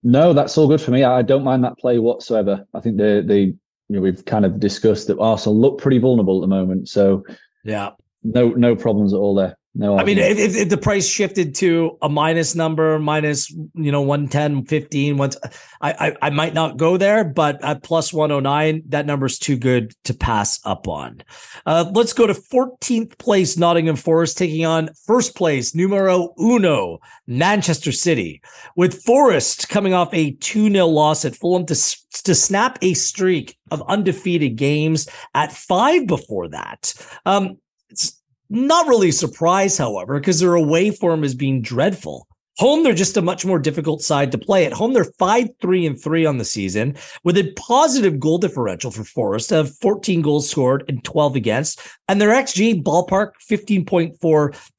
No, 0.04 0.34
that's 0.34 0.58
all 0.58 0.68
good 0.68 0.82
for 0.82 0.92
me. 0.92 1.04
I 1.04 1.22
don't 1.22 1.44
mind 1.44 1.64
that 1.64 1.78
play 1.78 2.00
whatsoever. 2.00 2.66
I 2.74 2.80
think 2.80 2.98
the 2.98 3.24
the 3.26 3.56
you 3.92 3.98
know, 3.98 4.02
we've 4.02 4.24
kind 4.26 4.46
of 4.46 4.60
discussed 4.60 5.08
that 5.08 5.20
Arsenal 5.20 5.60
look 5.60 5.78
pretty 5.78 6.00
vulnerable 6.00 6.40
at 6.40 6.42
the 6.42 6.48
moment. 6.48 6.90
So 6.90 7.24
yeah, 7.64 7.92
no 8.24 8.50
no 8.50 8.76
problems 8.76 9.14
at 9.14 9.18
all 9.18 9.36
there. 9.36 9.58
No, 9.74 9.98
I 9.98 10.04
mean, 10.04 10.18
if, 10.18 10.38
if, 10.38 10.68
the 10.68 10.78
price 10.78 11.08
shifted 11.08 11.56
to 11.56 11.98
a 12.02 12.10
minus 12.10 12.56
number, 12.56 13.00
minus, 13.00 13.50
you 13.50 13.90
know, 13.90 14.02
110, 14.02 14.66
15, 14.66 15.16
once 15.16 15.38
I, 15.80 15.92
I, 15.94 16.16
I 16.24 16.30
might 16.30 16.54
not 16.54 16.76
go 16.76 16.98
there, 16.98 17.24
but 17.24 17.64
at 17.64 17.82
plus 17.82 18.12
109, 18.12 18.84
that 18.90 19.06
number 19.06 19.28
is 19.28 19.40
too 19.40 19.56
good 19.56 19.94
to 20.04 20.14
pass 20.14 20.60
up 20.66 20.90
on. 20.90 21.24
Uh, 21.66 21.90
let's 21.94 22.12
go 22.12 22.28
to 22.28 22.34
14th 22.34 23.18
place, 23.18 23.58
Nottingham 23.58 23.96
Forest 23.96 24.38
taking 24.38 24.66
on 24.66 24.90
first 25.06 25.38
place, 25.38 25.74
numero 25.74 26.34
uno, 26.38 27.00
Manchester 27.26 27.94
City, 27.94 28.42
with 28.76 29.02
Forest 29.04 29.70
coming 29.70 29.94
off 29.94 30.14
a 30.14 30.32
2 30.32 30.70
0 30.70 30.86
loss 30.88 31.24
at 31.24 31.38
Fulham 31.38 31.66
to, 31.68 31.76
to 32.24 32.36
snap 32.36 32.78
a 32.82 32.94
streak 32.94 33.58
of 33.72 33.82
undefeated 33.88 34.58
games 34.58 35.08
at 35.34 35.54
five 35.54 36.08
before 36.08 36.50
that. 36.50 36.94
Um, 37.26 37.58
it's 37.90 38.21
not 38.52 38.88
really 38.88 39.12
surprised, 39.12 39.78
however, 39.78 40.20
because 40.20 40.40
their 40.40 40.56
away 40.56 40.92
form 40.92 41.24
has 41.24 41.34
being 41.34 41.62
dreadful. 41.62 42.28
Home, 42.58 42.84
they're 42.84 42.94
just 42.94 43.16
a 43.16 43.22
much 43.22 43.46
more 43.46 43.60
difficult 43.60 44.02
side 44.02 44.32
to 44.34 44.38
play. 44.38 44.66
At 44.66 44.74
home, 44.74 44.92
they're 44.94 45.06
5 45.06 45.50
3 45.62 45.86
and 45.86 46.00
3 46.00 46.26
on 46.26 46.38
the 46.38 46.46
season 46.46 46.96
with 47.24 47.38
a 47.38 47.54
positive 47.54 48.20
goal 48.20 48.38
differential 48.38 48.92
for 48.92 49.06
Forest 49.06 49.54
of 49.54 49.76
14 49.78 50.22
goals 50.22 50.50
scored 50.50 50.84
and 50.90 51.02
12 51.04 51.38
against. 51.38 51.82
And 52.10 52.20
their 52.20 52.30
XG 52.30 52.84
ballpark 52.84 53.32
15.4 53.50 54.20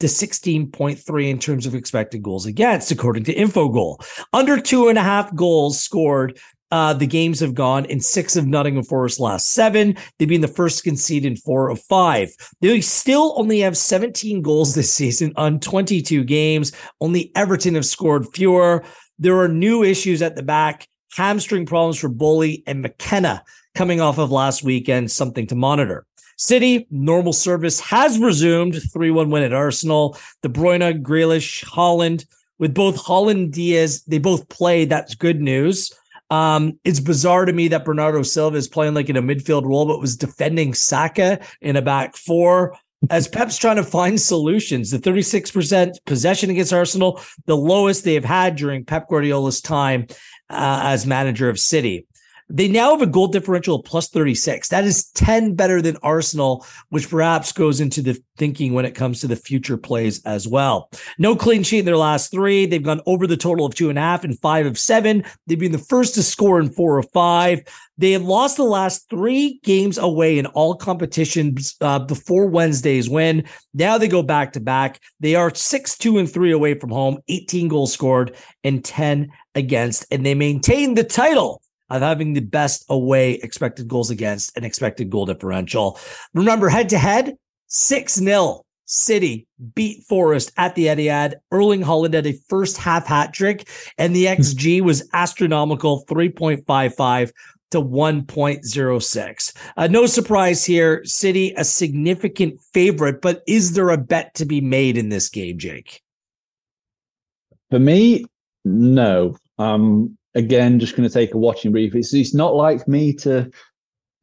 to 0.00 0.06
16.3 0.06 1.30
in 1.30 1.38
terms 1.38 1.64
of 1.64 1.74
expected 1.74 2.22
goals 2.22 2.44
against, 2.44 2.92
according 2.92 3.24
to 3.24 3.34
Infogol. 3.34 4.06
Under 4.34 4.60
two 4.60 4.88
and 4.88 4.98
a 4.98 5.02
half 5.02 5.34
goals 5.34 5.80
scored 5.80 6.38
uh, 6.72 6.94
the 6.94 7.06
games 7.06 7.38
have 7.38 7.54
gone 7.54 7.84
in 7.84 8.00
six 8.00 8.34
of 8.34 8.46
Nottingham 8.46 8.82
Forest's 8.82 9.20
last 9.20 9.50
seven. 9.50 9.94
They've 10.18 10.26
been 10.26 10.40
the 10.40 10.48
first 10.48 10.78
to 10.78 10.84
concede 10.84 11.26
in 11.26 11.36
four 11.36 11.68
of 11.68 11.78
five. 11.82 12.30
They 12.62 12.80
still 12.80 13.34
only 13.36 13.60
have 13.60 13.76
17 13.76 14.40
goals 14.40 14.74
this 14.74 14.92
season 14.94 15.34
on 15.36 15.60
22 15.60 16.24
games. 16.24 16.72
Only 17.00 17.30
Everton 17.36 17.74
have 17.74 17.84
scored 17.84 18.26
fewer. 18.34 18.84
There 19.18 19.38
are 19.38 19.48
new 19.48 19.84
issues 19.84 20.22
at 20.22 20.34
the 20.34 20.42
back, 20.42 20.88
hamstring 21.12 21.66
problems 21.66 21.98
for 21.98 22.08
Boly 22.08 22.62
and 22.66 22.80
McKenna 22.80 23.44
coming 23.74 24.00
off 24.00 24.18
of 24.18 24.32
last 24.32 24.62
weekend, 24.62 25.10
something 25.10 25.46
to 25.48 25.54
monitor. 25.54 26.06
City, 26.38 26.86
normal 26.90 27.34
service 27.34 27.80
has 27.80 28.18
resumed 28.18 28.80
3 28.92 29.10
1 29.10 29.28
win 29.28 29.42
at 29.42 29.52
Arsenal. 29.52 30.16
De 30.42 30.48
Bruyne, 30.48 31.02
Grealish, 31.02 31.62
Haaland. 31.66 32.24
with 32.58 32.72
both 32.72 32.96
Haaland 32.96 33.52
Dias, 33.52 34.02
they 34.04 34.18
both 34.18 34.48
played. 34.48 34.88
That's 34.88 35.14
good 35.14 35.40
news. 35.42 35.92
Um, 36.32 36.78
it's 36.82 36.98
bizarre 36.98 37.44
to 37.44 37.52
me 37.52 37.68
that 37.68 37.84
Bernardo 37.84 38.22
Silva 38.22 38.56
is 38.56 38.66
playing 38.66 38.94
like 38.94 39.10
in 39.10 39.18
a 39.18 39.22
midfield 39.22 39.66
role, 39.66 39.84
but 39.84 40.00
was 40.00 40.16
defending 40.16 40.72
Saka 40.72 41.40
in 41.60 41.76
a 41.76 41.82
back 41.82 42.16
four. 42.16 42.74
As 43.10 43.28
Pep's 43.28 43.58
trying 43.58 43.76
to 43.76 43.84
find 43.84 44.18
solutions, 44.18 44.90
the 44.90 44.98
36% 44.98 45.92
possession 46.06 46.48
against 46.48 46.72
Arsenal, 46.72 47.20
the 47.44 47.56
lowest 47.56 48.04
they 48.04 48.14
have 48.14 48.24
had 48.24 48.56
during 48.56 48.82
Pep 48.82 49.10
Guardiola's 49.10 49.60
time 49.60 50.06
uh, 50.48 50.80
as 50.84 51.04
manager 51.04 51.50
of 51.50 51.60
City. 51.60 52.06
They 52.54 52.68
now 52.68 52.90
have 52.90 53.00
a 53.00 53.06
goal 53.06 53.28
differential 53.28 53.76
of 53.76 53.84
plus 53.86 54.10
36. 54.10 54.68
That 54.68 54.84
is 54.84 55.06
10 55.12 55.54
better 55.54 55.80
than 55.80 55.96
Arsenal, 56.02 56.66
which 56.90 57.08
perhaps 57.08 57.50
goes 57.50 57.80
into 57.80 58.02
the 58.02 58.22
thinking 58.36 58.74
when 58.74 58.84
it 58.84 58.94
comes 58.94 59.20
to 59.20 59.26
the 59.26 59.36
future 59.36 59.78
plays 59.78 60.22
as 60.24 60.46
well. 60.46 60.90
No 61.16 61.34
clean 61.34 61.62
sheet 61.62 61.78
in 61.78 61.84
their 61.86 61.96
last 61.96 62.30
three. 62.30 62.66
They've 62.66 62.82
gone 62.82 63.00
over 63.06 63.26
the 63.26 63.38
total 63.38 63.64
of 63.64 63.74
two 63.74 63.88
and 63.88 63.98
a 63.98 64.02
half 64.02 64.22
and 64.22 64.38
five 64.40 64.66
of 64.66 64.78
seven. 64.78 65.24
They've 65.46 65.58
been 65.58 65.72
the 65.72 65.78
first 65.78 66.14
to 66.16 66.22
score 66.22 66.60
in 66.60 66.68
four 66.68 66.98
of 66.98 67.10
five. 67.14 67.62
They 67.96 68.12
have 68.12 68.22
lost 68.22 68.58
the 68.58 68.64
last 68.64 69.08
three 69.08 69.58
games 69.62 69.96
away 69.96 70.38
in 70.38 70.44
all 70.46 70.74
competitions 70.74 71.76
uh, 71.80 72.00
before 72.00 72.48
Wednesday's 72.48 73.08
win. 73.08 73.44
Now 73.72 73.96
they 73.96 74.08
go 74.08 74.22
back 74.22 74.52
to 74.52 74.60
back. 74.60 75.00
They 75.20 75.36
are 75.36 75.54
six, 75.54 75.96
two, 75.96 76.18
and 76.18 76.30
three 76.30 76.52
away 76.52 76.74
from 76.78 76.90
home, 76.90 77.18
18 77.28 77.68
goals 77.68 77.94
scored 77.94 78.36
and 78.62 78.84
10 78.84 79.30
against, 79.54 80.04
and 80.10 80.26
they 80.26 80.34
maintain 80.34 80.94
the 80.94 81.04
title 81.04 81.61
of 81.96 82.02
having 82.02 82.32
the 82.32 82.40
best 82.40 82.84
away 82.88 83.34
expected 83.34 83.88
goals 83.88 84.10
against 84.10 84.56
and 84.56 84.64
expected 84.64 85.10
goal 85.10 85.26
differential. 85.26 85.98
Remember, 86.34 86.68
head 86.68 86.88
to 86.90 86.98
head, 86.98 87.36
6 87.68 88.14
0. 88.14 88.64
City 88.84 89.46
beat 89.74 90.02
Forest 90.04 90.52
at 90.58 90.74
the 90.74 90.86
Etihad. 90.86 91.34
Erling 91.50 91.82
Haaland 91.82 92.12
had 92.12 92.26
a 92.26 92.38
first 92.48 92.76
half 92.76 93.06
hat 93.06 93.32
trick, 93.32 93.68
and 93.96 94.14
the 94.14 94.26
XG 94.26 94.82
was 94.82 95.08
astronomical 95.14 96.04
3.55 96.06 97.32
to 97.70 97.80
1.06. 97.80 99.56
Uh, 99.76 99.86
no 99.86 100.04
surprise 100.06 100.64
here. 100.64 101.02
City, 101.04 101.54
a 101.56 101.64
significant 101.64 102.60
favorite, 102.74 103.22
but 103.22 103.42
is 103.46 103.72
there 103.72 103.90
a 103.90 103.96
bet 103.96 104.34
to 104.34 104.44
be 104.44 104.60
made 104.60 104.98
in 104.98 105.08
this 105.08 105.28
game, 105.30 105.58
Jake? 105.58 106.02
For 107.70 107.78
me, 107.78 108.26
no. 108.64 109.36
Um, 109.58 110.18
again, 110.34 110.78
just 110.78 110.96
going 110.96 111.08
to 111.08 111.12
take 111.12 111.34
a 111.34 111.38
watching 111.38 111.72
brief. 111.72 111.94
It's, 111.94 112.12
it's 112.14 112.34
not 112.34 112.54
like 112.54 112.86
me 112.88 113.12
to, 113.16 113.50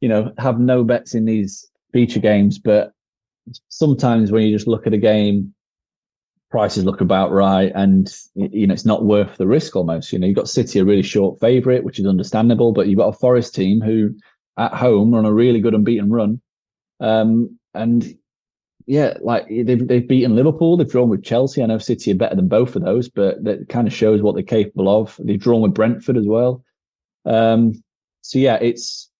you 0.00 0.08
know, 0.08 0.32
have 0.38 0.58
no 0.58 0.84
bets 0.84 1.14
in 1.14 1.24
these 1.24 1.68
feature 1.92 2.20
games, 2.20 2.58
but 2.58 2.92
sometimes 3.68 4.30
when 4.30 4.44
you 4.44 4.54
just 4.54 4.68
look 4.68 4.86
at 4.86 4.94
a 4.94 4.98
game 4.98 5.54
prices 6.50 6.84
look 6.84 7.00
about 7.00 7.30
right 7.30 7.70
and 7.76 8.12
you 8.34 8.66
know 8.66 8.74
it's 8.74 8.84
not 8.84 9.04
worth 9.04 9.36
the 9.36 9.46
risk 9.46 9.76
almost 9.76 10.12
you 10.12 10.18
know 10.18 10.26
you've 10.26 10.36
got 10.36 10.48
city 10.48 10.80
a 10.80 10.84
really 10.84 11.02
short 11.02 11.38
favorite 11.38 11.84
which 11.84 12.00
is 12.00 12.06
understandable 12.06 12.72
but 12.72 12.88
you've 12.88 12.98
got 12.98 13.08
a 13.08 13.18
forest 13.18 13.54
team 13.54 13.80
who 13.80 14.12
at 14.58 14.74
home 14.74 15.14
are 15.14 15.18
on 15.18 15.24
a 15.24 15.32
really 15.32 15.60
good 15.60 15.74
unbeaten 15.74 16.10
run 16.10 16.40
um, 16.98 17.56
and 17.72 18.18
yeah 18.86 19.14
like 19.20 19.46
they've, 19.48 19.86
they've 19.86 20.08
beaten 20.08 20.34
liverpool 20.34 20.76
they've 20.76 20.90
drawn 20.90 21.08
with 21.08 21.22
chelsea 21.22 21.62
i 21.62 21.66
know 21.66 21.78
city 21.78 22.12
are 22.12 22.16
better 22.16 22.36
than 22.36 22.48
both 22.48 22.76
of 22.76 22.82
those 22.82 23.08
but 23.08 23.42
that 23.44 23.68
kind 23.68 23.86
of 23.86 23.92
shows 23.92 24.22
what 24.22 24.34
they're 24.34 24.42
capable 24.42 24.88
of 24.88 25.18
they've 25.22 25.40
drawn 25.40 25.60
with 25.60 25.74
brentford 25.74 26.16
as 26.16 26.26
well 26.26 26.64
um, 27.26 27.72
so 28.22 28.38
yeah 28.38 28.56
it's 28.56 29.10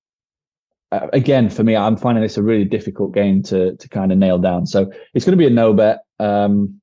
uh, 0.93 1.07
again 1.13 1.51
for 1.51 1.63
me 1.63 1.77
i'm 1.77 1.97
finding 1.97 2.23
this 2.23 2.37
a 2.37 2.43
really 2.43 2.65
difficult 2.65 3.13
game 3.13 3.43
to 3.43 3.77
to 3.77 3.89
kind 3.89 4.13
of 4.13 4.19
nail 4.19 4.39
down 4.39 4.67
so 4.67 4.91
it's 5.15 5.25
going 5.25 5.37
to 5.37 5.43
be 5.43 5.47
a 5.47 5.51
no 5.51 5.73
bet 5.73 6.01
um, 6.19 6.81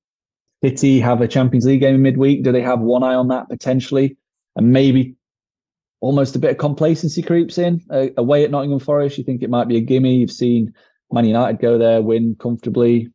City 0.63 0.99
have 0.99 1.21
a 1.21 1.27
Champions 1.27 1.65
League 1.65 1.81
game 1.81 1.95
in 1.95 2.01
midweek. 2.01 2.43
Do 2.43 2.51
they 2.51 2.61
have 2.61 2.79
one 2.79 3.03
eye 3.03 3.13
on 3.13 3.27
that 3.27 3.47
potentially? 3.49 4.17
And 4.55 4.71
maybe 4.71 5.15
almost 5.99 6.35
a 6.35 6.39
bit 6.39 6.51
of 6.51 6.57
complacency 6.57 7.21
creeps 7.21 7.57
in 7.57 7.81
uh, 7.91 8.07
away 8.17 8.43
at 8.43 8.51
Nottingham 8.51 8.79
Forest. 8.79 9.17
You 9.17 9.23
think 9.23 9.43
it 9.43 9.49
might 9.49 9.67
be 9.67 9.77
a 9.77 9.81
gimme. 9.81 10.15
You've 10.15 10.31
seen 10.31 10.73
Man 11.11 11.25
United 11.25 11.61
go 11.61 11.77
there, 11.77 12.01
win 12.01 12.35
comfortably. 12.39 13.09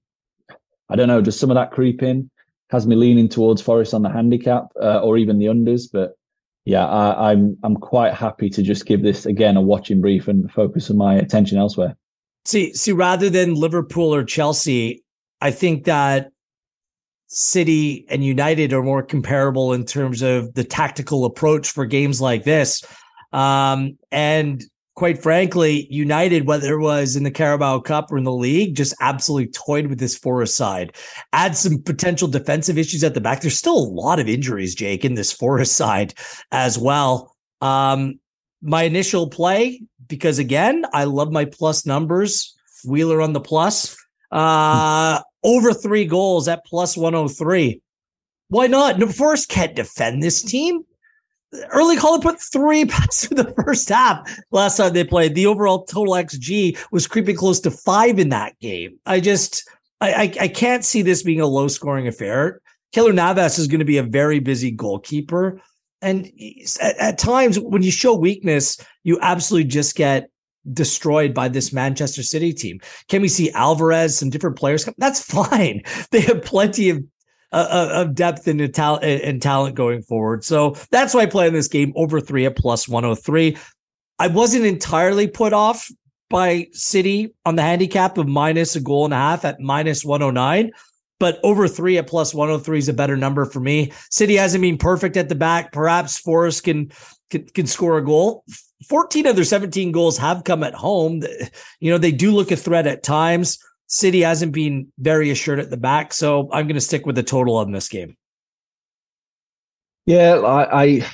I 0.89 0.97
don't 0.97 1.09
know, 1.09 1.21
does 1.21 1.39
some 1.39 1.51
of 1.51 1.55
that 1.55 1.71
creep 1.71 2.03
in 2.03 2.31
has 2.73 2.87
me 2.87 2.97
leaning 2.97 3.29
towards 3.29 3.61
Forest 3.61 3.93
on 3.93 4.03
the 4.03 4.09
handicap 4.09 4.65
uh, 4.81 5.01
or 5.01 5.19
even 5.19 5.39
the 5.39 5.47
unders. 5.47 5.83
But 5.93 6.13
yeah, 6.65 6.87
I, 6.87 7.31
I'm 7.31 7.57
I'm 7.63 7.77
quite 7.77 8.15
happy 8.15 8.49
to 8.51 8.63
just 8.63 8.87
give 8.87 9.03
this 9.03 9.27
again 9.27 9.57
a 9.57 9.61
watching 9.61 10.01
brief 10.01 10.27
and 10.27 10.51
focus 10.51 10.91
on 10.91 10.97
my 10.97 11.15
attention 11.15 11.59
elsewhere. 11.59 11.97
See, 12.45 12.73
see, 12.75 12.93
rather 12.93 13.31
than 13.31 13.55
Liverpool 13.55 14.13
or 14.15 14.25
Chelsea, 14.25 15.05
I 15.41 15.51
think 15.51 15.85
that 15.85 16.31
City 17.29 18.07
and 18.09 18.25
United 18.25 18.73
are 18.73 18.83
more 18.83 19.03
comparable 19.03 19.73
in 19.73 19.85
terms 19.85 20.23
of 20.23 20.55
the 20.55 20.65
tactical 20.65 21.25
approach 21.25 21.71
for 21.71 21.85
games 21.85 22.21
like 22.21 22.45
this. 22.45 22.83
Um, 23.33 23.99
and 24.11 24.63
quite 24.95 25.23
frankly, 25.23 25.87
United, 25.91 26.47
whether 26.47 26.75
it 26.75 26.81
was 26.81 27.17
in 27.17 27.23
the 27.23 27.31
Carabao 27.31 27.81
Cup 27.81 28.13
or 28.13 28.19
in 28.19 28.25
the 28.25 28.33
league, 28.33 28.77
just 28.77 28.95
absolutely 29.01 29.51
toyed 29.51 29.87
with 29.87 29.99
this 29.99 30.17
Forest 30.17 30.57
side. 30.57 30.95
Add 31.33 31.57
some 31.57 31.83
potential 31.83 32.29
defensive 32.29 32.77
issues 32.77 33.03
at 33.03 33.15
the 33.15 33.21
back. 33.21 33.41
There's 33.41 33.57
still 33.57 33.77
a 33.77 33.93
lot 33.93 34.21
of 34.21 34.29
injuries, 34.29 34.75
Jake, 34.75 35.05
in 35.05 35.15
this 35.15 35.33
Forest 35.33 35.77
side 35.77 36.15
as 36.51 36.79
well. 36.79 37.35
Um, 37.61 38.21
my 38.61 38.83
initial 38.83 39.29
play, 39.29 39.83
because 40.09 40.39
again, 40.39 40.85
I 40.93 41.05
love 41.05 41.33
my 41.33 41.47
plus 41.47 41.87
numbers. 41.87 42.55
Wheeler 42.85 43.23
on 43.23 43.33
the 43.33 43.41
plus. 43.41 43.97
Uh, 44.31 45.21
over 45.43 45.73
three 45.73 46.05
goals 46.05 46.49
at 46.49 46.65
plus 46.65 46.97
103. 46.97 47.81
Why 48.49 48.67
not? 48.67 48.99
No, 48.99 49.07
Forest 49.09 49.49
can't 49.49 49.75
defend 49.75 50.23
this 50.23 50.43
team. 50.43 50.85
Erling 51.71 51.99
Haaland 51.99 52.23
put 52.23 52.41
three 52.41 52.85
passes 52.87 53.31
in 53.31 53.37
the 53.37 53.53
first 53.65 53.89
half 53.89 54.29
last 54.51 54.77
time 54.77 54.93
they 54.93 55.05
played. 55.05 55.35
The 55.35 55.47
overall 55.47 55.85
total 55.85 56.15
XG 56.15 56.79
was 56.91 57.07
creeping 57.07 57.37
close 57.37 57.61
to 57.61 57.71
five 57.71 58.19
in 58.19 58.31
that 58.31 58.59
game. 58.61 58.99
I 59.07 59.21
just, 59.21 59.69
I, 60.01 60.13
I, 60.13 60.35
I 60.41 60.49
can't 60.49 60.85
see 60.85 61.03
this 61.03 61.23
being 61.23 61.41
a 61.41 61.47
low 61.47 61.69
scoring 61.69 62.09
affair. 62.09 62.61
Keylor 62.95 63.15
Navas 63.15 63.59
is 63.59 63.69
going 63.69 63.79
to 63.79 63.85
be 63.85 63.99
a 63.99 64.03
very 64.03 64.39
busy 64.39 64.71
goalkeeper. 64.71 65.61
And 66.01 66.31
at, 66.81 66.97
at 66.99 67.19
times, 67.19 67.59
when 67.59 67.83
you 67.83 67.91
show 67.91 68.15
weakness, 68.15 68.79
you 69.05 69.19
absolutely 69.21 69.71
just 69.71 69.95
get 69.95 70.29
destroyed 70.73 71.35
by 71.35 71.49
this 71.49 71.73
Manchester 71.73 72.23
City 72.23 72.53
team. 72.53 72.81
Can 73.09 73.23
we 73.23 73.29
see 73.29 73.51
Alvarez, 73.53 74.17
some 74.17 74.31
different 74.31 74.57
players? 74.57 74.89
That's 74.99 75.21
fine. 75.33 75.83
They 76.11 76.21
have 76.21 76.43
plenty 76.43 76.91
of 76.91 77.03
of 77.53 78.15
depth 78.15 78.47
and, 78.47 78.75
talent 78.75 79.05
and 79.05 79.43
talent 79.43 79.75
going 79.75 80.03
forward. 80.03 80.45
So 80.45 80.77
that's 80.91 81.15
why 81.15 81.23
I 81.23 81.27
play 81.27 81.47
in 81.47 81.53
this 81.53 81.69
game 81.69 81.93
over 81.97 82.21
three 82.21 82.47
at 82.47 82.57
plus 82.57 82.89
103. 82.89 83.57
I 84.19 84.29
wasn't 84.29 84.65
entirely 84.65 85.27
put 85.27 85.53
off 85.53 85.91
by 86.31 86.69
City 86.73 87.35
on 87.45 87.57
the 87.57 87.63
handicap 87.63 88.17
of 88.17 88.27
minus 88.27 88.75
a 88.77 88.81
goal 88.81 89.05
and 89.05 89.15
a 89.15 89.19
half 89.19 89.45
at 89.45 89.61
minus 89.61 90.05
109. 90.05 90.73
But 91.21 91.39
over 91.45 91.69
three 91.69 91.99
at 91.99 92.09
plus 92.09 92.35
103 92.35 92.79
is 92.79 92.89
a 92.89 92.93
better 92.93 93.17
number 93.17 93.45
for 93.45 93.61
me. 93.61 93.93
City 94.11 94.35
hasn't 94.35 94.63
been 94.63 94.79
perfect 94.79 95.17
at 95.17 95.29
the 95.29 95.37
back. 95.37 95.71
Perhaps 95.71 96.19
Forest 96.19 96.65
can, 96.65 96.91
can, 97.31 97.45
can 97.47 97.67
score 97.67 97.99
a 97.99 98.05
goal 98.05 98.45
14 98.89 99.27
of 99.27 99.37
their 99.37 99.45
17 99.45 99.93
goals 99.93 100.19
have 100.19 100.45
come 100.45 100.63
at 100.63 100.75
home. 100.75 101.23
You 101.81 101.91
know, 101.91 101.99
they 101.99 102.13
do 102.13 102.33
look 102.33 102.51
a 102.51 102.57
threat 102.57 102.87
at 102.87 103.03
times. 103.03 103.59
City 103.87 104.23
hasn't 104.23 104.53
been 104.53 104.91
very 104.99 105.31
assured 105.31 105.61
at 105.61 105.71
the 105.71 105.77
back. 105.77 106.13
So 106.13 106.49
I'm 106.53 106.67
going 106.67 106.75
to 106.75 106.81
stick 106.81 107.07
with 107.07 107.17
the 107.17 107.23
total 107.23 107.57
on 107.57 107.73
this 107.73 107.89
game. 107.89 108.17
Yeah, 110.07 110.41
I, 110.41 110.85
I, 110.85 111.07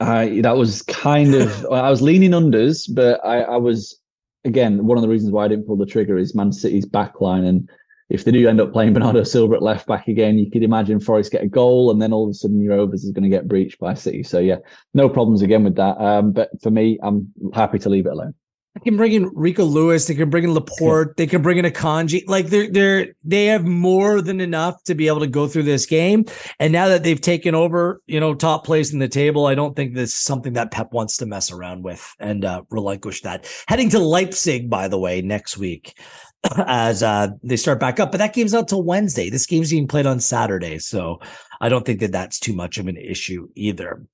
I 0.00 0.40
that 0.42 0.56
was 0.56 0.82
kind 0.82 1.34
of, 1.34 1.66
I 1.72 1.90
was 1.90 2.00
leaning 2.00 2.30
unders, 2.30 2.88
but 2.92 3.20
I, 3.24 3.40
I 3.42 3.56
was, 3.56 4.00
again, 4.44 4.86
one 4.86 4.96
of 4.96 5.02
the 5.02 5.08
reasons 5.08 5.32
why 5.32 5.44
I 5.44 5.48
didn't 5.48 5.66
pull 5.66 5.76
the 5.76 5.86
trigger 5.86 6.16
is 6.16 6.34
Man 6.34 6.52
City's 6.52 6.86
backline. 6.86 7.46
And 7.46 7.68
if 8.10 8.24
they 8.24 8.30
do 8.30 8.48
end 8.48 8.60
up 8.60 8.72
playing 8.72 8.94
Bernardo 8.94 9.22
Silva 9.24 9.56
at 9.56 9.62
left 9.62 9.86
back 9.86 10.08
again, 10.08 10.38
you 10.38 10.50
could 10.50 10.62
imagine 10.62 11.00
Forest 11.00 11.32
get 11.32 11.42
a 11.42 11.48
goal 11.48 11.90
and 11.90 12.00
then 12.00 12.12
all 12.12 12.24
of 12.24 12.30
a 12.30 12.34
sudden 12.34 12.60
your 12.60 12.74
overs 12.74 13.04
is 13.04 13.12
going 13.12 13.24
to 13.24 13.28
get 13.28 13.48
breached 13.48 13.78
by 13.78 13.92
City. 13.94 14.22
So 14.22 14.38
yeah, 14.38 14.56
no 14.94 15.08
problems 15.08 15.42
again 15.42 15.64
with 15.64 15.76
that. 15.76 16.00
Um, 16.00 16.32
but 16.32 16.50
for 16.62 16.70
me, 16.70 16.98
I'm 17.02 17.32
happy 17.52 17.78
to 17.80 17.88
leave 17.90 18.06
it 18.06 18.12
alone. 18.12 18.34
They 18.78 18.90
can 18.90 18.96
bring 18.96 19.12
in 19.12 19.30
Rico 19.34 19.64
Lewis. 19.64 20.06
They 20.06 20.14
can 20.14 20.30
bring 20.30 20.44
in 20.44 20.54
Laporte. 20.54 21.16
They 21.16 21.26
can 21.26 21.42
bring 21.42 21.58
in 21.58 21.64
Akanji. 21.64 22.22
Like 22.28 22.46
they're 22.46 22.70
they're 22.70 23.08
they 23.24 23.46
have 23.46 23.64
more 23.64 24.22
than 24.22 24.40
enough 24.40 24.82
to 24.84 24.94
be 24.94 25.08
able 25.08 25.20
to 25.20 25.26
go 25.26 25.48
through 25.48 25.64
this 25.64 25.86
game. 25.86 26.24
And 26.60 26.72
now 26.72 26.88
that 26.88 27.02
they've 27.02 27.20
taken 27.20 27.54
over, 27.54 28.00
you 28.06 28.20
know, 28.20 28.34
top 28.34 28.64
place 28.64 28.92
in 28.92 29.00
the 29.00 29.08
table, 29.08 29.46
I 29.46 29.54
don't 29.54 29.74
think 29.74 29.94
this 29.94 30.10
is 30.10 30.16
something 30.16 30.52
that 30.52 30.70
Pep 30.70 30.92
wants 30.92 31.16
to 31.18 31.26
mess 31.26 31.50
around 31.50 31.82
with 31.82 32.14
and 32.20 32.44
uh, 32.44 32.62
relinquish 32.70 33.22
that. 33.22 33.50
Heading 33.66 33.90
to 33.90 33.98
Leipzig, 33.98 34.70
by 34.70 34.88
the 34.88 34.98
way, 34.98 35.22
next 35.22 35.58
week 35.58 35.98
as 36.66 37.02
uh, 37.02 37.28
they 37.42 37.56
start 37.56 37.80
back 37.80 37.98
up. 37.98 38.12
But 38.12 38.18
that 38.18 38.34
game's 38.34 38.52
not 38.52 38.68
till 38.68 38.82
Wednesday. 38.82 39.30
This 39.30 39.46
game's 39.46 39.70
being 39.70 39.88
played 39.88 40.06
on 40.06 40.20
Saturday, 40.20 40.78
so 40.78 41.20
I 41.60 41.68
don't 41.68 41.84
think 41.84 42.00
that 42.00 42.12
that's 42.12 42.38
too 42.38 42.52
much 42.52 42.78
of 42.78 42.86
an 42.86 42.96
issue 42.96 43.48
either. 43.54 44.04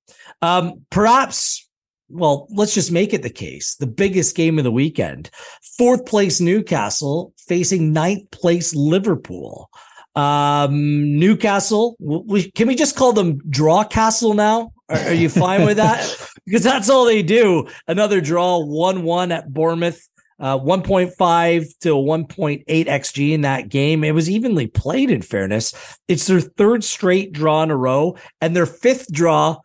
Um, 0.41 0.85
perhaps, 0.89 1.64
well, 2.09 2.47
let's 2.51 2.73
just 2.73 2.91
make 2.91 3.13
it 3.13 3.23
the 3.23 3.29
case. 3.29 3.75
The 3.75 3.87
biggest 3.87 4.35
game 4.35 4.57
of 4.57 4.63
the 4.63 4.71
weekend: 4.71 5.29
fourth 5.77 6.05
place 6.05 6.39
Newcastle 6.39 7.33
facing 7.37 7.93
ninth 7.93 8.29
place 8.31 8.73
Liverpool. 8.73 9.69
Um, 10.15 11.19
Newcastle, 11.19 11.97
we, 11.99 12.49
can 12.51 12.67
we 12.67 12.75
just 12.75 12.95
call 12.95 13.11
them 13.11 13.41
Draw 13.49 13.83
Castle 13.85 14.33
now? 14.33 14.71
Are, 14.87 14.97
are 14.97 15.13
you 15.13 15.27
fine 15.29 15.65
with 15.65 15.77
that? 15.77 16.29
because 16.45 16.63
that's 16.63 16.89
all 16.89 17.05
they 17.05 17.21
do. 17.21 17.67
Another 17.87 18.21
draw, 18.21 18.59
one 18.59 19.03
one 19.03 19.31
at 19.31 19.51
Bournemouth 19.51 20.01
uh, 20.39 20.57
1.5 20.59 21.77
to 21.79 21.89
1.8 21.89 22.65
xg 22.65 23.31
in 23.31 23.41
that 23.41 23.69
game. 23.69 24.03
It 24.03 24.11
was 24.11 24.29
evenly 24.29 24.67
played. 24.67 25.09
In 25.09 25.21
fairness, 25.21 25.73
it's 26.07 26.27
their 26.27 26.41
third 26.41 26.83
straight 26.83 27.31
draw 27.31 27.63
in 27.63 27.71
a 27.71 27.77
row 27.77 28.17
and 28.41 28.55
their 28.55 28.65
fifth 28.65 29.11
draw 29.11 29.57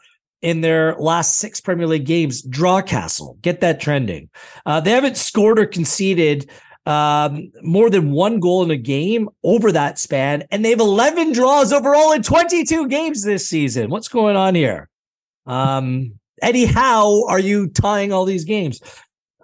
in 0.42 0.60
their 0.60 0.94
last 0.96 1.36
six 1.36 1.60
Premier 1.60 1.86
League 1.86 2.06
games. 2.06 2.42
Draw 2.42 2.82
Castle, 2.82 3.38
get 3.42 3.60
that 3.60 3.80
trending. 3.80 4.30
Uh, 4.66 4.80
they 4.80 4.90
haven't 4.90 5.16
scored 5.16 5.58
or 5.58 5.66
conceded 5.66 6.50
um, 6.86 7.52
more 7.62 7.90
than 7.90 8.10
one 8.10 8.40
goal 8.40 8.62
in 8.62 8.70
a 8.70 8.76
game 8.76 9.28
over 9.44 9.70
that 9.72 9.98
span, 9.98 10.44
and 10.50 10.64
they 10.64 10.70
have 10.70 10.80
11 10.80 11.32
draws 11.32 11.72
overall 11.72 12.12
in 12.12 12.22
22 12.22 12.88
games 12.88 13.22
this 13.22 13.48
season. 13.48 13.90
What's 13.90 14.08
going 14.08 14.36
on 14.36 14.54
here? 14.54 14.88
Um, 15.46 16.18
Eddie, 16.42 16.64
how 16.64 17.26
are 17.26 17.38
you 17.38 17.68
tying 17.68 18.12
all 18.12 18.24
these 18.24 18.44
games? 18.44 18.80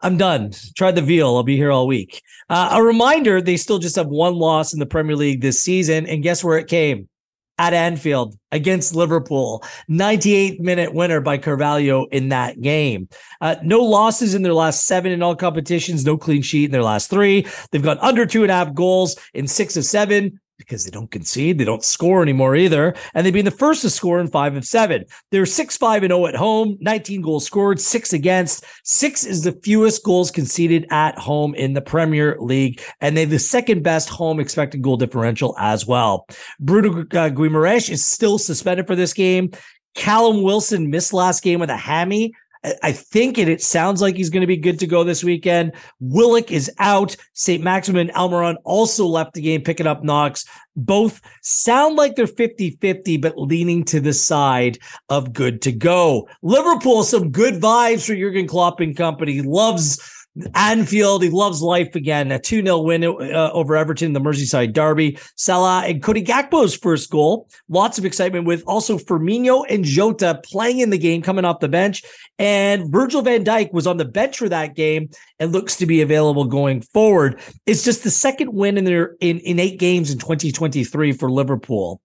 I'm 0.02 0.16
done. 0.16 0.52
Try 0.76 0.92
the 0.92 1.02
veal. 1.02 1.36
I'll 1.36 1.42
be 1.42 1.56
here 1.56 1.72
all 1.72 1.86
week. 1.86 2.22
Uh, 2.48 2.70
a 2.72 2.82
reminder 2.82 3.40
they 3.40 3.56
still 3.56 3.78
just 3.78 3.96
have 3.96 4.08
one 4.08 4.34
loss 4.34 4.72
in 4.72 4.78
the 4.78 4.86
Premier 4.86 5.16
League 5.16 5.40
this 5.40 5.58
season. 5.58 6.06
And 6.06 6.22
guess 6.22 6.44
where 6.44 6.58
it 6.58 6.68
came? 6.68 7.08
At 7.58 7.72
Anfield 7.72 8.36
against 8.52 8.94
Liverpool. 8.94 9.64
98th 9.88 10.60
minute 10.60 10.92
winner 10.92 11.20
by 11.20 11.38
Carvalho 11.38 12.06
in 12.06 12.28
that 12.28 12.60
game. 12.60 13.08
Uh, 13.40 13.56
no 13.62 13.80
losses 13.80 14.34
in 14.34 14.42
their 14.42 14.54
last 14.54 14.84
seven 14.86 15.10
in 15.10 15.22
all 15.22 15.34
competitions, 15.34 16.04
no 16.04 16.18
clean 16.18 16.42
sheet 16.42 16.66
in 16.66 16.70
their 16.70 16.82
last 16.82 17.08
three. 17.08 17.46
They've 17.70 17.82
got 17.82 17.98
under 18.02 18.26
two 18.26 18.42
and 18.42 18.50
a 18.50 18.54
half 18.54 18.74
goals 18.74 19.16
in 19.32 19.46
six 19.48 19.76
of 19.76 19.84
seven 19.84 20.38
because 20.58 20.84
they 20.84 20.90
don't 20.90 21.10
concede. 21.10 21.58
They 21.58 21.64
don't 21.64 21.84
score 21.84 22.22
anymore 22.22 22.56
either. 22.56 22.94
And 23.14 23.24
they've 23.24 23.32
been 23.32 23.44
the 23.44 23.50
first 23.50 23.82
to 23.82 23.90
score 23.90 24.20
in 24.20 24.28
five 24.28 24.56
of 24.56 24.64
seven. 24.64 25.04
They're 25.30 25.46
6 25.46 25.76
5 25.76 26.02
and 26.02 26.10
0 26.10 26.26
at 26.26 26.34
home, 26.34 26.76
19 26.80 27.20
goals 27.20 27.44
scored, 27.44 27.80
six 27.80 28.12
against. 28.12 28.64
Six 28.84 29.24
is 29.24 29.42
the 29.42 29.52
fewest 29.62 30.02
goals 30.04 30.30
conceded 30.30 30.86
at 30.90 31.18
home 31.18 31.54
in 31.54 31.74
the 31.74 31.80
Premier 31.80 32.36
League. 32.40 32.80
And 33.00 33.16
they 33.16 33.22
have 33.22 33.30
the 33.30 33.38
second 33.38 33.82
best 33.82 34.08
home 34.08 34.40
expected 34.40 34.82
goal 34.82 34.96
differential 34.96 35.54
as 35.58 35.86
well. 35.86 36.26
Bruno 36.60 37.00
uh, 37.00 37.30
Guimaraes 37.30 37.90
is 37.90 38.04
still 38.04 38.38
suspended 38.38 38.86
for 38.86 38.96
this 38.96 39.12
game. 39.12 39.50
Callum 39.94 40.42
Wilson 40.42 40.90
missed 40.90 41.14
last 41.14 41.42
game 41.42 41.58
with 41.58 41.70
a 41.70 41.76
hammy. 41.76 42.32
I 42.82 42.92
think 42.92 43.38
it, 43.38 43.48
it 43.48 43.62
sounds 43.62 44.02
like 44.02 44.16
he's 44.16 44.30
going 44.30 44.40
to 44.40 44.46
be 44.46 44.56
good 44.56 44.78
to 44.80 44.86
go 44.86 45.04
this 45.04 45.22
weekend. 45.22 45.72
Willock 46.00 46.50
is 46.50 46.70
out. 46.78 47.16
St. 47.34 47.62
Maximin 47.62 48.08
Almiron 48.08 48.56
also 48.64 49.06
left 49.06 49.34
the 49.34 49.40
game 49.40 49.62
picking 49.62 49.86
up 49.86 50.02
knocks. 50.02 50.44
Both 50.74 51.20
sound 51.42 51.96
like 51.96 52.16
they're 52.16 52.26
50 52.26 52.78
50, 52.80 53.16
but 53.18 53.38
leaning 53.38 53.84
to 53.84 54.00
the 54.00 54.12
side 54.12 54.78
of 55.08 55.32
good 55.32 55.62
to 55.62 55.72
go. 55.72 56.28
Liverpool, 56.42 57.02
some 57.02 57.30
good 57.30 57.54
vibes 57.54 58.06
for 58.06 58.14
Jurgen 58.14 58.46
Klopp 58.46 58.80
and 58.80 58.96
company. 58.96 59.40
Loves 59.42 60.00
Anfield, 60.54 61.22
he 61.22 61.30
loves 61.30 61.62
life 61.62 61.94
again. 61.94 62.30
A 62.30 62.38
2 62.38 62.62
0 62.62 62.78
win 62.78 63.04
uh, 63.04 63.50
over 63.52 63.76
Everton, 63.76 64.12
the 64.12 64.20
Merseyside 64.20 64.72
Derby. 64.72 65.18
Salah 65.36 65.84
and 65.86 66.02
Cody 66.02 66.22
Gakpo's 66.22 66.74
first 66.74 67.10
goal. 67.10 67.48
Lots 67.68 67.98
of 67.98 68.04
excitement 68.04 68.46
with 68.46 68.62
also 68.66 68.98
Firmino 68.98 69.64
and 69.68 69.84
Jota 69.84 70.40
playing 70.44 70.80
in 70.80 70.90
the 70.90 70.98
game, 70.98 71.22
coming 71.22 71.44
off 71.44 71.60
the 71.60 71.68
bench. 71.68 72.02
And 72.38 72.92
Virgil 72.92 73.22
van 73.22 73.44
Dijk 73.44 73.72
was 73.72 73.86
on 73.86 73.96
the 73.96 74.04
bench 74.04 74.38
for 74.38 74.48
that 74.48 74.74
game 74.74 75.08
and 75.38 75.52
looks 75.52 75.76
to 75.76 75.86
be 75.86 76.02
available 76.02 76.44
going 76.44 76.82
forward. 76.82 77.40
It's 77.64 77.82
just 77.82 78.04
the 78.04 78.10
second 78.10 78.52
win 78.52 78.76
in 78.76 78.84
their 78.84 79.16
in, 79.20 79.38
in 79.40 79.58
eight 79.58 79.78
games 79.78 80.10
in 80.10 80.18
2023 80.18 81.12
for 81.12 81.30
Liverpool. 81.30 82.00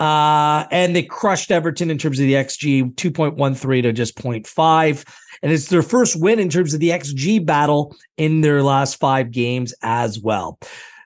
Uh, 0.00 0.66
and 0.70 0.96
they 0.96 1.02
crushed 1.02 1.52
Everton 1.52 1.90
in 1.90 1.98
terms 1.98 2.18
of 2.18 2.26
the 2.26 2.32
XG 2.32 2.94
2.13 2.94 3.82
to 3.82 3.92
just 3.92 4.16
0.5. 4.16 5.04
And 5.44 5.52
it's 5.52 5.68
their 5.68 5.82
first 5.82 6.18
win 6.18 6.40
in 6.40 6.48
terms 6.48 6.72
of 6.72 6.80
the 6.80 6.88
XG 6.88 7.44
battle 7.44 7.94
in 8.16 8.40
their 8.40 8.62
last 8.62 8.98
five 8.98 9.30
games 9.30 9.74
as 9.82 10.18
well. 10.18 10.58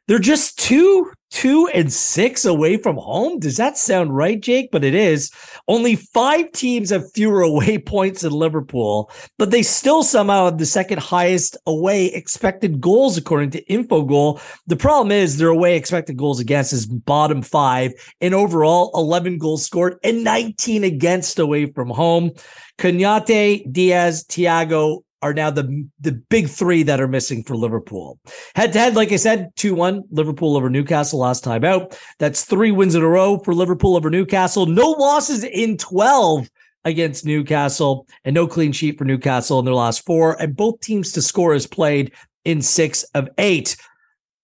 They're 0.08 0.18
just 0.18 0.58
two, 0.58 1.12
two 1.30 1.68
and 1.68 1.92
six 1.92 2.46
away 2.46 2.78
from 2.78 2.96
home. 2.96 3.38
Does 3.38 3.58
that 3.58 3.76
sound 3.76 4.16
right, 4.16 4.40
Jake? 4.40 4.70
But 4.72 4.82
it 4.82 4.94
is. 4.94 5.30
Only 5.68 5.96
five 5.96 6.50
teams 6.52 6.88
have 6.88 7.12
fewer 7.12 7.42
away 7.42 7.76
points 7.76 8.22
than 8.22 8.32
Liverpool, 8.32 9.10
but 9.38 9.50
they 9.50 9.62
still 9.62 10.02
somehow 10.02 10.46
have 10.46 10.56
the 10.56 10.64
second 10.64 11.00
highest 11.00 11.58
away 11.66 12.06
expected 12.06 12.80
goals 12.80 13.18
according 13.18 13.50
to 13.50 13.64
Infogol. 13.66 14.40
The 14.66 14.76
problem 14.76 15.12
is 15.12 15.36
their 15.36 15.48
away 15.48 15.76
expected 15.76 16.16
goals 16.16 16.40
against 16.40 16.72
is 16.72 16.86
bottom 16.86 17.42
five, 17.42 17.92
and 18.22 18.34
overall 18.34 18.90
11 18.94 19.36
goals 19.36 19.62
scored 19.62 19.98
and 20.02 20.24
19 20.24 20.84
against 20.84 21.38
away 21.38 21.66
from 21.66 21.90
home. 21.90 22.30
Konaté, 22.78 23.70
Diaz, 23.70 24.24
Thiago, 24.24 25.02
are 25.22 25.34
now 25.34 25.50
the 25.50 25.88
the 26.00 26.12
big 26.12 26.48
three 26.48 26.82
that 26.84 27.00
are 27.00 27.08
missing 27.08 27.42
for 27.42 27.56
Liverpool. 27.56 28.18
Head 28.54 28.72
to 28.72 28.78
head, 28.78 28.96
like 28.96 29.12
I 29.12 29.16
said, 29.16 29.50
2 29.56 29.74
1 29.74 30.04
Liverpool 30.10 30.56
over 30.56 30.70
Newcastle 30.70 31.18
last 31.18 31.44
time 31.44 31.64
out. 31.64 31.98
That's 32.18 32.44
three 32.44 32.70
wins 32.70 32.94
in 32.94 33.02
a 33.02 33.08
row 33.08 33.38
for 33.38 33.54
Liverpool 33.54 33.96
over 33.96 34.10
Newcastle. 34.10 34.66
No 34.66 34.90
losses 34.90 35.44
in 35.44 35.76
12 35.76 36.48
against 36.84 37.24
Newcastle 37.24 38.06
and 38.24 38.34
no 38.34 38.46
clean 38.46 38.72
sheet 38.72 38.98
for 38.98 39.04
Newcastle 39.04 39.58
in 39.58 39.64
their 39.64 39.74
last 39.74 40.04
four. 40.06 40.40
And 40.40 40.56
both 40.56 40.80
teams 40.80 41.12
to 41.12 41.22
score 41.22 41.54
is 41.54 41.66
played 41.66 42.12
in 42.44 42.62
six 42.62 43.02
of 43.14 43.28
eight. 43.38 43.76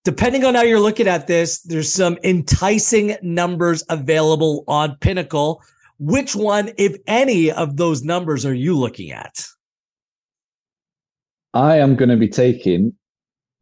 Depending 0.04 0.44
on 0.44 0.54
how 0.54 0.62
you're 0.62 0.80
looking 0.80 1.08
at 1.08 1.26
this, 1.26 1.60
there's 1.60 1.90
some 1.90 2.18
enticing 2.22 3.16
numbers 3.22 3.82
available 3.88 4.64
on 4.68 4.96
Pinnacle. 5.00 5.62
Which 5.98 6.36
one, 6.36 6.72
if 6.76 6.96
any, 7.06 7.50
of 7.50 7.76
those 7.76 8.02
numbers 8.02 8.44
are 8.44 8.52
you 8.52 8.76
looking 8.76 9.12
at? 9.12 9.46
I 11.54 11.78
am 11.78 11.94
going 11.94 12.08
to 12.08 12.16
be 12.16 12.28
taking 12.28 12.92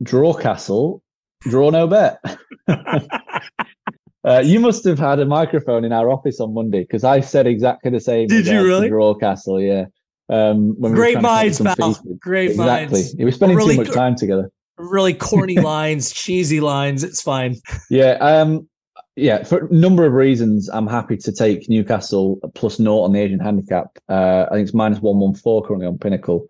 Draw 0.03 0.35
Castle, 0.35 1.03
Draw 1.43 1.71
No 1.71 1.87
Bet. 1.87 2.19
uh, 2.69 4.43
you 4.43 4.59
must 4.59 4.85
have 4.85 4.99
had 4.99 5.21
a 5.21 5.27
microphone 5.27 5.85
in 5.85 5.93
our 5.93 6.11
office 6.11 6.41
on 6.41 6.55
Monday 6.55 6.81
because 6.81 7.05
I 7.05 7.21
said 7.21 7.47
exactly 7.47 7.91
the 7.91 8.01
same. 8.01 8.29
Did 8.29 8.47
you 8.47 8.65
really? 8.65 8.89
Draw 8.89 9.15
Castle, 9.17 9.61
yeah. 9.61 9.85
Um, 10.31 10.75
when 10.81 10.95
Great 10.95 11.17
we 11.17 11.23
minds, 11.23 11.61
pal. 11.61 11.95
Great 12.19 12.57
minds. 12.57 12.93
exactly. 12.93 13.01
minds. 13.03 13.15
We're 13.19 13.33
spending 13.33 13.59
really 13.59 13.77
too 13.77 13.85
much 13.85 13.93
time 13.93 14.17
together. 14.17 14.51
Really 14.79 15.13
corny 15.13 15.57
lines, 15.61 16.13
cheesy 16.13 16.61
lines. 16.61 17.05
It's 17.05 17.21
fine. 17.21 17.57
Yeah. 17.91 18.13
Um, 18.13 18.69
yeah, 19.17 19.45
for 19.45 19.67
a 19.67 19.75
number 19.75 20.07
of 20.07 20.15
reasons, 20.15 20.71
I'm 20.71 20.87
happy 20.87 21.19
to 21.19 21.33
take 21.33 21.69
Newcastle 21.69 22.39
plus 22.55 22.79
naught 22.79 23.05
on 23.05 23.13
the 23.13 23.21
Asian 23.21 23.41
handicap. 23.41 23.99
Uh, 24.09 24.47
I 24.51 24.55
think 24.55 24.69
it's 24.69 24.75
minus 24.75 25.01
one 25.01 25.19
one 25.19 25.35
four 25.35 25.63
currently 25.63 25.87
on 25.87 25.99
Pinnacle 25.99 26.49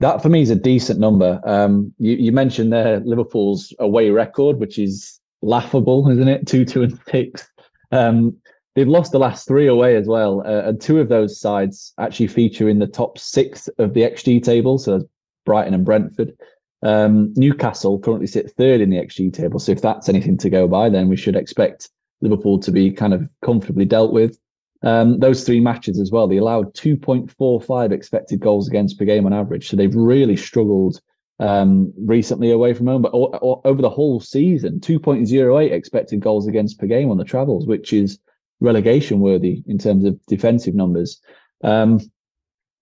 that 0.00 0.22
for 0.22 0.28
me 0.28 0.42
is 0.42 0.50
a 0.50 0.56
decent 0.56 1.00
number. 1.00 1.40
Um, 1.44 1.92
you, 1.98 2.12
you 2.12 2.32
mentioned 2.32 2.72
there 2.72 3.00
Liverpool's 3.00 3.74
away 3.78 4.10
record, 4.10 4.58
which 4.58 4.78
is 4.78 5.18
laughable, 5.42 6.08
isn't 6.10 6.28
it? 6.28 6.46
Two, 6.46 6.64
two, 6.64 6.82
and 6.82 6.98
six. 7.10 7.48
Um, 7.90 8.36
they've 8.74 8.88
lost 8.88 9.12
the 9.12 9.18
last 9.18 9.48
three 9.48 9.66
away 9.66 9.96
as 9.96 10.06
well, 10.06 10.42
uh, 10.46 10.68
and 10.68 10.80
two 10.80 11.00
of 11.00 11.08
those 11.08 11.40
sides 11.40 11.92
actually 11.98 12.28
feature 12.28 12.68
in 12.68 12.78
the 12.78 12.86
top 12.86 13.18
six 13.18 13.68
of 13.78 13.94
the 13.94 14.02
XG 14.02 14.42
table. 14.42 14.78
So 14.78 15.08
Brighton 15.44 15.74
and 15.74 15.84
Brentford. 15.84 16.36
Um, 16.82 17.32
Newcastle 17.34 17.98
currently 17.98 18.28
sit 18.28 18.52
third 18.52 18.80
in 18.80 18.90
the 18.90 18.98
XG 18.98 19.32
table. 19.32 19.58
So 19.58 19.72
if 19.72 19.82
that's 19.82 20.08
anything 20.08 20.36
to 20.38 20.50
go 20.50 20.68
by, 20.68 20.90
then 20.90 21.08
we 21.08 21.16
should 21.16 21.34
expect 21.34 21.88
Liverpool 22.20 22.60
to 22.60 22.70
be 22.70 22.90
kind 22.90 23.14
of 23.14 23.28
comfortably 23.42 23.84
dealt 23.84 24.12
with. 24.12 24.38
Um, 24.82 25.18
those 25.18 25.44
three 25.44 25.60
matches 25.60 25.98
as 25.98 26.10
well, 26.10 26.28
they 26.28 26.36
allowed 26.36 26.74
2.45 26.74 27.92
expected 27.92 28.40
goals 28.40 28.68
against 28.68 28.98
per 28.98 29.04
game 29.04 29.26
on 29.26 29.32
average. 29.32 29.68
So 29.68 29.76
they've 29.76 29.94
really 29.94 30.36
struggled 30.36 31.00
um, 31.40 31.92
recently 31.96 32.50
away 32.50 32.74
from 32.74 32.86
home, 32.86 33.02
but 33.02 33.12
over 33.12 33.82
the 33.82 33.90
whole 33.90 34.20
season, 34.20 34.80
2.08 34.80 35.72
expected 35.72 36.20
goals 36.20 36.46
against 36.46 36.78
per 36.78 36.86
game 36.86 37.10
on 37.10 37.16
the 37.16 37.24
travels, 37.24 37.66
which 37.66 37.92
is 37.92 38.18
relegation 38.60 39.20
worthy 39.20 39.62
in 39.66 39.78
terms 39.78 40.04
of 40.04 40.18
defensive 40.26 40.74
numbers. 40.74 41.20
Um, 41.62 42.00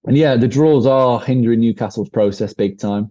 and 0.07 0.17
yeah, 0.17 0.37
the 0.37 0.49
draws 0.49 0.87
are 0.87 1.21
hindering 1.21 1.61
Newcastle's 1.61 2.09
process 2.09 2.55
big 2.55 2.79
time, 2.79 3.11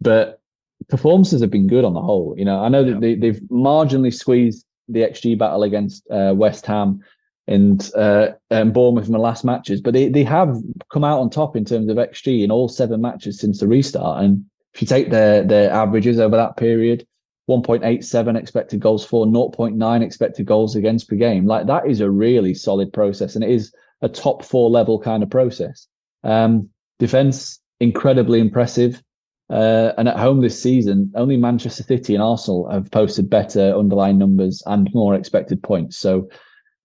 but 0.00 0.40
performances 0.88 1.40
have 1.40 1.50
been 1.50 1.68
good 1.68 1.84
on 1.84 1.94
the 1.94 2.02
whole. 2.02 2.34
You 2.36 2.44
know, 2.44 2.62
I 2.62 2.68
know 2.68 2.84
that 2.84 3.00
they, 3.00 3.14
they've 3.14 3.40
marginally 3.50 4.12
squeezed 4.12 4.66
the 4.88 5.00
XG 5.00 5.38
battle 5.38 5.62
against 5.62 6.02
uh, 6.10 6.34
West 6.36 6.66
Ham 6.66 7.00
and 7.48 7.90
uh, 7.96 8.28
and 8.50 8.72
Bournemouth 8.72 9.06
in 9.06 9.12
the 9.12 9.18
last 9.18 9.44
matches, 9.44 9.80
but 9.80 9.94
they, 9.94 10.08
they 10.08 10.24
have 10.24 10.56
come 10.92 11.04
out 11.04 11.20
on 11.20 11.30
top 11.30 11.56
in 11.56 11.64
terms 11.64 11.88
of 11.90 11.96
XG 11.96 12.44
in 12.44 12.50
all 12.50 12.68
seven 12.68 13.00
matches 13.00 13.40
since 13.40 13.60
the 13.60 13.68
restart. 13.68 14.24
And 14.24 14.44
if 14.74 14.82
you 14.82 14.86
take 14.86 15.10
their 15.10 15.42
their 15.42 15.70
averages 15.70 16.20
over 16.20 16.36
that 16.36 16.56
period, 16.56 17.06
1.87 17.50 18.38
expected 18.38 18.80
goals 18.80 19.04
for, 19.04 19.26
0.9 19.26 20.02
expected 20.02 20.46
goals 20.46 20.76
against 20.76 21.08
per 21.08 21.16
game, 21.16 21.46
like 21.46 21.66
that 21.66 21.88
is 21.88 22.00
a 22.00 22.10
really 22.10 22.54
solid 22.54 22.92
process, 22.92 23.34
and 23.34 23.44
it 23.44 23.50
is 23.50 23.72
a 24.02 24.08
top 24.08 24.44
four 24.44 24.70
level 24.70 25.00
kind 25.00 25.22
of 25.22 25.30
process. 25.30 25.88
Um, 26.24 26.68
defense 26.98 27.60
incredibly 27.80 28.40
impressive. 28.40 29.02
Uh, 29.50 29.92
and 29.98 30.08
at 30.08 30.16
home 30.16 30.40
this 30.40 30.62
season, 30.62 31.12
only 31.14 31.36
Manchester 31.36 31.82
City 31.82 32.14
and 32.14 32.22
Arsenal 32.22 32.70
have 32.70 32.90
posted 32.90 33.28
better 33.28 33.76
underlying 33.76 34.16
numbers 34.16 34.62
and 34.64 34.88
more 34.94 35.14
expected 35.14 35.62
points. 35.62 35.98
So 35.98 36.30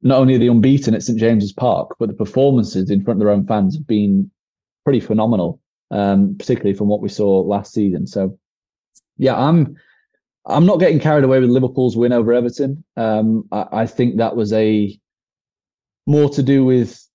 not 0.01 0.19
only 0.19 0.36
are 0.36 0.39
they 0.39 0.47
unbeaten 0.47 0.93
at 0.93 1.03
St 1.03 1.19
James's 1.19 1.53
Park, 1.53 1.95
but 1.99 2.07
the 2.07 2.15
performances 2.15 2.89
in 2.89 3.03
front 3.03 3.19
of 3.19 3.25
their 3.25 3.33
own 3.33 3.45
fans 3.47 3.75
have 3.75 3.88
been 3.88 4.29
pretty 4.83 4.99
phenomenal, 4.99 5.60
um, 5.91 6.36
particularly 6.38 6.77
from 6.77 6.88
what 6.88 7.01
we 7.01 7.10
saw 7.10 7.41
last 7.41 7.73
season. 7.73 8.07
So, 8.07 8.38
yeah, 9.17 9.36
I'm 9.36 9.75
I'm 10.45 10.65
not 10.65 10.79
getting 10.79 10.99
carried 10.99 11.25
away 11.25 11.39
with 11.39 11.49
Liverpool's 11.49 11.97
win 11.97 12.13
over 12.13 12.31
Everton. 12.31 12.83
Um, 12.95 13.47
I, 13.51 13.65
I, 13.71 13.86
think 13.86 14.17
that 14.17 14.36
was 14.36 14.53
a 14.53 14.97
more 16.05 16.29
to 16.29 16.41
do 16.41 16.63
with 16.63 17.05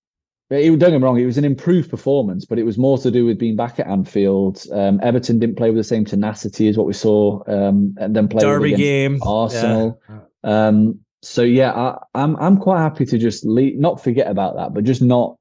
It, 0.51 0.68
don't 0.79 0.90
get 0.90 0.99
me 0.99 1.05
wrong, 1.05 1.18
it 1.18 1.25
was 1.25 1.38
an 1.38 1.45
improved 1.47 1.88
performance, 1.88 2.45
but 2.45 2.59
it 2.59 2.64
was 2.64 2.77
more 2.77 2.99
to 2.99 3.11
do 3.11 3.25
with 3.25 3.38
being 3.38 3.57
back 3.57 3.81
at 3.81 3.87
Anfield. 3.87 4.62
Um, 4.71 5.01
Everton 5.03 5.38
didn't 5.38 5.57
play 5.57 5.71
with 5.71 5.79
the 5.79 5.85
same 5.85 6.05
tenacity 6.05 6.68
as 6.68 6.77
what 6.77 6.87
we 6.87 6.92
saw, 6.92 7.42
um, 7.47 7.95
and 7.99 8.14
then 8.14 8.29
play 8.29 8.42
Derby 8.42 8.75
game, 8.75 9.18
Arsenal. 9.23 9.99
Yeah. 10.11 10.18
Um, 10.45 11.01
so 11.23 11.43
yeah, 11.43 11.73
I, 11.73 11.91
am 12.15 12.37
I'm, 12.37 12.43
I'm 12.43 12.57
quite 12.59 12.81
happy 12.81 13.07
to 13.07 13.19
just 13.19 13.45
leave, 13.47 13.79
not 13.79 14.03
forget 14.03 14.29
about 14.29 14.57
that, 14.57 14.75
but 14.75 14.85
just 14.85 15.03
not 15.03 15.37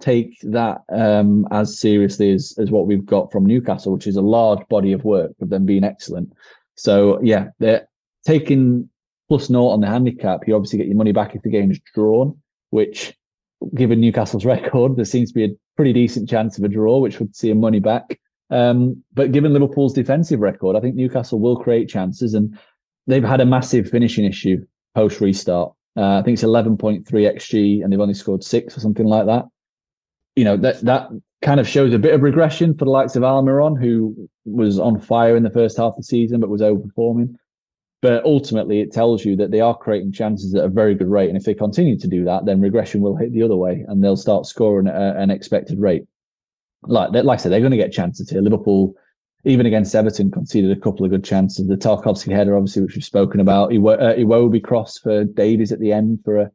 take 0.00 0.38
that 0.42 0.82
um, 0.92 1.46
as 1.50 1.78
seriously 1.78 2.32
as 2.32 2.54
as 2.58 2.70
what 2.70 2.86
we've 2.86 3.04
got 3.04 3.32
from 3.32 3.44
Newcastle, 3.44 3.92
which 3.92 4.06
is 4.06 4.16
a 4.16 4.22
large 4.22 4.66
body 4.68 4.92
of 4.92 5.04
work 5.04 5.32
of 5.40 5.50
them 5.50 5.66
being 5.66 5.84
excellent. 5.84 6.32
So 6.76 7.20
yeah, 7.22 7.48
they're 7.58 7.88
taking 8.24 8.88
plus 9.28 9.50
naught 9.50 9.72
on 9.72 9.80
the 9.80 9.88
handicap. 9.88 10.46
You 10.46 10.54
obviously 10.54 10.78
get 10.78 10.86
your 10.86 10.96
money 10.96 11.12
back 11.12 11.34
if 11.34 11.42
the 11.42 11.50
game's 11.50 11.80
drawn, 11.94 12.40
which 12.70 13.16
given 13.74 14.00
Newcastle's 14.00 14.44
record, 14.44 14.96
there 14.96 15.04
seems 15.04 15.32
to 15.32 15.34
be 15.34 15.44
a 15.44 15.56
pretty 15.76 15.92
decent 15.92 16.28
chance 16.28 16.58
of 16.58 16.64
a 16.64 16.68
draw, 16.68 16.98
which 16.98 17.18
would 17.18 17.34
see 17.34 17.50
a 17.50 17.56
money 17.56 17.80
back. 17.80 18.20
Um, 18.50 19.02
but 19.12 19.32
given 19.32 19.52
Liverpool's 19.52 19.94
defensive 19.94 20.38
record, 20.38 20.76
I 20.76 20.80
think 20.80 20.94
Newcastle 20.94 21.40
will 21.40 21.56
create 21.56 21.88
chances, 21.88 22.34
and 22.34 22.56
they've 23.06 23.24
had 23.24 23.40
a 23.40 23.46
massive 23.46 23.90
finishing 23.90 24.24
issue 24.24 24.64
post 24.94 25.20
restart. 25.20 25.72
Uh, 25.96 26.18
I 26.18 26.22
think 26.22 26.34
it's 26.34 26.42
11.3 26.42 27.04
xg, 27.04 27.82
and 27.82 27.92
they've 27.92 28.00
only 28.00 28.14
scored 28.14 28.42
six 28.42 28.76
or 28.76 28.80
something 28.80 29.06
like 29.06 29.26
that. 29.26 29.44
You 30.36 30.44
know 30.44 30.56
that 30.56 30.80
that 30.82 31.08
kind 31.42 31.60
of 31.60 31.68
shows 31.68 31.92
a 31.92 31.98
bit 31.98 32.14
of 32.14 32.22
regression 32.22 32.76
for 32.76 32.84
the 32.84 32.90
likes 32.90 33.14
of 33.14 33.22
Almiron, 33.22 33.80
who 33.80 34.28
was 34.44 34.78
on 34.78 34.98
fire 34.98 35.36
in 35.36 35.42
the 35.42 35.50
first 35.50 35.76
half 35.76 35.92
of 35.92 35.96
the 35.98 36.02
season 36.02 36.40
but 36.40 36.48
was 36.48 36.62
overperforming. 36.62 37.34
But 38.02 38.24
ultimately, 38.24 38.80
it 38.80 38.92
tells 38.92 39.24
you 39.24 39.36
that 39.36 39.50
they 39.50 39.60
are 39.60 39.76
creating 39.76 40.12
chances 40.12 40.54
at 40.54 40.64
a 40.64 40.68
very 40.68 40.94
good 40.94 41.08
rate. 41.08 41.28
And 41.28 41.38
if 41.38 41.44
they 41.44 41.54
continue 41.54 41.98
to 41.98 42.08
do 42.08 42.24
that, 42.24 42.44
then 42.44 42.60
regression 42.60 43.00
will 43.00 43.16
hit 43.16 43.32
the 43.32 43.42
other 43.42 43.56
way 43.56 43.84
and 43.88 44.04
they'll 44.04 44.16
start 44.16 44.44
scoring 44.44 44.88
at 44.88 45.16
an 45.16 45.30
expected 45.30 45.78
rate. 45.78 46.02
Like, 46.82 47.12
like 47.12 47.38
I 47.38 47.42
said, 47.42 47.50
they're 47.50 47.60
going 47.60 47.70
to 47.70 47.78
get 47.78 47.92
chances 47.92 48.28
here. 48.28 48.42
Liverpool, 48.42 48.94
even 49.44 49.66
against 49.66 49.94
Everton, 49.94 50.30
conceded 50.30 50.76
a 50.76 50.80
couple 50.80 51.04
of 51.04 51.10
good 51.10 51.24
chances. 51.24 51.66
The 51.66 51.76
Tarkowski 51.76 52.34
header, 52.34 52.56
obviously, 52.56 52.82
which 52.82 52.94
we've 52.94 53.04
spoken 53.04 53.40
about. 53.40 53.70
Iwo- 53.70 54.00
uh, 54.00 54.14
Iwobi 54.14 54.62
cross 54.62 54.98
for 54.98 55.24
Davies 55.24 55.72
at 55.72 55.80
the 55.80 55.92
end 55.92 56.20
for 56.24 56.38
a 56.38 56.50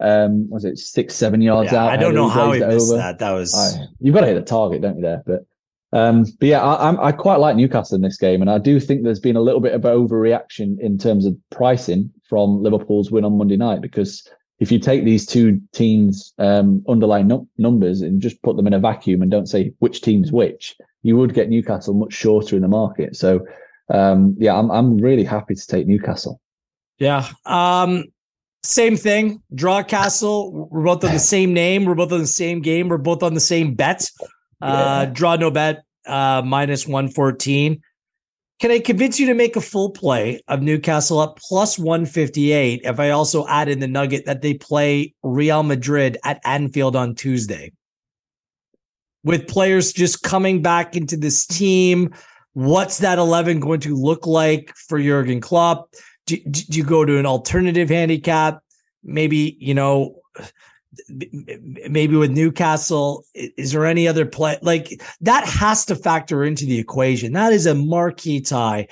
um 0.00 0.50
was 0.50 0.64
it 0.64 0.76
six 0.76 1.14
seven 1.14 1.40
yards 1.40 1.70
yeah, 1.70 1.84
out 1.84 1.90
i 1.90 1.96
don't 1.96 2.16
know 2.16 2.28
how 2.28 2.50
he 2.50 2.58
missed 2.58 2.90
over. 2.90 3.00
that 3.00 3.20
that 3.20 3.30
was 3.30 3.54
I, 3.54 3.86
you've 4.00 4.12
got 4.12 4.22
to 4.22 4.26
hit 4.26 4.34
the 4.34 4.42
target 4.42 4.82
don't 4.82 4.96
you 4.96 5.02
there 5.02 5.22
but 5.24 5.46
um, 5.94 6.24
but 6.40 6.48
yeah, 6.48 6.60
I, 6.60 7.08
I, 7.08 7.12
quite 7.12 7.36
like 7.36 7.54
Newcastle 7.54 7.94
in 7.94 8.02
this 8.02 8.16
game, 8.16 8.40
and 8.40 8.50
I 8.50 8.58
do 8.58 8.80
think 8.80 9.04
there's 9.04 9.20
been 9.20 9.36
a 9.36 9.40
little 9.40 9.60
bit 9.60 9.74
of 9.74 9.82
overreaction 9.82 10.76
in 10.80 10.98
terms 10.98 11.24
of 11.24 11.36
pricing 11.52 12.10
from 12.28 12.64
Liverpool's 12.64 13.12
win 13.12 13.24
on 13.24 13.38
Monday 13.38 13.56
night. 13.56 13.80
Because 13.80 14.28
if 14.64 14.72
you 14.72 14.78
take 14.78 15.04
these 15.04 15.26
two 15.26 15.60
teams' 15.74 16.32
um, 16.38 16.82
underlying 16.88 17.28
num- 17.28 17.46
numbers 17.58 18.00
and 18.00 18.22
just 18.22 18.40
put 18.40 18.56
them 18.56 18.66
in 18.66 18.72
a 18.72 18.78
vacuum 18.78 19.20
and 19.20 19.30
don't 19.30 19.46
say 19.46 19.74
which 19.80 20.00
team's 20.00 20.32
which, 20.32 20.74
you 21.02 21.18
would 21.18 21.34
get 21.34 21.50
Newcastle 21.50 21.92
much 21.92 22.14
shorter 22.14 22.56
in 22.56 22.62
the 22.62 22.68
market. 22.68 23.14
So 23.14 23.46
um, 23.90 24.34
yeah, 24.38 24.58
I'm 24.58 24.70
I'm 24.70 24.96
really 24.96 25.22
happy 25.22 25.54
to 25.54 25.66
take 25.66 25.86
Newcastle. 25.86 26.40
Yeah. 26.96 27.28
Um, 27.44 28.04
same 28.62 28.96
thing. 28.96 29.42
Draw 29.54 29.82
Castle. 29.82 30.70
We're 30.70 30.84
both 30.84 31.04
on 31.04 31.12
the 31.12 31.18
same 31.18 31.52
name. 31.52 31.84
We're 31.84 31.94
both 31.94 32.12
on 32.12 32.20
the 32.20 32.26
same 32.26 32.62
game. 32.62 32.88
We're 32.88 32.96
both 32.96 33.22
on 33.22 33.34
the 33.34 33.40
same 33.40 33.74
bet. 33.74 34.08
Uh, 34.62 35.04
draw 35.04 35.36
no 35.36 35.50
bet 35.50 35.84
uh, 36.06 36.40
minus 36.42 36.86
114. 36.86 37.82
Can 38.64 38.70
I 38.70 38.78
convince 38.78 39.20
you 39.20 39.26
to 39.26 39.34
make 39.34 39.56
a 39.56 39.60
full 39.60 39.90
play 39.90 40.40
of 40.48 40.62
Newcastle 40.62 41.18
up 41.18 41.38
plus 41.38 41.78
158 41.78 42.80
if 42.82 42.98
I 42.98 43.10
also 43.10 43.46
add 43.46 43.68
in 43.68 43.78
the 43.78 43.86
nugget 43.86 44.24
that 44.24 44.40
they 44.40 44.54
play 44.54 45.12
Real 45.22 45.62
Madrid 45.62 46.16
at 46.24 46.40
Anfield 46.46 46.96
on 46.96 47.14
Tuesday? 47.14 47.72
With 49.22 49.48
players 49.48 49.92
just 49.92 50.22
coming 50.22 50.62
back 50.62 50.96
into 50.96 51.14
this 51.14 51.46
team, 51.46 52.14
what's 52.54 53.00
that 53.00 53.18
11 53.18 53.60
going 53.60 53.80
to 53.80 53.94
look 53.94 54.26
like 54.26 54.72
for 54.88 54.98
Jurgen 54.98 55.42
Klopp? 55.42 55.92
Do, 56.24 56.38
do 56.38 56.78
you 56.78 56.84
go 56.84 57.04
to 57.04 57.18
an 57.18 57.26
alternative 57.26 57.90
handicap? 57.90 58.60
Maybe, 59.02 59.58
you 59.60 59.74
know, 59.74 60.22
maybe 61.88 62.16
with 62.16 62.30
Newcastle, 62.30 63.24
is 63.34 63.72
there 63.72 63.86
any 63.86 64.06
other 64.06 64.26
play 64.26 64.58
like 64.62 65.02
that 65.20 65.44
has 65.46 65.84
to 65.86 65.96
factor 65.96 66.44
into 66.44 66.64
the 66.64 66.78
equation? 66.78 67.32
That 67.32 67.52
is 67.52 67.66
a 67.66 67.74
marquee 67.74 68.40
tie. 68.40 68.88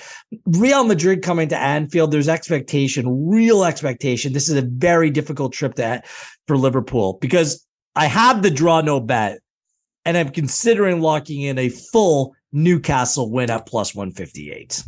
Real 0.47 0.85
Madrid 0.85 1.23
coming 1.23 1.49
to 1.49 1.59
Anfield, 1.59 2.11
there's 2.11 2.29
expectation, 2.29 3.29
real 3.29 3.65
expectation. 3.65 4.33
This 4.33 4.49
is 4.49 4.57
a 4.57 4.67
very 4.67 5.11
difficult 5.11 5.53
trip 5.53 5.75
to 5.75 6.03
for 6.47 6.57
Liverpool 6.57 7.19
because 7.21 7.67
I 7.95 8.07
have 8.07 8.43
the 8.43 8.51
draw 8.51 8.81
no 8.81 9.01
bet, 9.01 9.41
and 10.05 10.17
I'm 10.17 10.31
considering 10.31 11.01
locking 11.01 11.43
in 11.43 11.59
a 11.59 11.69
full 11.69 12.35
Newcastle 12.53 13.31
win 13.31 13.51
at 13.51 13.67
plus 13.67 13.95
158. 13.95 14.83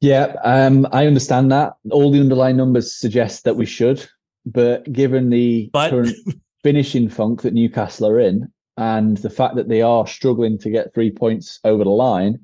Yeah, 0.00 0.34
um, 0.44 0.86
I 0.92 1.06
understand 1.06 1.52
that. 1.52 1.74
All 1.90 2.10
the 2.10 2.20
underlying 2.20 2.56
numbers 2.56 2.94
suggest 2.94 3.44
that 3.44 3.56
we 3.56 3.66
should. 3.66 4.08
But 4.46 4.90
given 4.90 5.30
the 5.30 5.70
but... 5.72 5.90
current 5.90 6.16
finishing 6.62 7.08
funk 7.08 7.42
that 7.42 7.54
Newcastle 7.54 8.08
are 8.08 8.20
in, 8.20 8.50
and 8.76 9.16
the 9.18 9.30
fact 9.30 9.56
that 9.56 9.68
they 9.68 9.82
are 9.82 10.06
struggling 10.06 10.58
to 10.58 10.70
get 10.70 10.94
three 10.94 11.10
points 11.10 11.60
over 11.64 11.84
the 11.84 11.90
line, 11.90 12.40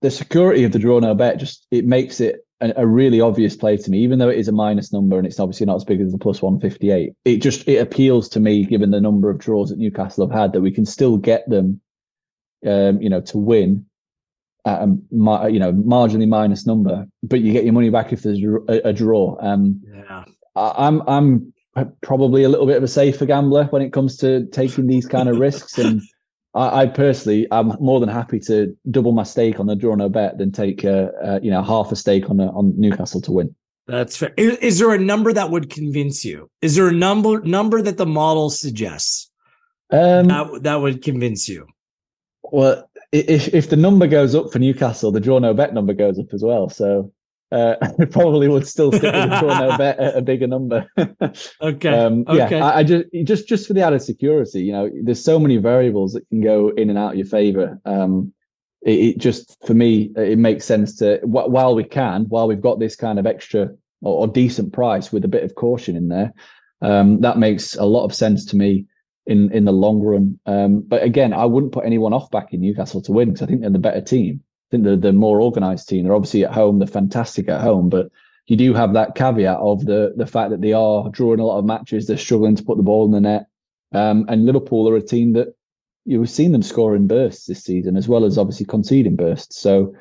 the 0.00 0.10
security 0.10 0.64
of 0.64 0.72
the 0.72 0.78
draw 0.78 0.98
no 0.98 1.14
bet 1.14 1.38
just 1.38 1.66
it 1.70 1.84
makes 1.84 2.20
it 2.20 2.44
a, 2.60 2.72
a, 2.76 2.86
really 2.86 3.20
obvious 3.20 3.56
play 3.56 3.76
to 3.76 3.90
me. 3.90 3.98
Even 3.98 4.18
though 4.18 4.28
it 4.28 4.38
is 4.38 4.48
a 4.48 4.52
minus 4.52 4.92
number 4.92 5.18
and 5.18 5.26
it's 5.26 5.38
obviously 5.38 5.66
not 5.66 5.76
as 5.76 5.84
big 5.84 6.00
as 6.00 6.12
the 6.12 6.18
plus 6.18 6.42
one 6.42 6.58
fifty 6.58 6.90
eight, 6.90 7.12
it 7.24 7.38
just 7.38 7.66
it 7.68 7.76
appeals 7.76 8.28
to 8.30 8.40
me 8.40 8.64
given 8.64 8.90
the 8.90 9.00
number 9.00 9.30
of 9.30 9.38
draws 9.38 9.70
that 9.70 9.78
Newcastle 9.78 10.26
have 10.26 10.36
had 10.36 10.52
that 10.52 10.60
we 10.60 10.70
can 10.70 10.86
still 10.86 11.16
get 11.16 11.48
them, 11.48 11.80
um, 12.66 13.00
you 13.00 13.08
know, 13.08 13.20
to 13.20 13.38
win 13.38 13.86
at 14.64 14.82
a 14.82 14.86
you 15.50 15.58
know 15.58 15.72
marginally 15.72 16.28
minus 16.28 16.66
number, 16.66 17.06
but 17.22 17.40
you 17.40 17.52
get 17.52 17.64
your 17.64 17.72
money 17.72 17.90
back 17.90 18.12
if 18.12 18.22
there's 18.22 18.42
a, 18.68 18.88
a 18.88 18.92
draw. 18.92 19.36
Um, 19.40 19.82
yeah. 19.92 20.24
I'm 20.56 21.02
I'm 21.08 21.52
probably 22.02 22.44
a 22.44 22.48
little 22.48 22.66
bit 22.66 22.76
of 22.76 22.82
a 22.82 22.88
safer 22.88 23.26
gambler 23.26 23.64
when 23.66 23.82
it 23.82 23.92
comes 23.92 24.16
to 24.18 24.46
taking 24.46 24.86
these 24.86 25.06
kind 25.06 25.28
of 25.28 25.38
risks, 25.38 25.78
and 25.78 26.02
I, 26.54 26.82
I 26.82 26.86
personally 26.86 27.46
I'm 27.50 27.72
more 27.80 28.00
than 28.00 28.08
happy 28.08 28.38
to 28.40 28.76
double 28.90 29.12
my 29.12 29.22
stake 29.22 29.58
on 29.58 29.66
the 29.66 29.76
draw 29.76 29.94
no 29.94 30.08
bet 30.08 30.38
than 30.38 30.52
take 30.52 30.84
a, 30.84 31.10
a 31.22 31.40
you 31.40 31.50
know 31.50 31.62
half 31.62 31.92
a 31.92 31.96
stake 31.96 32.28
on 32.28 32.40
a, 32.40 32.48
on 32.52 32.78
Newcastle 32.78 33.20
to 33.22 33.32
win. 33.32 33.54
That's 33.86 34.16
fair. 34.16 34.32
Is, 34.36 34.58
is, 34.58 34.78
there 34.78 34.92
a 34.92 34.98
number 34.98 35.32
that 35.32 35.50
would 35.50 35.68
convince 35.68 36.24
you? 36.24 36.48
Is 36.60 36.76
there 36.76 36.86
a 36.88 36.92
number 36.92 37.40
number 37.40 37.82
that 37.82 37.96
the 37.96 38.06
model 38.06 38.48
suggests 38.50 39.30
um, 39.90 40.28
that 40.28 40.62
that 40.62 40.76
would 40.76 41.02
convince 41.02 41.48
you? 41.48 41.66
Well, 42.44 42.88
if 43.12 43.52
if 43.54 43.70
the 43.70 43.76
number 43.76 44.06
goes 44.06 44.34
up 44.34 44.52
for 44.52 44.58
Newcastle, 44.58 45.10
the 45.10 45.20
draw 45.20 45.38
no 45.38 45.54
bet 45.54 45.74
number 45.74 45.94
goes 45.94 46.18
up 46.18 46.32
as 46.32 46.42
well. 46.42 46.68
So 46.68 47.12
uh, 47.52 47.76
I 48.00 48.04
probably 48.10 48.48
would 48.48 48.66
still 48.66 48.90
stick 48.90 49.02
with 49.02 49.30
the 49.30 49.38
draw 49.40 49.58
no 49.58 49.78
bet 49.78 49.98
at 49.98 50.16
a 50.16 50.22
bigger 50.22 50.46
number. 50.46 50.86
okay. 51.60 51.88
Um, 51.88 52.24
okay. 52.26 52.58
Yeah, 52.58 52.66
I, 52.66 52.78
I, 52.78 52.82
just 52.82 53.04
just 53.24 53.48
just 53.48 53.66
for 53.66 53.74
the 53.74 53.82
added 53.82 54.02
security, 54.02 54.62
you 54.62 54.72
know, 54.72 54.90
there's 55.02 55.22
so 55.22 55.38
many 55.38 55.58
variables 55.58 56.14
that 56.14 56.26
can 56.30 56.40
go 56.40 56.70
in 56.70 56.88
and 56.88 56.98
out 56.98 57.12
of 57.12 57.18
your 57.18 57.26
favor. 57.26 57.78
Um, 57.84 58.32
it, 58.82 58.98
it, 58.98 59.18
just 59.18 59.56
for 59.66 59.74
me, 59.74 60.10
it 60.16 60.38
makes 60.38 60.64
sense 60.64 60.96
to 60.96 61.20
while 61.22 61.74
we 61.74 61.84
can, 61.84 62.24
while 62.24 62.48
we've 62.48 62.60
got 62.60 62.80
this 62.80 62.96
kind 62.96 63.18
of 63.18 63.26
extra 63.26 63.68
or, 64.00 64.20
or 64.22 64.28
decent 64.28 64.72
price 64.72 65.12
with 65.12 65.24
a 65.24 65.28
bit 65.28 65.44
of 65.44 65.54
caution 65.54 65.94
in 65.94 66.08
there, 66.08 66.32
um, 66.80 67.20
that 67.20 67.38
makes 67.38 67.76
a 67.76 67.84
lot 67.84 68.04
of 68.04 68.14
sense 68.14 68.46
to 68.46 68.56
me 68.56 68.86
in 69.26 69.52
in 69.52 69.66
the 69.66 69.72
long 69.72 70.00
run. 70.00 70.40
Um, 70.46 70.80
but 70.80 71.02
again, 71.02 71.34
I 71.34 71.44
wouldn't 71.44 71.72
put 71.72 71.84
anyone 71.84 72.14
off 72.14 72.30
back 72.30 72.54
in 72.54 72.62
Newcastle 72.62 73.02
to 73.02 73.12
win 73.12 73.28
because 73.28 73.42
I 73.42 73.46
think 73.46 73.60
they're 73.60 73.70
the 73.70 73.78
better 73.78 74.00
team 74.00 74.42
think 74.72 74.84
they're 74.84 74.96
the 74.96 75.12
more 75.12 75.40
organised 75.40 75.88
team. 75.88 76.04
They're 76.04 76.14
obviously 76.14 76.44
at 76.44 76.52
home. 76.52 76.78
They're 76.78 76.88
fantastic 76.88 77.48
at 77.48 77.60
home, 77.60 77.88
but 77.88 78.10
you 78.46 78.56
do 78.56 78.74
have 78.74 78.94
that 78.94 79.14
caveat 79.14 79.58
of 79.58 79.84
the 79.84 80.14
the 80.16 80.26
fact 80.26 80.50
that 80.50 80.62
they 80.62 80.72
are 80.72 81.08
drawing 81.10 81.40
a 81.40 81.44
lot 81.44 81.58
of 81.58 81.64
matches. 81.64 82.06
They're 82.06 82.16
struggling 82.16 82.56
to 82.56 82.64
put 82.64 82.78
the 82.78 82.82
ball 82.82 83.04
in 83.04 83.12
the 83.12 83.20
net. 83.20 83.46
Um, 83.92 84.24
and 84.28 84.46
Liverpool 84.46 84.88
are 84.88 84.96
a 84.96 85.02
team 85.02 85.34
that 85.34 85.54
you've 86.06 86.30
seen 86.30 86.52
them 86.52 86.62
scoring 86.62 87.06
bursts 87.06 87.46
this 87.46 87.62
season, 87.62 87.96
as 87.96 88.08
well 88.08 88.24
as 88.24 88.38
obviously 88.38 88.64
conceding 88.64 89.16
bursts. 89.16 89.60
So, 89.60 89.94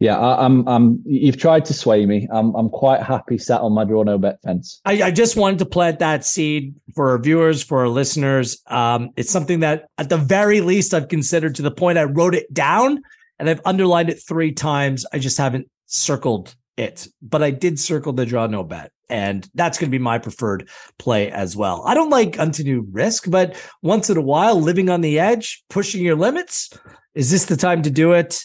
yeah, 0.00 0.18
I, 0.18 0.44
am 0.44 0.60
I'm, 0.60 0.68
I'm. 0.68 1.02
You've 1.06 1.36
tried 1.36 1.64
to 1.66 1.72
sway 1.72 2.04
me. 2.04 2.26
I'm. 2.32 2.52
I'm 2.56 2.68
quite 2.68 3.02
happy 3.02 3.38
sat 3.38 3.60
on 3.60 3.72
my 3.72 3.84
draw 3.84 4.02
no 4.02 4.18
bet 4.18 4.42
fence. 4.42 4.80
I, 4.84 5.04
I 5.04 5.10
just 5.12 5.36
wanted 5.36 5.60
to 5.60 5.66
plant 5.66 6.00
that 6.00 6.24
seed 6.24 6.74
for 6.96 7.10
our 7.10 7.18
viewers, 7.18 7.62
for 7.62 7.80
our 7.80 7.88
listeners. 7.88 8.60
Um, 8.66 9.10
it's 9.16 9.30
something 9.30 9.60
that, 9.60 9.86
at 9.98 10.08
the 10.08 10.16
very 10.16 10.60
least, 10.60 10.94
I've 10.94 11.08
considered 11.08 11.54
to 11.54 11.62
the 11.62 11.70
point 11.70 11.96
I 11.96 12.04
wrote 12.04 12.34
it 12.34 12.52
down 12.52 13.02
and 13.40 13.48
I've 13.48 13.62
underlined 13.64 14.10
it 14.10 14.22
three 14.22 14.52
times. 14.52 15.06
I 15.12 15.18
just 15.18 15.38
haven't 15.38 15.66
circled 15.86 16.54
it, 16.76 17.08
but 17.22 17.42
I 17.42 17.50
did 17.50 17.80
circle 17.80 18.12
the 18.12 18.26
draw 18.26 18.46
no 18.46 18.62
bet. 18.62 18.92
And 19.08 19.48
that's 19.54 19.78
going 19.78 19.90
to 19.90 19.98
be 19.98 20.02
my 20.02 20.18
preferred 20.18 20.68
play 20.98 21.32
as 21.32 21.56
well. 21.56 21.82
I 21.86 21.94
don't 21.94 22.10
like 22.10 22.38
undue 22.38 22.86
risk, 22.92 23.28
but 23.28 23.56
once 23.82 24.08
in 24.10 24.18
a 24.18 24.22
while, 24.22 24.60
living 24.60 24.90
on 24.90 25.00
the 25.00 25.18
edge, 25.18 25.64
pushing 25.70 26.04
your 26.04 26.14
limits, 26.14 26.70
is 27.14 27.30
this 27.30 27.46
the 27.46 27.56
time 27.56 27.82
to 27.82 27.90
do 27.90 28.12
it? 28.12 28.44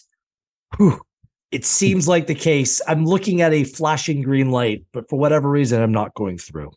Whew. 0.77 1.01
It 1.51 1.65
seems 1.65 2.07
like 2.07 2.27
the 2.27 2.35
case. 2.35 2.81
I'm 2.87 3.05
looking 3.05 3.41
at 3.41 3.53
a 3.53 3.63
flashing 3.65 4.21
green 4.21 4.49
light, 4.49 4.85
but 4.91 5.09
for 5.09 5.19
whatever 5.19 5.49
reason, 5.49 5.81
I'm 5.81 5.91
not 5.91 6.15
going 6.15 6.37
through. 6.37 6.71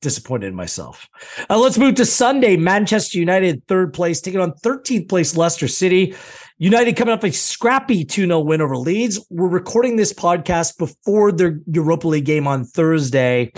Disappointed 0.00 0.48
in 0.48 0.54
myself. 0.54 1.08
Uh, 1.48 1.58
let's 1.58 1.78
move 1.78 1.94
to 1.96 2.06
Sunday. 2.06 2.56
Manchester 2.56 3.18
United, 3.18 3.66
third 3.66 3.92
place, 3.92 4.20
taking 4.20 4.40
on 4.40 4.52
13th 4.52 5.08
place 5.08 5.36
Leicester 5.36 5.68
City. 5.68 6.14
United 6.58 6.96
coming 6.96 7.14
up 7.14 7.24
a 7.24 7.32
scrappy 7.32 8.04
2 8.04 8.26
0 8.26 8.40
win 8.40 8.60
over 8.60 8.76
Leeds. 8.76 9.24
We're 9.30 9.48
recording 9.48 9.96
this 9.96 10.12
podcast 10.12 10.76
before 10.78 11.30
their 11.30 11.60
Europa 11.70 12.08
League 12.08 12.24
game 12.24 12.46
on 12.46 12.64
Thursday 12.64 13.52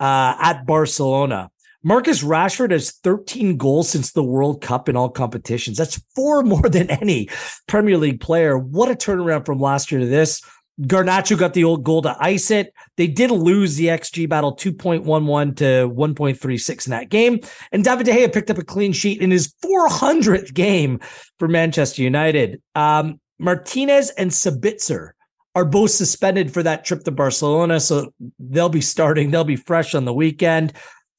uh, 0.00 0.36
at 0.40 0.64
Barcelona. 0.66 1.50
Marcus 1.86 2.22
Rashford 2.22 2.70
has 2.70 2.92
13 2.92 3.58
goals 3.58 3.90
since 3.90 4.12
the 4.12 4.22
World 4.22 4.62
Cup 4.62 4.88
in 4.88 4.96
all 4.96 5.10
competitions. 5.10 5.76
That's 5.76 6.02
four 6.14 6.42
more 6.44 6.68
than 6.68 6.90
any 6.90 7.28
Premier 7.66 7.98
League 7.98 8.20
player. 8.20 8.56
What 8.56 8.90
a 8.90 8.94
turnaround 8.94 9.44
from 9.44 9.60
last 9.60 9.92
year 9.92 10.00
to 10.00 10.06
this. 10.06 10.40
Garnacho 10.80 11.38
got 11.38 11.54
the 11.54 11.64
old 11.64 11.84
goal 11.84 12.02
to 12.02 12.16
ice 12.18 12.50
it. 12.50 12.72
They 12.96 13.06
did 13.06 13.30
lose 13.30 13.76
the 13.76 13.86
XG 13.86 14.28
battle 14.28 14.56
2.11 14.56 15.56
to 15.56 15.64
1.36 15.88 16.86
in 16.86 16.90
that 16.90 17.08
game. 17.08 17.40
And 17.70 17.84
David 17.84 18.06
De 18.06 18.12
Gea 18.12 18.32
picked 18.32 18.50
up 18.50 18.58
a 18.58 18.64
clean 18.64 18.92
sheet 18.92 19.20
in 19.20 19.30
his 19.30 19.54
400th 19.64 20.52
game 20.52 21.00
for 21.38 21.46
Manchester 21.46 22.02
United. 22.02 22.60
Um, 22.74 23.20
Martinez 23.38 24.10
and 24.10 24.30
Sabitzer 24.30 25.10
are 25.54 25.64
both 25.64 25.90
suspended 25.90 26.52
for 26.52 26.62
that 26.64 26.84
trip 26.84 27.04
to 27.04 27.12
Barcelona. 27.12 27.78
So 27.78 28.12
they'll 28.38 28.68
be 28.68 28.80
starting, 28.80 29.30
they'll 29.30 29.44
be 29.44 29.56
fresh 29.56 29.94
on 29.94 30.04
the 30.04 30.14
weekend. 30.14 30.72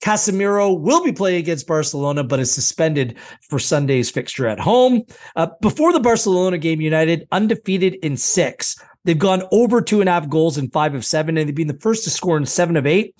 Casemiro 0.03 0.77
will 0.77 1.03
be 1.03 1.13
playing 1.13 1.39
against 1.39 1.67
Barcelona, 1.67 2.23
but 2.23 2.39
is 2.39 2.53
suspended 2.53 3.17
for 3.49 3.59
Sunday's 3.59 4.11
fixture 4.11 4.45
at 4.45 4.59
home. 4.59 5.03
Uh, 5.35 5.47
before 5.61 5.93
the 5.93 6.01
Barcelona 6.01 6.57
game, 6.57 6.81
United 6.81 7.27
undefeated 7.31 7.95
in 8.03 8.17
six. 8.17 8.75
They've 9.05 9.17
gone 9.17 9.43
over 9.51 9.81
two 9.81 10.01
and 10.01 10.09
a 10.09 10.11
half 10.11 10.27
goals 10.27 10.57
in 10.57 10.69
five 10.69 10.93
of 10.95 11.05
seven, 11.05 11.37
and 11.37 11.47
they've 11.47 11.55
been 11.55 11.67
the 11.67 11.79
first 11.79 12.03
to 12.03 12.09
score 12.09 12.37
in 12.37 12.45
seven 12.45 12.75
of 12.75 12.85
eight. 12.85 13.15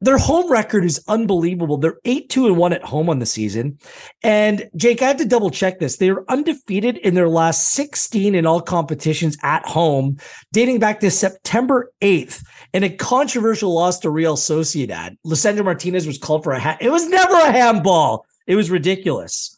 Their 0.00 0.18
home 0.18 0.50
record 0.50 0.84
is 0.84 1.00
unbelievable. 1.06 1.76
They're 1.76 2.00
8 2.04 2.28
2 2.28 2.46
and 2.48 2.56
1 2.56 2.72
at 2.72 2.82
home 2.82 3.08
on 3.08 3.20
the 3.20 3.26
season. 3.26 3.78
And 4.24 4.68
Jake, 4.74 5.00
I 5.00 5.06
have 5.06 5.18
to 5.18 5.24
double 5.24 5.50
check 5.50 5.78
this. 5.78 5.96
They 5.96 6.10
are 6.10 6.24
undefeated 6.28 6.96
in 6.98 7.14
their 7.14 7.28
last 7.28 7.68
16 7.68 8.34
in 8.34 8.44
all 8.44 8.60
competitions 8.60 9.36
at 9.44 9.64
home, 9.64 10.16
dating 10.52 10.80
back 10.80 10.98
to 11.00 11.10
September 11.10 11.92
8th 12.00 12.44
in 12.72 12.82
a 12.82 12.90
controversial 12.90 13.72
loss 13.72 14.00
to 14.00 14.10
Real 14.10 14.36
Sociedad. 14.36 15.16
Lisandro 15.24 15.64
Martinez 15.64 16.04
was 16.04 16.18
called 16.18 16.42
for 16.42 16.52
a 16.52 16.58
hat. 16.58 16.78
It 16.80 16.90
was 16.90 17.08
never 17.08 17.34
a 17.34 17.52
handball. 17.52 18.26
It 18.48 18.56
was 18.56 18.72
ridiculous. 18.72 19.56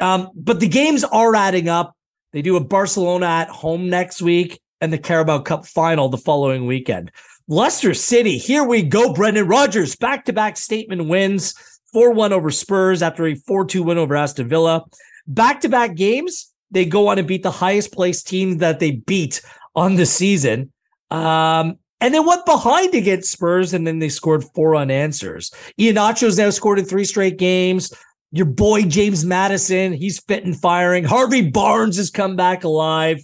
Um, 0.00 0.30
but 0.36 0.60
the 0.60 0.68
games 0.68 1.02
are 1.02 1.34
adding 1.34 1.68
up. 1.68 1.96
They 2.32 2.42
do 2.42 2.54
a 2.54 2.60
Barcelona 2.62 3.26
at 3.26 3.48
home 3.48 3.90
next 3.90 4.22
week 4.22 4.60
and 4.80 4.92
the 4.92 4.98
Carabao 4.98 5.40
Cup 5.40 5.66
final 5.66 6.08
the 6.08 6.18
following 6.18 6.66
weekend. 6.66 7.10
Leicester 7.48 7.94
City, 7.94 8.38
here 8.38 8.64
we 8.64 8.82
go. 8.82 9.12
Brendan 9.12 9.48
Rodgers, 9.48 9.96
back 9.96 10.24
to 10.26 10.32
back 10.32 10.56
statement 10.56 11.08
wins 11.08 11.54
4 11.92 12.12
1 12.12 12.32
over 12.32 12.50
Spurs 12.50 13.02
after 13.02 13.26
a 13.26 13.34
4 13.34 13.64
2 13.64 13.82
win 13.82 13.98
over 13.98 14.16
Aston 14.16 14.48
Villa. 14.48 14.84
Back 15.26 15.60
to 15.62 15.68
back 15.68 15.94
games, 15.94 16.52
they 16.70 16.84
go 16.84 17.08
on 17.08 17.18
and 17.18 17.26
beat 17.26 17.42
the 17.42 17.50
highest 17.50 17.92
placed 17.92 18.28
team 18.28 18.58
that 18.58 18.78
they 18.78 18.92
beat 18.92 19.42
on 19.74 19.96
the 19.96 20.06
season. 20.06 20.72
Um, 21.10 21.78
and 22.00 22.14
then 22.14 22.24
went 22.24 22.46
behind 22.46 22.94
against 22.94 23.30
Spurs, 23.30 23.74
and 23.74 23.86
then 23.86 23.98
they 23.98 24.08
scored 24.08 24.44
four 24.54 24.72
unanswers. 24.72 25.52
Iheanacho's 25.76 26.38
now 26.38 26.48
scored 26.50 26.78
in 26.78 26.86
three 26.86 27.04
straight 27.04 27.36
games. 27.36 27.92
Your 28.32 28.46
boy 28.46 28.84
James 28.84 29.24
Maddison, 29.24 29.92
he's 29.92 30.20
fit 30.20 30.44
and 30.44 30.58
firing. 30.58 31.04
Harvey 31.04 31.50
Barnes 31.50 31.96
has 31.96 32.10
come 32.10 32.36
back 32.36 32.64
alive. 32.64 33.22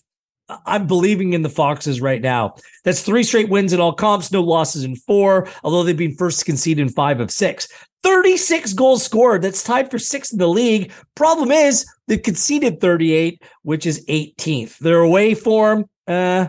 I'm 0.49 0.87
believing 0.87 1.33
in 1.33 1.43
the 1.43 1.49
Foxes 1.49 2.01
right 2.01 2.23
now. 2.23 2.55
That's 2.85 3.03
three 3.03 3.25
straight 3.25 3.49
wins 3.49 3.73
in 3.73 3.81
all 3.81 3.93
comps, 3.93 4.31
no 4.31 4.43
losses 4.43 4.85
in 4.85 4.95
four, 4.95 5.49
although 5.65 5.83
they've 5.83 5.97
been 5.97 6.15
first 6.15 6.41
to 6.41 6.45
concede 6.45 6.79
in 6.79 6.89
five 6.89 7.21
of 7.21 7.31
six. 7.31 7.69
36 8.03 8.73
goals 8.75 9.03
scored. 9.03 9.43
That's 9.43 9.65
tied 9.65 9.91
for 9.91 9.99
sixth 9.99 10.33
in 10.33 10.39
the 10.39 10.47
league. 10.47 10.93
Problem 11.17 11.51
is, 11.51 11.85
they 12.07 12.19
conceded 12.19 12.81
38, 12.81 13.43
which 13.63 13.85
is 13.87 14.05
18th. 14.07 14.79
Their 14.79 15.01
away 15.01 15.35
form, 15.35 15.87
uh, 16.07 16.47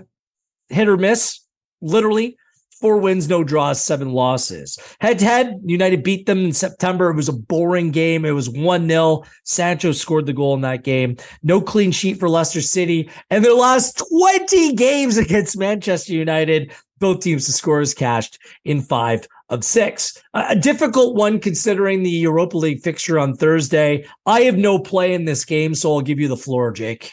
hit 0.70 0.88
or 0.88 0.98
miss, 0.98 1.40
literally. 1.82 2.38
Four 2.80 3.00
wins, 3.00 3.28
no 3.28 3.44
draws, 3.44 3.84
seven 3.84 4.12
losses. 4.12 4.78
Head 5.00 5.18
to 5.20 5.26
head, 5.26 5.60
United 5.66 6.04
beat 6.04 6.28
them 6.28 6.46
in 6.46 6.54
September. 6.54 7.10
It 7.10 7.16
was 7.16 7.28
a 7.28 7.34
boring 7.34 7.90
game. 7.90 8.24
It 8.24 8.32
was 8.32 8.52
1 8.52 8.88
0. 8.88 9.24
Sancho 9.44 9.92
scored 9.92 10.28
the 10.28 10.34
goal 10.34 10.54
in 10.54 10.62
that 10.62 10.84
game. 10.84 11.18
No 11.42 11.60
clean 11.60 11.92
sheet 11.92 12.20
for 12.20 12.30
Leicester 12.30 12.62
City. 12.62 13.10
And 13.32 13.44
their 13.44 13.56
last 13.56 14.04
20 14.10 14.74
games 14.74 15.18
against 15.18 15.58
Manchester 15.58 16.14
United, 16.14 16.72
both 17.00 17.22
teams, 17.22 17.48
the 17.48 17.52
scores 17.52 17.96
cashed 17.96 18.38
in 18.64 18.82
five 18.82 19.28
of 19.50 19.64
six. 19.64 20.22
A 20.36 20.56
difficult 20.56 21.16
one 21.16 21.40
considering 21.40 22.04
the 22.04 22.10
Europa 22.12 22.58
League 22.58 22.82
fixture 22.82 23.18
on 23.18 23.36
Thursday. 23.36 24.06
I 24.28 24.42
have 24.42 24.58
no 24.58 24.78
play 24.78 25.14
in 25.14 25.26
this 25.26 25.46
game, 25.46 25.74
so 25.74 25.94
I'll 25.94 26.02
give 26.02 26.20
you 26.20 26.28
the 26.28 26.38
floor, 26.38 26.72
Jake. 26.72 27.12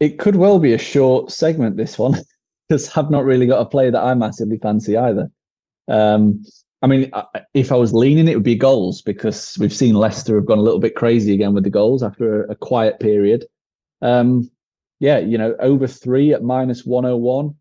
It 0.00 0.18
could 0.18 0.36
well 0.36 0.58
be 0.58 0.74
a 0.74 0.78
short 0.78 1.30
segment, 1.30 1.76
this 1.76 1.98
one. 1.98 2.16
because 2.68 2.96
I've 2.96 3.10
not 3.10 3.24
really 3.24 3.46
got 3.46 3.60
a 3.60 3.66
play 3.66 3.90
that 3.90 4.02
I 4.02 4.14
massively 4.14 4.58
fancy 4.58 4.96
either. 4.96 5.30
Um, 5.88 6.44
I 6.82 6.86
mean, 6.86 7.10
if 7.54 7.72
I 7.72 7.76
was 7.76 7.94
leaning, 7.94 8.28
it 8.28 8.34
would 8.34 8.44
be 8.44 8.56
goals 8.56 9.00
because 9.00 9.56
we've 9.58 9.72
seen 9.72 9.94
Leicester 9.94 10.36
have 10.36 10.46
gone 10.46 10.58
a 10.58 10.62
little 10.62 10.78
bit 10.78 10.94
crazy 10.94 11.32
again 11.32 11.54
with 11.54 11.64
the 11.64 11.70
goals 11.70 12.02
after 12.02 12.44
a, 12.44 12.52
a 12.52 12.54
quiet 12.54 13.00
period. 13.00 13.46
Um, 14.02 14.50
yeah, 15.00 15.18
you 15.18 15.38
know, 15.38 15.54
over 15.60 15.86
three 15.86 16.32
at 16.34 16.42
minus 16.42 16.84
101 16.84 17.54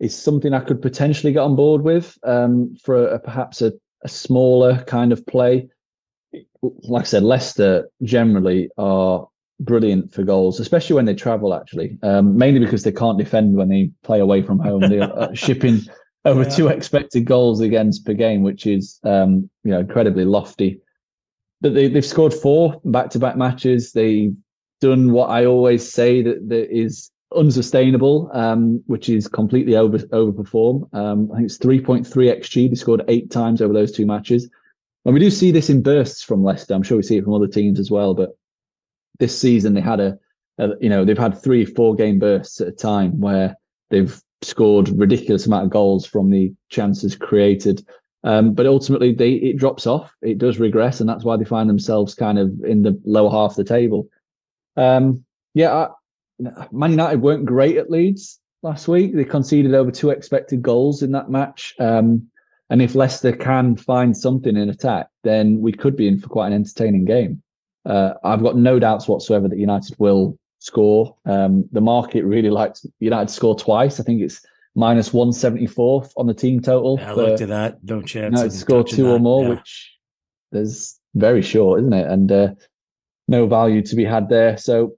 is 0.00 0.16
something 0.16 0.54
I 0.54 0.60
could 0.60 0.80
potentially 0.80 1.32
get 1.32 1.40
on 1.40 1.56
board 1.56 1.82
with 1.82 2.18
um, 2.22 2.74
for 2.82 3.06
a, 3.06 3.18
perhaps 3.18 3.62
a, 3.62 3.72
a 4.04 4.08
smaller 4.08 4.82
kind 4.84 5.12
of 5.12 5.26
play. 5.26 5.68
Like 6.62 7.02
I 7.02 7.06
said, 7.06 7.22
Leicester 7.22 7.88
generally 8.02 8.70
are 8.78 9.28
brilliant 9.60 10.12
for 10.12 10.22
goals, 10.22 10.60
especially 10.60 10.94
when 10.94 11.04
they 11.04 11.14
travel. 11.14 11.54
Actually, 11.54 11.98
um, 12.02 12.36
mainly 12.36 12.60
because 12.60 12.82
they 12.82 12.92
can't 12.92 13.18
defend 13.18 13.56
when 13.56 13.68
they 13.68 13.90
play 14.02 14.20
away 14.20 14.42
from 14.42 14.58
home. 14.58 14.80
They're 14.80 15.02
uh, 15.02 15.34
shipping 15.34 15.80
over 16.24 16.42
yeah. 16.42 16.48
two 16.48 16.68
expected 16.68 17.24
goals 17.24 17.60
against 17.60 18.04
per 18.04 18.14
game, 18.14 18.42
which 18.42 18.66
is 18.66 18.98
um, 19.04 19.48
you 19.64 19.70
know 19.70 19.80
incredibly 19.80 20.24
lofty. 20.24 20.80
But 21.60 21.74
they, 21.74 21.88
they've 21.88 22.04
scored 22.04 22.34
four 22.34 22.80
back-to-back 22.84 23.36
matches. 23.36 23.92
They've 23.92 24.34
done 24.80 25.12
what 25.12 25.30
I 25.30 25.46
always 25.46 25.90
say 25.90 26.20
that, 26.22 26.48
that 26.50 26.70
is 26.70 27.10
unsustainable, 27.34 28.30
um, 28.34 28.82
which 28.86 29.08
is 29.08 29.26
completely 29.26 29.76
over 29.76 29.98
overperform. 29.98 30.92
Um, 30.94 31.30
I 31.32 31.36
think 31.36 31.46
it's 31.46 31.58
3.3 31.58 32.06
xg. 32.06 32.68
They 32.68 32.74
scored 32.74 33.02
eight 33.08 33.30
times 33.30 33.62
over 33.62 33.72
those 33.72 33.92
two 33.92 34.06
matches. 34.06 34.48
And 35.04 35.14
we 35.14 35.20
do 35.20 35.30
see 35.30 35.52
this 35.52 35.70
in 35.70 35.82
bursts 35.82 36.22
from 36.22 36.42
Leicester. 36.42 36.74
I'm 36.74 36.82
sure 36.82 36.96
we 36.96 37.02
see 37.02 37.16
it 37.16 37.24
from 37.24 37.34
other 37.34 37.46
teams 37.46 37.78
as 37.78 37.90
well. 37.90 38.12
But 38.12 38.36
this 39.18 39.38
season 39.38 39.74
they 39.74 39.80
had 39.80 40.00
a, 40.00 40.18
a, 40.58 40.70
you 40.80 40.88
know 40.88 41.04
they've 41.04 41.18
had 41.18 41.40
three 41.40 41.64
four 41.64 41.94
game 41.94 42.18
bursts 42.18 42.60
at 42.60 42.68
a 42.68 42.72
time 42.72 43.20
where 43.20 43.56
they've 43.90 44.20
scored 44.42 44.88
ridiculous 44.90 45.46
amount 45.46 45.64
of 45.64 45.70
goals 45.70 46.06
from 46.06 46.30
the 46.30 46.52
chances 46.68 47.16
created. 47.16 47.86
Um, 48.24 48.54
but 48.54 48.66
ultimately 48.66 49.14
they 49.14 49.32
it 49.32 49.56
drops 49.56 49.86
off. 49.86 50.12
It 50.22 50.38
does 50.38 50.58
regress 50.58 51.00
and 51.00 51.08
that's 51.08 51.24
why 51.24 51.36
they 51.36 51.44
find 51.44 51.70
themselves 51.70 52.14
kind 52.14 52.38
of 52.38 52.52
in 52.64 52.82
the 52.82 53.00
lower 53.04 53.30
half 53.30 53.52
of 53.52 53.56
the 53.56 53.64
table. 53.64 54.08
Um, 54.76 55.24
yeah 55.54 55.72
I, 55.72 55.88
man 56.72 56.90
united 56.90 57.22
weren't 57.22 57.46
great 57.46 57.76
at 57.76 57.90
leeds 57.90 58.40
last 58.62 58.88
week. 58.88 59.14
They 59.14 59.24
conceded 59.24 59.74
over 59.74 59.90
two 59.90 60.10
expected 60.10 60.60
goals 60.60 61.02
in 61.02 61.12
that 61.12 61.30
match. 61.30 61.74
Um, 61.78 62.28
and 62.68 62.82
if 62.82 62.96
leicester 62.96 63.32
can 63.32 63.76
find 63.76 64.16
something 64.16 64.56
in 64.56 64.68
attack 64.68 65.06
then 65.22 65.60
we 65.60 65.72
could 65.72 65.96
be 65.96 66.08
in 66.08 66.18
for 66.18 66.28
quite 66.28 66.48
an 66.48 66.52
entertaining 66.52 67.04
game 67.04 67.42
uh, 67.86 68.14
I've 68.24 68.42
got 68.42 68.56
no 68.56 68.78
doubts 68.78 69.08
whatsoever 69.08 69.48
that 69.48 69.58
United 69.58 69.96
will 69.98 70.38
score. 70.58 71.16
Um, 71.24 71.68
the 71.72 71.80
market 71.80 72.24
really 72.24 72.50
likes 72.50 72.84
United 73.00 73.28
to 73.28 73.34
score 73.34 73.56
twice. 73.56 74.00
I 74.00 74.02
think 74.02 74.22
it's 74.22 74.44
minus 74.74 75.12
174 75.12 76.08
on 76.16 76.26
the 76.26 76.34
team 76.34 76.60
total. 76.60 76.98
Yeah, 77.00 77.12
I 77.12 77.14
looked 77.14 77.40
at 77.40 77.48
that. 77.48 77.78
No 77.84 78.02
chance. 78.02 78.32
United 78.32 78.50
to 78.50 78.56
score 78.56 78.84
two 78.84 79.08
or 79.08 79.18
more, 79.18 79.44
yeah. 79.44 79.50
which 79.50 79.96
there's 80.52 80.98
very 81.14 81.42
short, 81.42 81.80
isn't 81.80 81.92
it? 81.92 82.08
And 82.08 82.32
uh, 82.32 82.48
no 83.28 83.46
value 83.46 83.82
to 83.82 83.96
be 83.96 84.04
had 84.04 84.28
there. 84.28 84.56
So, 84.56 84.96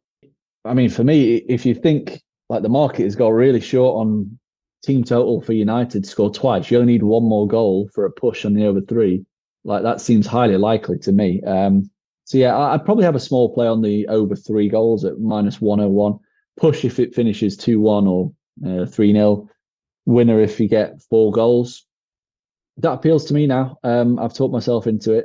I 0.64 0.74
mean, 0.74 0.88
for 0.90 1.04
me, 1.04 1.36
if 1.36 1.66
you 1.66 1.74
think 1.74 2.22
like 2.48 2.62
the 2.62 2.68
market 2.68 3.04
has 3.04 3.16
got 3.16 3.28
really 3.28 3.60
short 3.60 4.00
on 4.00 4.38
team 4.82 5.04
total 5.04 5.42
for 5.42 5.52
United 5.52 6.04
to 6.04 6.10
score 6.10 6.30
twice, 6.30 6.70
you 6.70 6.78
only 6.78 6.94
need 6.94 7.02
one 7.02 7.24
more 7.24 7.46
goal 7.46 7.88
for 7.94 8.06
a 8.06 8.10
push 8.10 8.44
on 8.44 8.54
the 8.54 8.66
over 8.66 8.80
three. 8.80 9.24
Like 9.64 9.82
that 9.82 10.00
seems 10.00 10.26
highly 10.26 10.56
likely 10.56 10.98
to 11.00 11.12
me. 11.12 11.42
Um, 11.42 11.90
so 12.28 12.36
yeah, 12.36 12.54
I'd 12.58 12.84
probably 12.84 13.04
have 13.04 13.14
a 13.14 13.20
small 13.20 13.54
play 13.54 13.66
on 13.66 13.80
the 13.80 14.06
over 14.08 14.36
three 14.36 14.68
goals 14.68 15.02
at 15.02 15.18
minus 15.18 15.62
101. 15.62 16.18
Push 16.58 16.84
if 16.84 16.98
it 16.98 17.14
finishes 17.14 17.56
2 17.56 17.80
1 17.80 18.06
or 18.06 18.30
uh, 18.66 18.84
3 18.84 19.10
uh, 19.10 19.14
0. 19.14 19.50
Winner 20.04 20.38
if 20.38 20.60
you 20.60 20.68
get 20.68 21.00
four 21.08 21.32
goals. 21.32 21.86
That 22.76 22.92
appeals 22.92 23.24
to 23.26 23.34
me 23.34 23.46
now. 23.46 23.78
Um, 23.82 24.18
I've 24.18 24.34
talked 24.34 24.52
myself 24.52 24.86
into 24.86 25.14
it. 25.14 25.24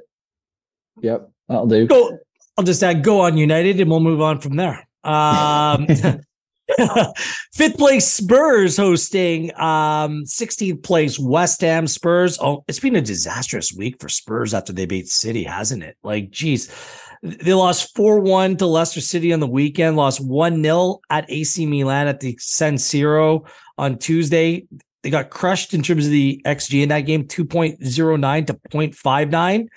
Yep, 1.01 1.30
that'll 1.49 1.68
do. 1.68 1.88
Go, 1.88 2.20
I'll 2.58 2.64
just 2.64 2.82
add 2.82 3.04
go 3.04 3.20
on 3.20 3.36
United 3.38 3.82
and 3.82 3.89
we'll 3.89 3.99
move 3.99 4.22
on 4.22 4.39
from 4.39 4.56
there. 4.56 4.88
Um, 5.04 5.88
Fifth 7.53 7.78
place 7.78 8.07
Spurs 8.07 8.78
hosting 8.78 9.51
um 9.59 10.24
16th 10.26 10.84
place 10.84 11.19
West 11.19 11.61
Ham 11.61 11.88
Spurs. 11.88 12.38
Oh, 12.39 12.63
it's 12.67 12.80
been 12.80 12.95
a 12.95 13.01
disastrous 13.01 13.74
week 13.74 13.99
for 13.99 14.09
Spurs 14.09 14.53
after 14.53 14.74
they 14.74 14.86
beat 14.86 15.07
City, 15.09 15.43
hasn't 15.43 15.84
it? 15.84 15.97
Like, 16.03 16.32
geez. 16.32 16.74
They 17.21 17.53
lost 17.53 17.95
4 17.95 18.19
1 18.19 18.57
to 18.57 18.65
Leicester 18.65 18.99
City 18.99 19.32
on 19.32 19.39
the 19.39 19.47
weekend, 19.47 19.95
lost 19.95 20.19
1 20.19 20.61
0 20.61 20.99
at 21.09 21.30
AC 21.30 21.65
Milan 21.65 22.07
at 22.07 22.19
the 22.19 22.38
San 22.39 22.76
Siro 22.76 23.47
on 23.78 23.97
Tuesday. 23.97 24.67
They 25.03 25.09
got 25.09 25.30
crushed 25.30 25.74
in 25.74 25.84
terms 25.84 26.05
of 26.05 26.11
the 26.11 26.41
XG 26.45 26.84
in 26.84 26.89
that 26.89 27.01
game 27.01 27.26
2.09 27.26 28.47
to 28.47 28.53
0.59. 28.53 29.67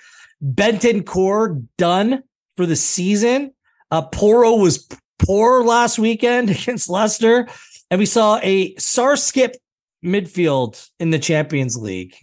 Bentancur 0.43 1.65
done 1.77 2.23
for 2.55 2.65
the 2.65 2.75
season. 2.75 3.53
Uh, 3.91 4.01
Porro 4.01 4.55
was 4.55 4.87
poor 5.19 5.63
last 5.63 5.99
weekend 5.99 6.49
against 6.49 6.89
Leicester. 6.89 7.47
And 7.89 7.99
we 7.99 8.05
saw 8.05 8.39
a 8.43 8.75
Sar 8.75 9.15
skip 9.15 9.55
midfield 10.03 10.89
in 10.99 11.09
the 11.09 11.19
Champions 11.19 11.77
League. 11.77 12.15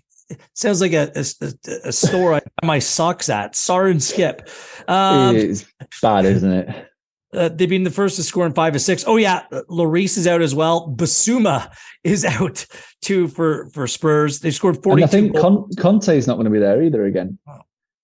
Sounds 0.55 0.81
like 0.81 0.93
a, 0.93 1.13
a, 1.15 1.89
a 1.89 1.93
store 1.93 2.35
I 2.35 2.41
buy 2.41 2.67
my 2.67 2.79
socks 2.79 3.29
at. 3.29 3.55
Sar 3.55 3.87
and 3.87 4.03
Skip. 4.03 4.49
Um, 4.89 5.37
it's 5.37 5.65
bad, 6.01 6.25
isn't 6.25 6.53
it? 6.53 6.91
Uh, 7.35 7.49
they've 7.49 7.69
been 7.69 7.83
the 7.83 7.91
first 7.91 8.15
to 8.15 8.23
score 8.23 8.47
in 8.47 8.53
five 8.53 8.73
or 8.77 8.79
six. 8.79 9.03
Oh 9.09 9.17
yeah, 9.17 9.43
Lloris 9.69 10.17
is 10.17 10.29
out 10.29 10.41
as 10.41 10.55
well. 10.55 10.89
Bissouma 10.89 11.69
is 12.05 12.25
out 12.25 12.65
too 13.03 13.27
for 13.27 13.69
for 13.71 13.89
Spurs. 13.89 14.39
They 14.39 14.53
scored 14.53 14.81
forty. 14.85 15.03
I 15.03 15.09
think 15.09 15.37
Con- 15.37 15.69
Conte 15.77 16.17
is 16.17 16.29
not 16.29 16.35
going 16.35 16.45
to 16.45 16.51
be 16.51 16.61
there 16.61 16.81
either 16.81 17.05
again. 17.07 17.37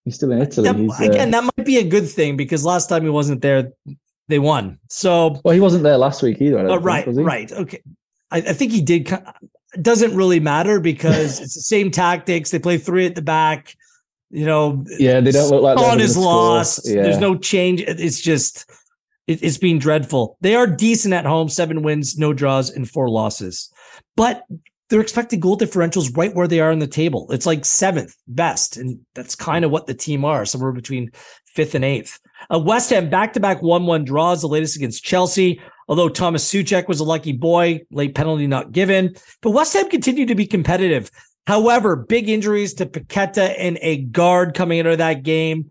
He's 0.04 0.16
still 0.16 0.32
in 0.32 0.42
Italy. 0.42 0.88
That, 0.88 1.10
again, 1.10 1.28
uh, 1.28 1.42
that 1.42 1.52
might 1.56 1.64
be 1.64 1.78
a 1.78 1.84
good 1.84 2.08
thing 2.08 2.36
because 2.36 2.64
last 2.64 2.88
time 2.88 3.04
he 3.04 3.08
wasn't 3.08 3.40
there, 3.40 3.70
they 4.30 4.38
won. 4.38 4.78
So 4.88 5.40
well, 5.44 5.54
he 5.54 5.60
wasn't 5.60 5.82
there 5.82 5.98
last 5.98 6.22
week 6.22 6.40
either. 6.40 6.58
Oh, 6.68 6.76
right, 6.76 7.04
think, 7.04 7.26
right, 7.26 7.52
okay. 7.52 7.82
I, 8.30 8.38
I, 8.38 8.52
think 8.52 8.72
he 8.72 8.80
did. 8.80 9.10
It 9.10 9.82
doesn't 9.82 10.16
really 10.16 10.40
matter 10.40 10.80
because 10.80 11.40
it's 11.42 11.54
the 11.54 11.60
same 11.60 11.90
tactics. 11.90 12.50
They 12.50 12.58
play 12.58 12.78
three 12.78 13.06
at 13.06 13.14
the 13.14 13.22
back. 13.22 13.74
You 14.30 14.46
know, 14.46 14.84
yeah, 14.98 15.20
they 15.20 15.32
don't 15.32 15.50
look 15.50 15.62
like 15.62 15.78
on 15.78 15.98
his 15.98 16.16
loss. 16.16 16.88
Yeah. 16.88 17.02
There's 17.02 17.18
no 17.18 17.36
change. 17.36 17.80
It's 17.82 18.20
just 18.20 18.70
it, 19.26 19.42
it's 19.42 19.58
been 19.58 19.78
dreadful. 19.78 20.36
They 20.40 20.54
are 20.54 20.66
decent 20.66 21.14
at 21.14 21.26
home, 21.26 21.48
seven 21.48 21.82
wins, 21.82 22.16
no 22.16 22.32
draws, 22.32 22.70
and 22.70 22.88
four 22.88 23.08
losses. 23.08 23.72
But 24.16 24.44
their 24.88 25.00
expected 25.00 25.40
goal 25.40 25.56
differentials 25.56 26.16
right 26.16 26.34
where 26.34 26.48
they 26.48 26.60
are 26.60 26.70
on 26.70 26.80
the 26.80 26.86
table. 26.86 27.30
It's 27.30 27.46
like 27.46 27.64
seventh 27.64 28.14
best, 28.26 28.76
and 28.76 29.00
that's 29.14 29.34
kind 29.34 29.64
of 29.64 29.70
what 29.70 29.86
the 29.86 29.94
team 29.94 30.24
are, 30.24 30.44
somewhere 30.44 30.72
between 30.72 31.10
fifth 31.46 31.74
and 31.74 31.84
eighth. 31.84 32.18
Uh, 32.52 32.58
West 32.58 32.90
Ham 32.90 33.10
back 33.10 33.32
to 33.34 33.40
back 33.40 33.62
1 33.62 33.86
1 33.86 34.04
draws, 34.04 34.40
the 34.40 34.48
latest 34.48 34.76
against 34.76 35.04
Chelsea. 35.04 35.60
Although 35.88 36.08
Thomas 36.08 36.48
Soucek 36.48 36.86
was 36.86 37.00
a 37.00 37.04
lucky 37.04 37.32
boy, 37.32 37.80
late 37.90 38.14
penalty 38.14 38.46
not 38.46 38.70
given. 38.70 39.14
But 39.42 39.50
West 39.50 39.74
Ham 39.74 39.88
continued 39.88 40.28
to 40.28 40.36
be 40.36 40.46
competitive. 40.46 41.10
However, 41.46 41.96
big 41.96 42.28
injuries 42.28 42.74
to 42.74 42.86
Paqueta 42.86 43.54
and 43.58 43.76
Aguerd 43.78 44.54
coming 44.54 44.86
of 44.86 44.98
that 44.98 45.24
game. 45.24 45.70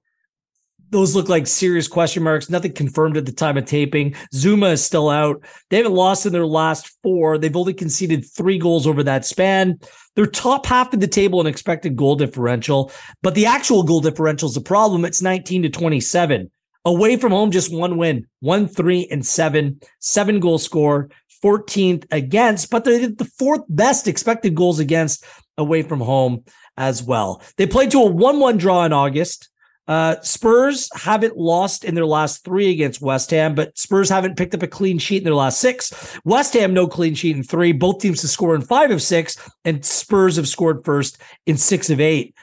Those 0.92 1.16
look 1.16 1.30
like 1.30 1.46
serious 1.46 1.88
question 1.88 2.24
marks. 2.24 2.50
Nothing 2.50 2.74
confirmed 2.74 3.16
at 3.16 3.26
the 3.26 3.32
time 3.32 3.58
of 3.58 3.66
taping. 3.66 4.16
Zouma 4.34 4.74
is 4.74 4.84
still 4.84 5.08
out. 5.08 5.44
They 5.70 5.78
haven't 5.78 5.94
lost 5.94 6.26
in 6.26 6.34
their 6.34 6.48
last 6.48 6.92
four. 7.04 7.38
They've 7.38 7.56
only 7.56 7.74
conceded 7.74 8.26
three 8.26 8.58
goals 8.58 8.88
over 8.88 9.04
that 9.04 9.24
span. 9.24 9.80
They're 10.16 10.26
top 10.26 10.66
half 10.66 10.92
of 10.94 11.00
the 11.00 11.08
table 11.08 11.40
in 11.40 11.48
expected 11.48 11.96
goal 11.96 12.16
differential, 12.16 12.92
but 13.22 13.36
the 13.36 13.46
actual 13.46 13.84
goal 13.84 14.02
differential 14.02 14.50
is 14.50 14.58
a 14.58 14.62
problem. 14.62 15.06
It's 15.06 15.22
19 15.22 15.62
to 15.64 15.70
27. 15.70 16.50
Away 16.86 17.18
from 17.18 17.32
home, 17.32 17.52
just 17.52 17.74
one 17.74 17.98
win, 17.98 18.28
one, 18.40 18.68
three, 18.68 19.08
and 19.12 19.26
seven, 19.26 19.82
seven 20.00 20.40
goal 20.40 20.58
score, 20.58 21.10
14th 21.44 22.06
against, 22.12 22.70
but 22.70 22.84
they're 22.84 23.10
the 23.10 23.32
fourth 23.38 23.62
best 23.70 24.08
expected 24.08 24.56
goals 24.56 24.80
against 24.80 25.26
away 25.58 25.84
from 25.84 26.00
home 26.00 26.44
as 26.78 27.04
well. 27.04 27.42
They 27.58 27.68
played 27.68 27.92
to 27.92 28.00
a 28.00 28.06
1 28.06 28.40
1 28.40 28.58
draw 28.58 28.86
in 28.86 28.94
August. 28.94 29.50
Uh, 29.88 30.22
Spurs 30.22 30.88
haven't 30.94 31.36
lost 31.36 31.84
in 31.84 31.96
their 31.96 32.06
last 32.06 32.46
three 32.46 32.70
against 32.70 33.02
West 33.02 33.32
Ham, 33.32 33.56
but 33.56 33.76
Spurs 33.76 34.08
haven't 34.08 34.38
picked 34.38 34.54
up 34.54 34.62
a 34.62 34.68
clean 34.68 35.00
sheet 35.00 35.18
in 35.18 35.24
their 35.24 35.34
last 35.34 35.60
six. 35.60 36.20
West 36.24 36.54
Ham, 36.54 36.76
no 36.76 36.88
clean 36.88 37.16
sheet 37.16 37.36
in 37.36 37.42
three. 37.42 37.72
Both 37.72 38.00
teams 38.00 38.22
to 38.22 38.28
score 38.28 38.54
in 38.54 38.62
five 38.62 38.92
of 38.92 39.02
six, 39.02 39.36
and 39.66 39.84
Spurs 39.84 40.36
have 40.36 40.48
scored 40.48 40.86
first 40.86 41.18
in 41.48 41.58
six 41.58 41.90
of 41.90 42.00
eight. 42.00 42.36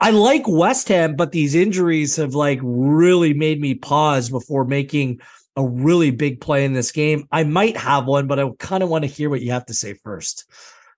I 0.00 0.10
like 0.10 0.48
West 0.48 0.88
Ham, 0.88 1.14
but 1.14 1.32
these 1.32 1.54
injuries 1.54 2.16
have 2.16 2.34
like 2.34 2.58
really 2.62 3.34
made 3.34 3.60
me 3.60 3.74
pause 3.74 4.30
before 4.30 4.64
making 4.64 5.20
a 5.56 5.66
really 5.66 6.10
big 6.10 6.40
play 6.40 6.64
in 6.64 6.72
this 6.72 6.90
game. 6.90 7.28
I 7.30 7.44
might 7.44 7.76
have 7.76 8.06
one, 8.06 8.26
but 8.26 8.40
I 8.40 8.48
kind 8.58 8.82
of 8.82 8.88
want 8.88 9.02
to 9.02 9.10
hear 9.10 9.28
what 9.28 9.42
you 9.42 9.52
have 9.52 9.66
to 9.66 9.74
say 9.74 9.94
first. 9.94 10.50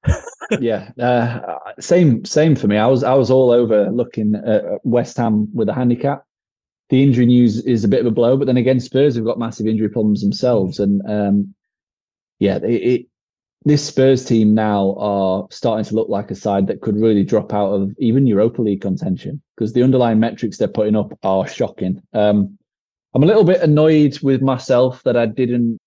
yeah, 0.61 0.91
uh, 1.01 1.59
same 1.81 2.25
same 2.25 2.55
for 2.55 2.69
me. 2.69 2.77
I 2.77 2.87
was 2.87 3.03
I 3.03 3.15
was 3.15 3.31
all 3.31 3.51
over 3.51 3.91
looking 3.91 4.35
at 4.35 4.63
West 4.85 5.17
Ham 5.17 5.49
with 5.53 5.69
a 5.69 5.75
handicap. 5.75 6.25
The 6.89 7.03
injury 7.03 7.27
news 7.27 7.65
is 7.65 7.85
a 7.85 7.89
bit 7.89 8.01
of 8.01 8.07
a 8.07 8.11
blow, 8.11 8.37
but 8.37 8.47
then 8.47 8.57
again, 8.57 8.79
Spurs 8.79 9.17
have 9.17 9.25
got 9.25 9.39
massive 9.39 9.67
injury 9.67 9.89
problems 9.89 10.21
themselves, 10.21 10.79
and 10.79 11.03
um, 11.09 11.55
yeah, 12.39 12.57
it, 12.57 12.65
it 12.65 13.07
this 13.65 13.87
Spurs 13.87 14.25
team 14.25 14.55
now 14.55 14.95
are 14.99 15.47
starting 15.51 15.85
to 15.85 15.95
look 15.95 16.09
like 16.09 16.31
a 16.31 16.35
side 16.35 16.67
that 16.67 16.81
could 16.81 16.97
really 16.97 17.25
drop 17.25 17.53
out 17.53 17.73
of 17.73 17.95
even 17.99 18.27
Europa 18.27 18.63
League 18.63 18.81
contention 18.81 19.41
because 19.57 19.73
the 19.73 19.83
underlying 19.83 20.21
metrics 20.21 20.59
they're 20.59 20.69
putting 20.69 20.97
up 20.97 21.17
are 21.23 21.47
shocking. 21.47 22.03
Um, 22.13 22.59
I'm 23.15 23.23
a 23.23 23.27
little 23.27 23.45
bit 23.45 23.61
annoyed 23.61 24.19
with 24.23 24.43
myself 24.43 25.03
that 25.05 25.17
I 25.17 25.27
didn't 25.27 25.79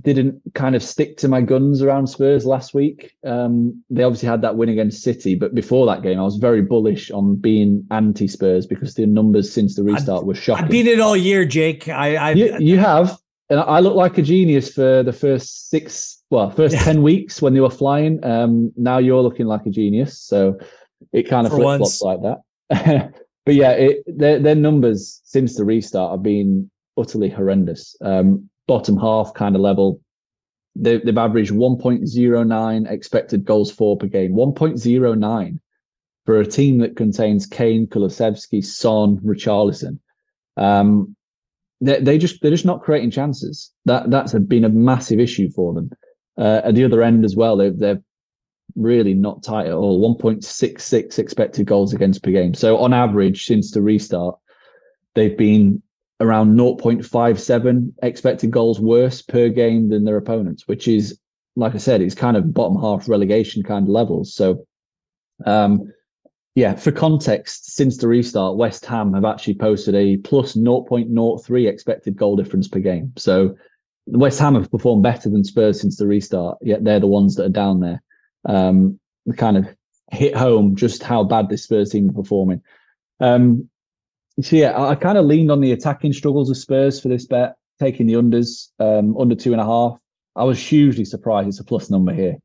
didn't 0.00 0.40
kind 0.54 0.76
of 0.76 0.82
stick 0.84 1.16
to 1.16 1.26
my 1.26 1.40
guns 1.40 1.82
around 1.82 2.06
Spurs 2.06 2.46
last 2.46 2.74
week. 2.74 3.12
Um, 3.26 3.82
they 3.90 4.04
obviously 4.04 4.28
had 4.28 4.42
that 4.42 4.56
win 4.56 4.68
against 4.68 5.02
City, 5.02 5.34
but 5.34 5.54
before 5.54 5.84
that 5.86 6.02
game, 6.02 6.18
I 6.18 6.22
was 6.22 6.36
very 6.36 6.62
bullish 6.62 7.10
on 7.10 7.36
being 7.36 7.84
anti 7.90 8.28
Spurs 8.28 8.66
because 8.66 8.94
the 8.94 9.06
numbers 9.06 9.52
since 9.52 9.74
the 9.74 9.82
restart 9.82 10.26
were 10.26 10.34
shocking. 10.34 10.64
I've 10.66 10.70
been 10.70 10.86
it 10.86 11.00
all 11.00 11.16
year, 11.16 11.44
Jake. 11.44 11.88
I, 11.88 12.16
I 12.16 12.30
you, 12.32 12.56
you 12.60 12.78
have, 12.78 13.18
and 13.50 13.60
I 13.60 13.80
look 13.80 13.96
like 13.96 14.16
a 14.18 14.22
genius 14.22 14.72
for 14.72 15.02
the 15.02 15.12
first 15.12 15.68
six 15.68 16.20
well, 16.30 16.50
first 16.50 16.76
yeah. 16.76 16.84
10 16.84 17.02
weeks 17.02 17.42
when 17.42 17.54
they 17.54 17.60
were 17.60 17.70
flying. 17.70 18.24
Um, 18.24 18.72
now 18.76 18.98
you're 18.98 19.20
looking 19.20 19.46
like 19.46 19.66
a 19.66 19.70
genius. 19.70 20.18
So 20.20 20.58
it 21.12 21.24
kind 21.24 21.46
of 21.46 21.52
flip 21.52 21.78
flops 21.78 22.00
like 22.02 22.20
that. 22.22 23.12
but 23.44 23.54
yeah, 23.54 23.72
it, 23.72 24.04
their, 24.06 24.38
their 24.38 24.54
numbers 24.54 25.20
since 25.24 25.56
the 25.56 25.64
restart 25.64 26.12
have 26.12 26.22
been 26.22 26.70
utterly 26.96 27.28
horrendous. 27.28 27.96
Um, 28.00 28.48
bottom 28.68 28.96
half 28.96 29.34
kind 29.34 29.56
of 29.56 29.60
level. 29.60 30.00
They, 30.76 30.98
they've 30.98 31.18
averaged 31.18 31.50
1.09 31.50 32.90
expected 32.90 33.44
goals 33.44 33.72
for 33.72 33.96
per 33.96 34.06
game, 34.06 34.32
1.09 34.34 35.58
for 36.26 36.38
a 36.38 36.46
team 36.46 36.78
that 36.78 36.94
contains 36.94 37.44
Kane, 37.44 37.88
Kulusevski, 37.88 38.64
Son, 38.64 39.18
Richarlison. 39.18 39.98
Um, 40.56 41.16
they, 41.80 42.00
they 42.00 42.18
just 42.18 42.40
they're 42.42 42.50
just 42.50 42.64
not 42.64 42.82
creating 42.82 43.10
chances. 43.10 43.72
That 43.86 44.10
that's 44.10 44.34
been 44.34 44.64
a 44.64 44.68
massive 44.68 45.20
issue 45.20 45.50
for 45.50 45.74
them. 45.74 45.90
Uh, 46.38 46.60
at 46.64 46.74
the 46.74 46.84
other 46.84 47.02
end 47.02 47.24
as 47.24 47.36
well, 47.36 47.56
they're, 47.56 47.72
they're 47.72 48.02
really 48.76 49.14
not 49.14 49.42
tight 49.42 49.66
at 49.66 49.72
all. 49.72 50.16
1.66 50.16 51.18
expected 51.18 51.66
goals 51.66 51.92
against 51.92 52.22
per 52.22 52.30
game. 52.30 52.54
So 52.54 52.78
on 52.78 52.94
average, 52.94 53.44
since 53.44 53.72
the 53.72 53.82
restart, 53.82 54.38
they've 55.14 55.36
been 55.36 55.82
around 56.20 56.58
0.57 56.58 57.92
expected 58.02 58.50
goals 58.50 58.80
worse 58.80 59.22
per 59.22 59.48
game 59.48 59.88
than 59.88 60.04
their 60.04 60.16
opponents, 60.16 60.68
which 60.68 60.86
is, 60.86 61.18
like 61.56 61.74
I 61.74 61.78
said, 61.78 62.00
it's 62.00 62.14
kind 62.14 62.36
of 62.36 62.54
bottom 62.54 62.80
half 62.80 63.08
relegation 63.08 63.62
kind 63.62 63.84
of 63.84 63.90
levels. 63.90 64.34
So, 64.34 64.66
um, 65.44 65.92
yeah, 66.54 66.74
for 66.74 66.90
context, 66.90 67.76
since 67.76 67.96
the 67.98 68.08
restart, 68.08 68.56
West 68.56 68.84
Ham 68.86 69.14
have 69.14 69.24
actually 69.24 69.54
posted 69.54 69.94
a 69.94 70.16
plus 70.18 70.54
0.03 70.54 71.68
expected 71.68 72.16
goal 72.16 72.36
difference 72.36 72.66
per 72.66 72.80
game. 72.80 73.12
So 73.16 73.56
West 74.06 74.40
Ham 74.40 74.54
have 74.56 74.70
performed 74.70 75.02
better 75.02 75.28
than 75.28 75.44
Spurs 75.44 75.80
since 75.80 75.96
the 75.96 76.06
restart, 76.06 76.58
yet 76.60 76.82
they're 76.82 77.00
the 77.00 77.06
ones 77.06 77.36
that 77.36 77.46
are 77.46 77.50
down 77.50 77.80
there. 77.80 78.02
Um, 78.46 78.98
kind 79.36 79.56
of 79.56 79.68
hit 80.10 80.34
home 80.34 80.74
just 80.74 81.02
how 81.04 81.22
bad 81.22 81.48
this 81.48 81.64
Spurs 81.64 81.90
team 81.90 82.10
are 82.10 82.14
performing. 82.14 82.62
Um, 83.20 83.68
so 84.42 84.56
yeah, 84.56 84.80
I, 84.80 84.94
kind 84.96 85.18
of 85.18 85.26
leaned 85.26 85.52
on 85.52 85.60
the 85.60 85.72
attacking 85.72 86.12
struggles 86.12 86.50
of 86.50 86.56
Spurs 86.56 87.00
for 87.00 87.08
this 87.08 87.26
bet, 87.26 87.56
taking 87.78 88.06
the 88.06 88.14
unders 88.14 88.70
um, 88.80 89.16
under 89.18 89.34
two 89.36 89.52
and 89.52 89.60
a 89.60 89.64
half. 89.64 89.98
I 90.34 90.44
was 90.44 90.58
hugely 90.58 91.04
surprised 91.04 91.48
it's 91.48 91.60
a 91.60 91.64
plus 91.64 91.90
number 91.90 92.12
here. 92.12 92.38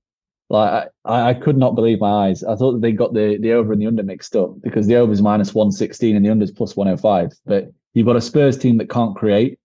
Like 0.50 0.90
I, 1.06 1.30
I 1.30 1.34
could 1.34 1.58
not 1.58 1.76
believe 1.76 2.00
my 2.00 2.28
eyes. 2.28 2.44
I 2.44 2.56
thought 2.56 2.80
they 2.80 2.92
got 2.92 3.14
the 3.14 3.38
the 3.40 3.54
over 3.54 3.74
and 3.74 3.82
the 3.82 3.88
under 3.88 4.04
mixed 4.04 4.36
up 4.36 4.62
because 4.62 4.88
the 4.88 4.96
over 4.96 5.12
is 5.12 5.22
minus 5.22 5.54
one 5.54 5.72
sixteen 5.72 6.16
and 6.16 6.26
the 6.26 6.30
under 6.30 6.44
is 6.44 6.52
plus 6.52 6.76
one 6.76 6.88
hundred 6.88 7.02
five. 7.02 7.32
But 7.46 7.72
you've 7.94 8.06
got 8.06 8.16
a 8.16 8.22
Spurs 8.22 8.58
team 8.58 8.78
that 8.78 8.90
can't 8.90 9.16
create 9.16 9.60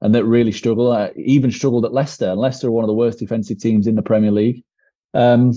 and 0.00 0.14
that 0.14 0.24
really 0.24 0.52
struggle. 0.52 0.90
Uh, 0.90 1.10
even 1.16 1.50
struggled 1.50 1.84
at 1.84 1.92
Leicester, 1.92 2.30
and 2.30 2.40
Leicester 2.40 2.68
are 2.68 2.72
one 2.72 2.84
of 2.84 2.88
the 2.88 2.94
worst 2.94 3.18
defensive 3.18 3.58
teams 3.58 3.86
in 3.86 3.94
the 3.94 4.02
Premier 4.02 4.32
League. 4.32 4.64
Um, 5.14 5.52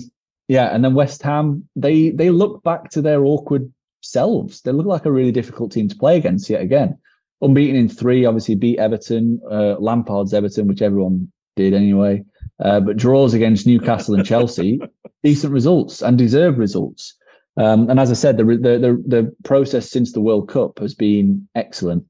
yeah, 0.46 0.74
and 0.74 0.84
then 0.84 0.94
West 0.94 1.22
Ham, 1.22 1.68
they 1.76 2.10
they 2.10 2.30
look 2.30 2.62
back 2.62 2.90
to 2.90 3.02
their 3.02 3.24
awkward 3.24 3.72
selves. 4.00 4.62
They 4.62 4.72
look 4.72 4.86
like 4.86 5.04
a 5.04 5.12
really 5.12 5.32
difficult 5.32 5.72
team 5.72 5.88
to 5.88 5.96
play 5.96 6.16
against 6.16 6.48
yet 6.48 6.62
again. 6.62 6.98
Unbeaten 7.42 7.76
in 7.76 7.88
three, 7.88 8.24
obviously 8.24 8.54
beat 8.54 8.78
Everton, 8.78 9.40
uh, 9.50 9.76
Lampard's 9.78 10.32
Everton, 10.32 10.66
which 10.66 10.82
everyone 10.82 11.30
did 11.56 11.74
anyway. 11.74 12.24
Uh, 12.64 12.80
but 12.80 12.96
draws 12.96 13.34
against 13.34 13.66
Newcastle 13.66 14.14
and 14.14 14.26
Chelsea, 14.26 14.80
decent 15.22 15.52
results 15.52 16.02
and 16.02 16.18
deserved 16.18 16.58
results. 16.58 17.14
Um, 17.56 17.88
and 17.90 17.98
as 17.98 18.10
I 18.10 18.14
said, 18.14 18.36
the, 18.36 18.44
the, 18.44 18.78
the 18.78 19.02
the 19.06 19.36
process 19.44 19.90
since 19.90 20.12
the 20.12 20.20
World 20.20 20.48
Cup 20.48 20.78
has 20.78 20.94
been 20.94 21.48
excellent. 21.54 22.04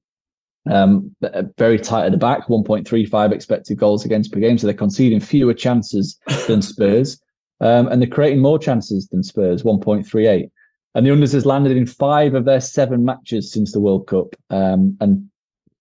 Um, 0.70 1.14
uh, 1.22 1.44
very 1.57 1.78
tight 1.78 2.05
at 2.05 2.12
the 2.12 2.18
back, 2.18 2.46
1.35 2.49 3.32
expected 3.32 3.78
goals 3.78 4.05
against 4.05 4.32
per 4.32 4.40
game. 4.40 4.59
So 4.59 4.66
they're 4.66 4.74
conceding 4.74 5.20
fewer 5.20 5.55
chances 5.55 6.18
than 6.46 6.61
Spurs. 6.61 7.20
Um, 7.61 7.88
and 7.88 8.01
they're 8.01 8.09
creating 8.09 8.40
more 8.40 8.59
chances 8.59 9.09
than 9.09 9.22
Spurs, 9.22 9.62
1.38. 9.62 10.51
And 10.94 11.07
the 11.07 11.11
unders 11.11 11.32
has 11.32 11.46
landed 11.46 11.76
in 11.76 11.86
five 11.86 12.34
of 12.34 12.44
their 12.44 12.61
seven 12.61 13.05
matches 13.05 13.53
since 13.53 13.72
the 13.72 13.80
World 13.80 14.07
Cup. 14.07 14.34
Um, 14.51 14.96
and 15.01 15.28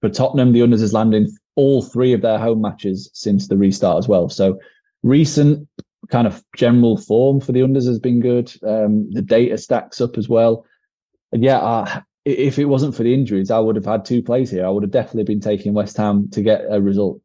for 0.02 0.10
Tottenham, 0.10 0.54
the 0.54 0.62
unders 0.62 0.82
has 0.82 0.94
landed 0.94 1.24
in 1.24 1.38
all 1.58 1.82
three 1.82 2.14
of 2.14 2.22
their 2.22 2.40
home 2.40 2.62
matches 2.62 3.10
since 3.14 3.50
the 3.50 3.58
restart 3.58 3.98
as 3.98 4.08
well. 4.08 4.30
So 4.30 4.58
recent 5.04 5.68
kind 6.10 6.28
of 6.28 6.42
general 6.56 6.96
form 6.96 7.42
for 7.42 7.52
the 7.52 7.60
unders 7.60 7.88
has 7.88 8.00
been 8.00 8.22
good. 8.22 8.54
Um, 8.66 9.12
the 9.12 9.22
data 9.22 9.58
stacks 9.58 10.00
up 10.00 10.18
as 10.18 10.30
well. 10.30 10.66
And 11.34 11.44
yeah, 11.44 11.58
uh, 11.58 12.02
if 12.24 12.58
it 12.58 12.66
wasn't 12.66 12.96
for 12.96 13.04
the 13.04 13.14
injuries, 13.14 13.52
I 13.52 13.60
would 13.60 13.76
have 13.76 13.86
had 13.86 14.06
two 14.06 14.22
plays 14.22 14.50
here. 14.50 14.66
I 14.66 14.70
would 14.70 14.84
have 14.84 14.92
definitely 14.92 15.24
been 15.24 15.42
taking 15.42 15.74
West 15.74 15.98
Ham 15.98 16.30
to 16.32 16.42
get 16.42 16.62
a 16.70 16.80
result. 16.80 17.20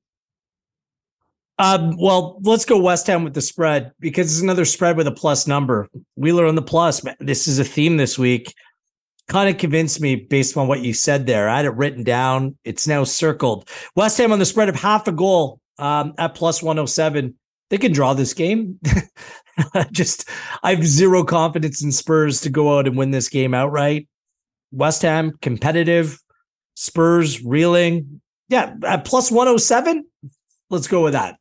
Um, 1.59 1.97
well, 1.99 2.41
let's 2.43 2.64
go 2.64 2.78
West 2.80 3.07
Ham 3.07 3.22
with 3.22 3.35
the 3.35 3.43
spread 3.43 3.93
because 4.01 4.33
it's 4.33 4.43
another 4.43 4.64
spread 4.64 4.97
with 4.97 5.07
a 5.07 5.12
plus 5.12 5.47
number. 5.47 5.89
Wheeler 6.16 6.47
on 6.47 6.57
the 6.57 6.62
plus. 6.62 7.03
This 7.20 7.47
is 7.47 7.59
a 7.59 7.64
theme 7.64 7.99
this 7.99 8.18
week. 8.18 8.53
Kind 9.33 9.49
of 9.49 9.57
convinced 9.57 9.99
me 9.99 10.14
based 10.14 10.59
on 10.59 10.68
what 10.68 10.83
you 10.83 10.93
said 10.93 11.24
there. 11.24 11.49
I 11.49 11.57
had 11.57 11.64
it 11.64 11.74
written 11.74 12.05
down. 12.05 12.59
It's 12.64 12.87
now 12.87 13.03
circled. 13.05 13.66
West 13.97 14.18
Ham 14.18 14.30
on 14.30 14.39
the 14.39 14.45
spread 14.45 14.68
of 14.68 14.74
half 14.74 15.09
a 15.09 15.12
goal 15.12 15.59
um, 15.78 16.12
at 16.18 16.35
plus 16.35 16.62
107. 16.62 17.35
They 17.70 17.78
can 17.78 17.93
draw 17.93 18.12
this 18.12 18.35
game. 18.35 18.78
Just, 19.91 20.28
I 20.62 20.74
have 20.74 20.87
zero 20.87 21.24
confidence 21.24 21.83
in 21.83 21.93
Spurs 21.93 22.43
to 22.43 22.51
go 22.51 22.76
out 22.78 22.87
and 22.87 22.95
win 22.95 23.11
this 23.11 23.30
game 23.30 23.55
outright. 23.55 24.07
West 24.70 25.01
Ham 25.01 25.33
competitive, 25.41 26.20
Spurs 26.74 27.43
reeling. 27.43 28.20
Yeah, 28.51 28.74
at 28.85 29.07
plus 29.07 29.30
107, 29.30 30.05
let's 30.68 30.89
go 30.89 31.05
with 31.05 31.14
that. 31.14 31.39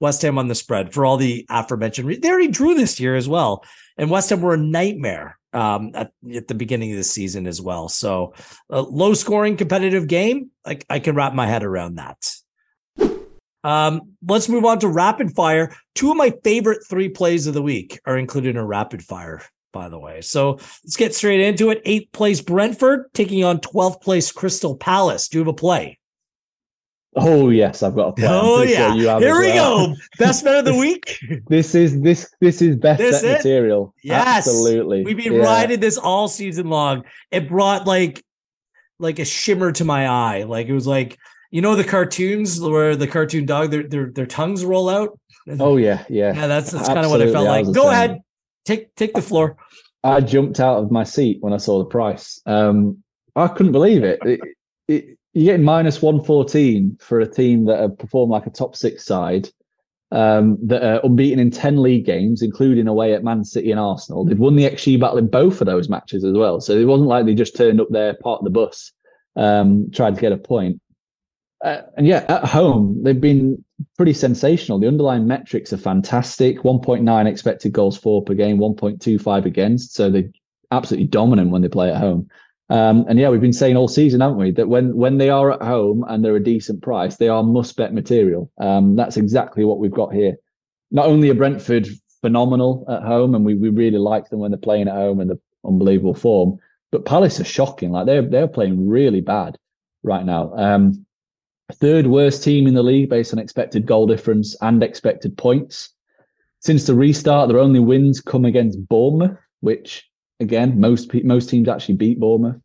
West 0.00 0.20
Ham 0.22 0.36
on 0.36 0.48
the 0.48 0.56
spread 0.56 0.92
for 0.92 1.06
all 1.06 1.16
the 1.16 1.46
aforementioned. 1.48 2.20
They 2.20 2.28
already 2.28 2.48
drew 2.48 2.74
this 2.74 2.98
year 2.98 3.14
as 3.14 3.28
well. 3.28 3.64
And 3.96 4.10
West 4.10 4.30
Ham 4.30 4.40
were 4.40 4.54
a 4.54 4.58
nightmare 4.58 5.38
um, 5.54 5.92
at, 5.94 6.12
at, 6.34 6.48
the 6.48 6.54
beginning 6.54 6.90
of 6.90 6.98
the 6.98 7.04
season 7.04 7.46
as 7.46 7.60
well. 7.60 7.88
So, 7.88 8.34
a 8.68 8.82
low 8.82 9.14
scoring 9.14 9.56
competitive 9.56 10.08
game. 10.08 10.50
Like 10.66 10.84
I 10.90 10.98
can 10.98 11.14
wrap 11.14 11.34
my 11.34 11.46
head 11.46 11.62
around 11.62 11.96
that. 11.96 12.18
Um, 13.64 14.12
let's 14.26 14.48
move 14.48 14.66
on 14.66 14.78
to 14.80 14.88
rapid 14.88 15.34
fire. 15.34 15.74
Two 15.94 16.10
of 16.10 16.18
my 16.18 16.34
favorite 16.44 16.86
three 16.86 17.08
plays 17.08 17.46
of 17.46 17.54
the 17.54 17.62
week 17.62 17.98
are 18.04 18.18
included 18.18 18.50
in 18.50 18.56
a 18.58 18.64
rapid 18.64 19.02
fire, 19.02 19.42
by 19.72 19.88
the 19.88 19.98
way. 19.98 20.20
So 20.20 20.52
let's 20.84 20.96
get 20.96 21.14
straight 21.14 21.40
into 21.40 21.70
it. 21.70 21.80
Eighth 21.86 22.12
place 22.12 22.42
Brentford 22.42 23.06
taking 23.14 23.42
on 23.42 23.60
12th 23.60 24.02
place 24.02 24.30
Crystal 24.30 24.76
Palace. 24.76 25.28
Do 25.28 25.38
you 25.38 25.44
have 25.44 25.48
a 25.48 25.54
play? 25.54 25.98
Oh 27.16 27.50
yes, 27.50 27.82
I've 27.82 27.94
got 27.94 28.08
a 28.08 28.12
plan. 28.12 28.30
Oh 28.32 28.62
yeah, 28.62 28.94
sure 28.96 29.20
here 29.20 29.40
we 29.40 29.48
well. 29.48 29.88
go. 29.88 29.94
Best 30.18 30.44
bet 30.44 30.56
of 30.56 30.64
the 30.64 30.74
week. 30.74 31.18
this 31.48 31.74
is 31.74 32.00
this 32.00 32.32
this 32.40 32.60
is 32.60 32.76
best 32.76 32.98
this 32.98 33.22
bet 33.22 33.38
material. 33.38 33.94
Yes, 34.02 34.38
absolutely. 34.38 35.04
We've 35.04 35.16
been 35.16 35.34
yeah. 35.34 35.42
riding 35.42 35.80
this 35.80 35.96
all 35.96 36.28
season 36.28 36.68
long. 36.70 37.04
It 37.30 37.48
brought 37.48 37.86
like 37.86 38.24
like 38.98 39.18
a 39.20 39.24
shimmer 39.24 39.70
to 39.72 39.84
my 39.84 40.08
eye. 40.08 40.42
Like 40.42 40.66
it 40.66 40.72
was 40.72 40.86
like 40.86 41.18
you 41.50 41.60
know 41.60 41.76
the 41.76 41.84
cartoons 41.84 42.60
where 42.60 42.96
the 42.96 43.06
cartoon 43.06 43.46
dog 43.46 43.70
their 43.70 43.84
their 43.84 44.10
their 44.10 44.26
tongues 44.26 44.64
roll 44.64 44.88
out. 44.88 45.18
Oh 45.60 45.76
yeah, 45.76 46.04
yeah. 46.08 46.32
Yeah, 46.34 46.46
that's 46.46 46.70
that's 46.70 46.88
kind 46.88 47.04
of 47.04 47.10
what 47.10 47.20
it 47.20 47.30
felt 47.30 47.46
like. 47.46 47.70
Go 47.70 47.90
ahead, 47.90 48.22
take 48.64 48.94
take 48.94 49.12
the 49.12 49.20
floor. 49.20 49.58
I 50.02 50.22
jumped 50.22 50.58
out 50.58 50.78
of 50.78 50.90
my 50.90 51.04
seat 51.04 51.36
when 51.42 51.52
I 51.52 51.58
saw 51.58 51.80
the 51.80 51.84
price. 51.84 52.40
Um, 52.46 53.02
I 53.36 53.48
couldn't 53.48 53.72
believe 53.72 54.04
it. 54.04 54.20
it, 54.24 54.40
it 54.88 55.18
you're 55.34 55.52
getting 55.52 55.64
minus 55.64 56.00
114 56.00 56.96
for 57.00 57.20
a 57.20 57.26
team 57.26 57.66
that 57.66 57.80
have 57.80 57.98
performed 57.98 58.30
like 58.30 58.46
a 58.46 58.50
top 58.50 58.76
six 58.76 59.04
side 59.04 59.48
um, 60.12 60.56
that 60.62 60.84
are 60.84 61.00
unbeaten 61.02 61.40
in 61.40 61.50
10 61.50 61.82
league 61.82 62.06
games, 62.06 62.40
including 62.40 62.86
away 62.86 63.14
at 63.14 63.24
Man 63.24 63.44
City 63.44 63.72
and 63.72 63.80
Arsenal. 63.80 64.24
They've 64.24 64.38
won 64.38 64.54
the 64.54 64.70
XG 64.70 64.98
battle 64.98 65.18
in 65.18 65.26
both 65.26 65.60
of 65.60 65.66
those 65.66 65.88
matches 65.88 66.24
as 66.24 66.34
well. 66.34 66.60
So 66.60 66.72
it 66.74 66.84
wasn't 66.84 67.08
like 67.08 67.26
they 67.26 67.34
just 67.34 67.56
turned 67.56 67.80
up 67.80 67.88
there, 67.90 68.14
part 68.14 68.38
of 68.38 68.44
the 68.44 68.50
bus, 68.50 68.92
um, 69.34 69.90
tried 69.92 70.14
to 70.14 70.20
get 70.20 70.30
a 70.30 70.36
point. 70.36 70.80
Uh, 71.64 71.82
and 71.96 72.06
yeah, 72.06 72.24
at 72.28 72.44
home, 72.44 73.02
they've 73.02 73.20
been 73.20 73.64
pretty 73.96 74.12
sensational. 74.12 74.78
The 74.78 74.86
underlying 74.86 75.26
metrics 75.26 75.72
are 75.72 75.78
fantastic 75.78 76.58
1.9 76.60 77.26
expected 77.26 77.72
goals 77.72 77.98
for 77.98 78.22
per 78.22 78.34
game, 78.34 78.58
1.25 78.58 79.46
against. 79.46 79.94
So 79.94 80.10
they're 80.10 80.30
absolutely 80.70 81.08
dominant 81.08 81.50
when 81.50 81.62
they 81.62 81.68
play 81.68 81.90
at 81.90 81.96
home. 81.96 82.28
Um, 82.74 83.04
and 83.08 83.20
yeah, 83.20 83.28
we've 83.28 83.40
been 83.40 83.52
saying 83.52 83.76
all 83.76 83.86
season, 83.86 84.20
haven't 84.20 84.36
we, 84.36 84.50
that 84.50 84.68
when 84.68 84.96
when 84.96 85.18
they 85.18 85.30
are 85.30 85.52
at 85.52 85.62
home 85.62 86.04
and 86.08 86.24
they're 86.24 86.34
a 86.34 86.42
decent 86.42 86.82
price, 86.82 87.16
they 87.16 87.28
are 87.28 87.44
must 87.44 87.76
bet 87.76 87.94
material. 87.94 88.50
Um, 88.58 88.96
that's 88.96 89.16
exactly 89.16 89.64
what 89.64 89.78
we've 89.78 89.92
got 89.92 90.12
here. 90.12 90.34
Not 90.90 91.06
only 91.06 91.30
are 91.30 91.34
Brentford 91.34 91.86
phenomenal 92.20 92.84
at 92.88 93.04
home, 93.04 93.36
and 93.36 93.44
we 93.44 93.54
we 93.54 93.68
really 93.68 93.98
like 93.98 94.28
them 94.28 94.40
when 94.40 94.50
they're 94.50 94.58
playing 94.58 94.88
at 94.88 94.96
home 94.96 95.20
and 95.20 95.30
the 95.30 95.38
unbelievable 95.64 96.14
form, 96.14 96.58
but 96.90 97.04
Palace 97.04 97.38
are 97.38 97.44
shocking. 97.44 97.92
Like 97.92 98.06
they're 98.06 98.28
they're 98.28 98.48
playing 98.48 98.88
really 98.88 99.20
bad 99.20 99.56
right 100.02 100.26
now. 100.26 100.52
Um, 100.56 101.06
third 101.74 102.08
worst 102.08 102.42
team 102.42 102.66
in 102.66 102.74
the 102.74 102.82
league 102.82 103.08
based 103.08 103.32
on 103.32 103.38
expected 103.38 103.86
goal 103.86 104.08
difference 104.08 104.56
and 104.62 104.82
expected 104.82 105.38
points. 105.38 105.90
Since 106.58 106.86
the 106.86 106.94
restart, 106.96 107.48
their 107.50 107.60
only 107.60 107.78
wins 107.78 108.20
come 108.20 108.44
against 108.44 108.88
Bournemouth, 108.88 109.38
which 109.60 110.02
again, 110.40 110.80
most 110.80 111.14
most 111.22 111.48
teams 111.48 111.68
actually 111.68 111.94
beat 111.94 112.18
Bournemouth. 112.18 112.56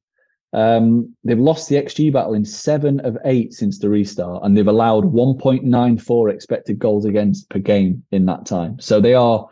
Um, 0.52 1.16
they've 1.24 1.40
lost 1.40 1.70
the 1.70 1.76
XG 1.76 2.12
battle 2.12 2.34
in 2.34 2.44
seven 2.44 3.00
of 3.02 3.18
eight 3.26 3.54
since 3.54 3.80
the 3.80 3.90
restart, 3.90 4.44
and 4.44 4.58
they've 4.58 4.68
allowed 4.68 5.06
1.94 5.06 6.34
expected 6.34 6.80
goals 6.80 7.06
against 7.06 7.50
per 7.50 7.60
game 7.60 8.04
in 8.12 8.26
that 8.26 8.46
time. 8.46 8.80
So 8.80 9.00
they 9.00 9.14
are 9.14 9.48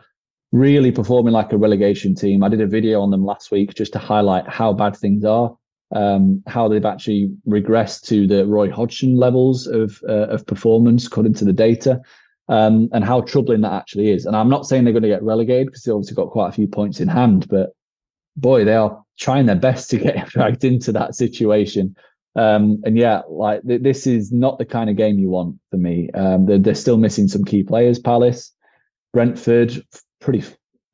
really 0.50 0.90
performing 0.90 1.32
like 1.32 1.52
a 1.52 1.58
relegation 1.58 2.14
team. 2.14 2.42
I 2.42 2.48
did 2.48 2.60
a 2.60 2.66
video 2.66 3.00
on 3.00 3.10
them 3.10 3.24
last 3.24 3.50
week 3.50 3.74
just 3.74 3.92
to 3.92 3.98
highlight 3.98 4.48
how 4.48 4.72
bad 4.72 4.96
things 4.96 5.24
are, 5.24 5.56
um, 5.94 6.42
how 6.46 6.68
they've 6.68 6.84
actually 6.84 7.30
regressed 7.46 8.06
to 8.06 8.26
the 8.26 8.46
Roy 8.46 8.70
Hodgson 8.70 9.16
levels 9.16 9.66
of 9.66 10.00
uh, 10.08 10.28
of 10.28 10.46
performance 10.46 11.06
according 11.06 11.34
to 11.34 11.44
the 11.44 11.52
data. 11.52 12.00
Um, 12.50 12.88
and 12.94 13.04
how 13.04 13.20
troubling 13.20 13.60
that 13.60 13.74
actually 13.74 14.10
is. 14.10 14.24
And 14.24 14.34
I'm 14.34 14.48
not 14.48 14.64
saying 14.64 14.84
they're 14.84 14.94
going 14.94 15.02
to 15.02 15.08
get 15.10 15.22
relegated 15.22 15.66
because 15.66 15.82
they 15.82 15.92
obviously 15.92 16.14
got 16.14 16.30
quite 16.30 16.48
a 16.48 16.52
few 16.52 16.66
points 16.66 16.98
in 16.98 17.06
hand, 17.06 17.46
but 17.46 17.74
boy, 18.38 18.64
they 18.64 18.74
are 18.74 19.04
trying 19.18 19.46
their 19.46 19.56
best 19.56 19.90
to 19.90 19.98
get 19.98 20.28
dragged 20.28 20.64
into 20.64 20.92
that 20.92 21.14
situation. 21.14 21.94
Um, 22.36 22.80
and 22.84 22.96
yeah, 22.96 23.22
like 23.28 23.62
th- 23.66 23.82
this 23.82 24.06
is 24.06 24.32
not 24.32 24.58
the 24.58 24.64
kind 24.64 24.88
of 24.88 24.96
game 24.96 25.18
you 25.18 25.28
want 25.28 25.56
for 25.70 25.76
me. 25.76 26.08
Um, 26.14 26.46
they're, 26.46 26.58
they're 26.58 26.74
still 26.74 26.96
missing 26.96 27.28
some 27.28 27.44
key 27.44 27.62
players. 27.62 27.98
Palace, 27.98 28.52
Brentford, 29.12 29.84
pretty 30.20 30.44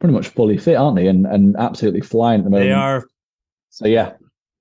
pretty 0.00 0.14
much 0.14 0.28
fully 0.28 0.56
fit, 0.56 0.76
aren't 0.76 0.96
they? 0.96 1.06
And 1.06 1.26
and 1.26 1.54
absolutely 1.58 2.00
flying 2.00 2.40
at 2.40 2.44
the 2.44 2.50
moment. 2.50 2.68
They 2.68 2.72
are. 2.72 3.06
So 3.70 3.86
yeah, 3.86 4.12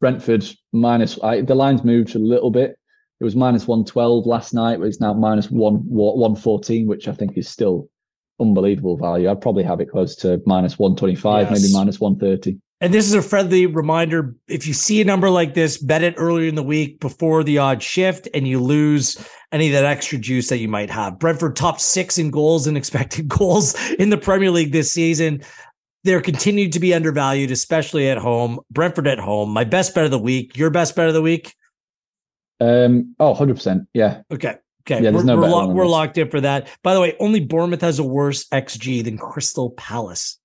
Brentford 0.01 0.45
minus. 0.74 1.18
I, 1.24 1.41
the 1.41 1.55
lines 1.55 1.84
moved 1.84 2.16
a 2.16 2.20
little 2.20 2.51
bit. 2.51 2.78
It 3.20 3.24
was 3.24 3.36
minus 3.36 3.66
one 3.66 3.86
twelve 3.86 4.26
last 4.26 4.53
night, 4.53 4.80
but 4.80 4.88
it's 4.88 4.99
now 4.99 5.14
minus 5.14 5.49
one 5.49 5.76
one 5.86 6.36
fourteen, 6.36 6.88
which 6.88 7.07
I 7.07 7.14
think 7.14 7.38
is 7.38 7.47
still 7.47 7.88
unbelievable 8.41 8.97
value. 8.97 9.30
I'd 9.30 9.39
probably 9.39 9.64
have 9.64 9.80
it 9.80 9.89
close 9.89 10.16
to 10.18 10.41
minus 10.45 10.78
one 10.78 10.97
twenty 10.97 11.16
five, 11.16 11.49
yes. 11.49 11.61
maybe 11.61 11.74
minus 11.74 12.01
one 12.01 12.18
thirty. 12.18 12.59
And 12.84 12.94
this 12.94 13.08
is 13.08 13.14
a 13.14 13.22
friendly 13.22 13.66
reminder 13.66 14.36
if 14.50 14.68
you 14.68 14.74
see 14.74 15.00
a 15.00 15.06
number 15.06 15.30
like 15.30 15.54
this, 15.54 15.78
bet 15.78 16.04
it 16.04 16.16
earlier 16.18 16.50
in 16.50 16.56
the 16.56 16.62
week 16.62 17.00
before 17.00 17.42
the 17.42 17.58
odd 17.58 17.82
shift 17.82 18.28
and 18.34 18.46
you 18.46 18.60
lose 18.60 19.26
any 19.54 19.68
of 19.68 19.72
that 19.72 19.86
extra 19.86 20.18
juice 20.18 20.50
that 20.50 20.58
you 20.58 20.68
might 20.68 20.90
have. 20.90 21.18
Brentford 21.18 21.56
top 21.56 21.80
six 21.80 22.18
in 22.18 22.30
goals 22.30 22.68
and 22.68 22.76
expected 22.78 23.30
goals 23.30 23.74
in 23.92 24.10
the 24.10 24.18
Premier 24.18 24.52
League 24.52 24.74
this 24.74 24.92
season. 24.92 25.44
They're 26.04 26.20
continued 26.20 26.74
to 26.74 26.82
be 26.82 26.94
undervalued, 26.94 27.52
especially 27.52 28.10
at 28.10 28.18
home. 28.18 28.60
Brentford 28.70 29.08
at 29.08 29.18
home. 29.18 29.52
My 29.52 29.64
best 29.64 29.96
bet 29.96 30.04
of 30.04 30.12
the 30.12 30.20
week. 30.20 30.58
Your 30.58 30.70
best 30.70 30.94
bet 30.94 31.08
of 31.08 31.14
the 31.14 31.22
week? 31.22 31.56
Um, 32.60 33.16
oh, 33.18 33.34
100%. 33.34 33.88
Yeah. 33.94 34.24
Okay. 34.30 34.58
Okay. 34.86 35.02
Yeah, 35.02 35.12
we're, 35.12 35.24
no 35.24 35.38
we're, 35.38 35.48
lo- 35.48 35.70
we're 35.70 35.88
locked 35.88 36.18
in 36.18 36.30
for 36.30 36.42
that. 36.42 36.68
By 36.84 36.94
the 36.94 37.00
way, 37.00 37.16
only 37.22 37.40
Bournemouth 37.40 37.80
has 37.80 38.00
a 38.00 38.04
worse 38.04 38.46
XG 38.50 39.06
than 39.06 39.18
Crystal 39.18 39.70
Palace 39.70 40.38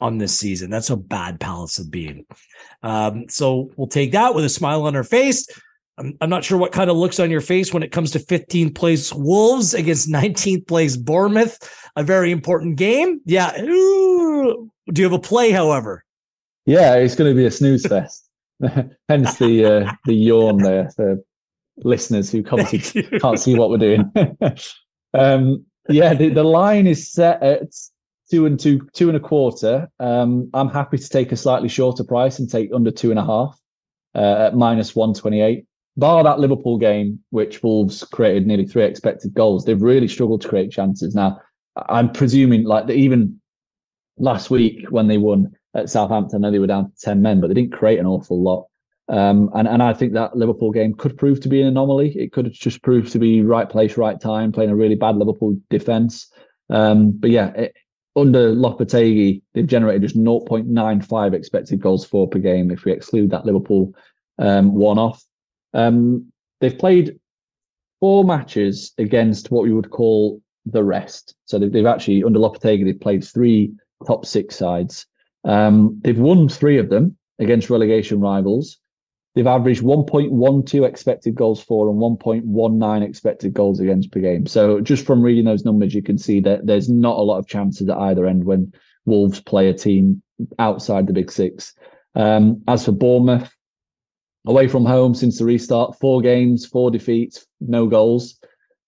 on 0.00 0.18
this 0.18 0.36
season. 0.36 0.70
That's 0.70 0.88
how 0.88 0.96
bad 0.96 1.40
Palace 1.40 1.76
have 1.78 1.90
been. 1.90 2.24
Um, 2.82 3.26
so 3.28 3.70
we'll 3.76 3.88
take 3.88 4.12
that 4.12 4.34
with 4.34 4.44
a 4.44 4.48
smile 4.48 4.82
on 4.82 4.96
our 4.96 5.04
face. 5.04 5.46
I'm, 5.98 6.16
I'm, 6.20 6.30
not 6.30 6.44
sure 6.44 6.58
what 6.58 6.72
kind 6.72 6.90
of 6.90 6.96
looks 6.96 7.18
on 7.18 7.30
your 7.30 7.40
face 7.40 7.72
when 7.72 7.82
it 7.82 7.92
comes 7.92 8.10
to 8.12 8.18
15th 8.18 8.74
place 8.74 9.12
Wolves 9.12 9.72
against 9.72 10.08
19th 10.10 10.66
place 10.66 10.96
Bournemouth. 10.96 11.58
A 11.96 12.02
very 12.02 12.30
important 12.30 12.76
game. 12.76 13.20
Yeah. 13.24 13.58
Ooh. 13.62 14.70
Do 14.92 15.02
you 15.02 15.06
have 15.06 15.18
a 15.18 15.18
play, 15.18 15.50
however? 15.50 16.04
Yeah, 16.66 16.96
it's 16.96 17.14
going 17.14 17.30
to 17.30 17.36
be 17.36 17.46
a 17.46 17.50
snooze 17.50 17.86
fest. 17.88 18.28
Hence 19.08 19.36
the 19.36 19.64
uh, 19.64 19.92
the 20.06 20.14
yawn 20.14 20.58
there 20.58 20.90
for 20.96 21.18
listeners 21.76 22.30
who 22.30 22.42
can't 22.42 23.38
see 23.38 23.54
what 23.54 23.70
we're 23.70 23.76
doing. 23.78 24.12
Um, 25.14 25.64
yeah, 25.88 26.14
the, 26.14 26.28
the 26.28 26.44
line 26.44 26.86
is 26.86 27.10
set 27.10 27.42
at 27.42 27.62
two 28.30 28.46
and 28.46 28.58
two, 28.58 28.88
two 28.92 29.08
and 29.08 29.16
a 29.16 29.20
quarter. 29.20 29.88
Um, 30.00 30.50
I'm 30.54 30.68
happy 30.68 30.98
to 30.98 31.08
take 31.08 31.32
a 31.32 31.36
slightly 31.36 31.68
shorter 31.68 32.04
price 32.04 32.38
and 32.38 32.50
take 32.50 32.70
under 32.74 32.90
two 32.90 33.10
and 33.10 33.18
a 33.18 33.24
half 33.24 33.58
uh, 34.14 34.46
at 34.46 34.56
minus 34.56 34.96
one 34.96 35.14
twenty 35.14 35.40
eight. 35.40 35.66
Bar 35.96 36.24
that 36.24 36.40
Liverpool 36.40 36.76
game, 36.78 37.20
which 37.30 37.62
Wolves 37.62 38.04
created 38.04 38.46
nearly 38.46 38.66
three 38.66 38.84
expected 38.84 39.32
goals, 39.32 39.64
they've 39.64 39.80
really 39.80 40.08
struggled 40.08 40.42
to 40.42 40.48
create 40.48 40.70
chances. 40.70 41.14
Now, 41.14 41.40
I'm 41.88 42.12
presuming 42.12 42.64
like 42.64 42.90
even 42.90 43.40
last 44.18 44.50
week 44.50 44.86
when 44.90 45.08
they 45.08 45.18
won 45.18 45.52
at 45.74 45.88
Southampton, 45.88 46.44
I 46.44 46.48
know 46.48 46.52
they 46.52 46.58
were 46.58 46.66
down 46.66 46.90
to 46.90 46.96
ten 47.00 47.22
men, 47.22 47.40
but 47.40 47.48
they 47.48 47.54
didn't 47.54 47.72
create 47.72 47.98
an 47.98 48.06
awful 48.06 48.42
lot. 48.42 48.66
Um, 49.08 49.50
and 49.54 49.68
and 49.68 49.82
I 49.82 49.94
think 49.94 50.14
that 50.14 50.36
Liverpool 50.36 50.72
game 50.72 50.92
could 50.94 51.16
prove 51.16 51.40
to 51.40 51.48
be 51.48 51.62
an 51.62 51.68
anomaly. 51.68 52.16
It 52.18 52.32
could 52.32 52.52
just 52.52 52.82
proved 52.82 53.12
to 53.12 53.18
be 53.18 53.40
right 53.42 53.68
place, 53.68 53.96
right 53.96 54.20
time, 54.20 54.52
playing 54.52 54.70
a 54.70 54.76
really 54.76 54.96
bad 54.96 55.16
Liverpool 55.16 55.56
defense. 55.70 56.30
Um, 56.70 57.12
but 57.12 57.30
yeah, 57.30 57.52
it, 57.52 57.76
under 58.16 58.52
Lopetegui, 58.52 59.42
they've 59.52 59.66
generated 59.66 60.02
just 60.02 60.16
0.95 60.16 61.34
expected 61.34 61.80
goals 61.80 62.04
for 62.04 62.26
per 62.26 62.38
game 62.38 62.70
if 62.70 62.84
we 62.84 62.92
exclude 62.92 63.30
that 63.30 63.44
Liverpool 63.44 63.94
um, 64.38 64.74
one 64.74 64.98
off. 64.98 65.22
Um, 65.74 66.32
they've 66.60 66.78
played 66.78 67.18
four 68.00 68.24
matches 68.24 68.92
against 68.98 69.50
what 69.50 69.64
we 69.64 69.72
would 69.72 69.90
call 69.90 70.40
the 70.64 70.82
rest. 70.82 71.34
So 71.44 71.58
they've, 71.58 71.70
they've 71.70 71.86
actually, 71.86 72.24
under 72.24 72.38
Lopetegui, 72.38 72.84
they've 72.84 73.00
played 73.00 73.22
three 73.22 73.72
top 74.06 74.24
six 74.24 74.56
sides. 74.56 75.06
Um, 75.44 76.00
they've 76.02 76.18
won 76.18 76.48
three 76.48 76.78
of 76.78 76.88
them 76.88 77.16
against 77.38 77.70
relegation 77.70 78.20
rivals. 78.20 78.78
They've 79.36 79.46
averaged 79.46 79.82
1.12 79.82 80.88
expected 80.88 81.34
goals 81.34 81.62
for 81.62 81.90
and 81.90 81.98
1.19 81.98 83.02
expected 83.06 83.52
goals 83.52 83.80
against 83.80 84.10
per 84.10 84.20
game. 84.20 84.46
So 84.46 84.80
just 84.80 85.04
from 85.04 85.20
reading 85.20 85.44
those 85.44 85.62
numbers, 85.62 85.94
you 85.94 86.02
can 86.02 86.16
see 86.16 86.40
that 86.40 86.66
there's 86.66 86.88
not 86.88 87.18
a 87.18 87.22
lot 87.22 87.36
of 87.36 87.46
chances 87.46 87.86
at 87.86 87.98
either 87.98 88.24
end 88.24 88.44
when 88.44 88.72
Wolves 89.04 89.42
play 89.42 89.68
a 89.68 89.74
team 89.74 90.22
outside 90.58 91.06
the 91.06 91.12
big 91.12 91.30
six. 91.30 91.74
Um, 92.14 92.62
as 92.66 92.86
for 92.86 92.92
Bournemouth, 92.92 93.54
away 94.46 94.68
from 94.68 94.86
home 94.86 95.14
since 95.14 95.38
the 95.38 95.44
restart, 95.44 95.98
four 95.98 96.22
games, 96.22 96.64
four 96.64 96.90
defeats, 96.90 97.46
no 97.60 97.86
goals. 97.88 98.40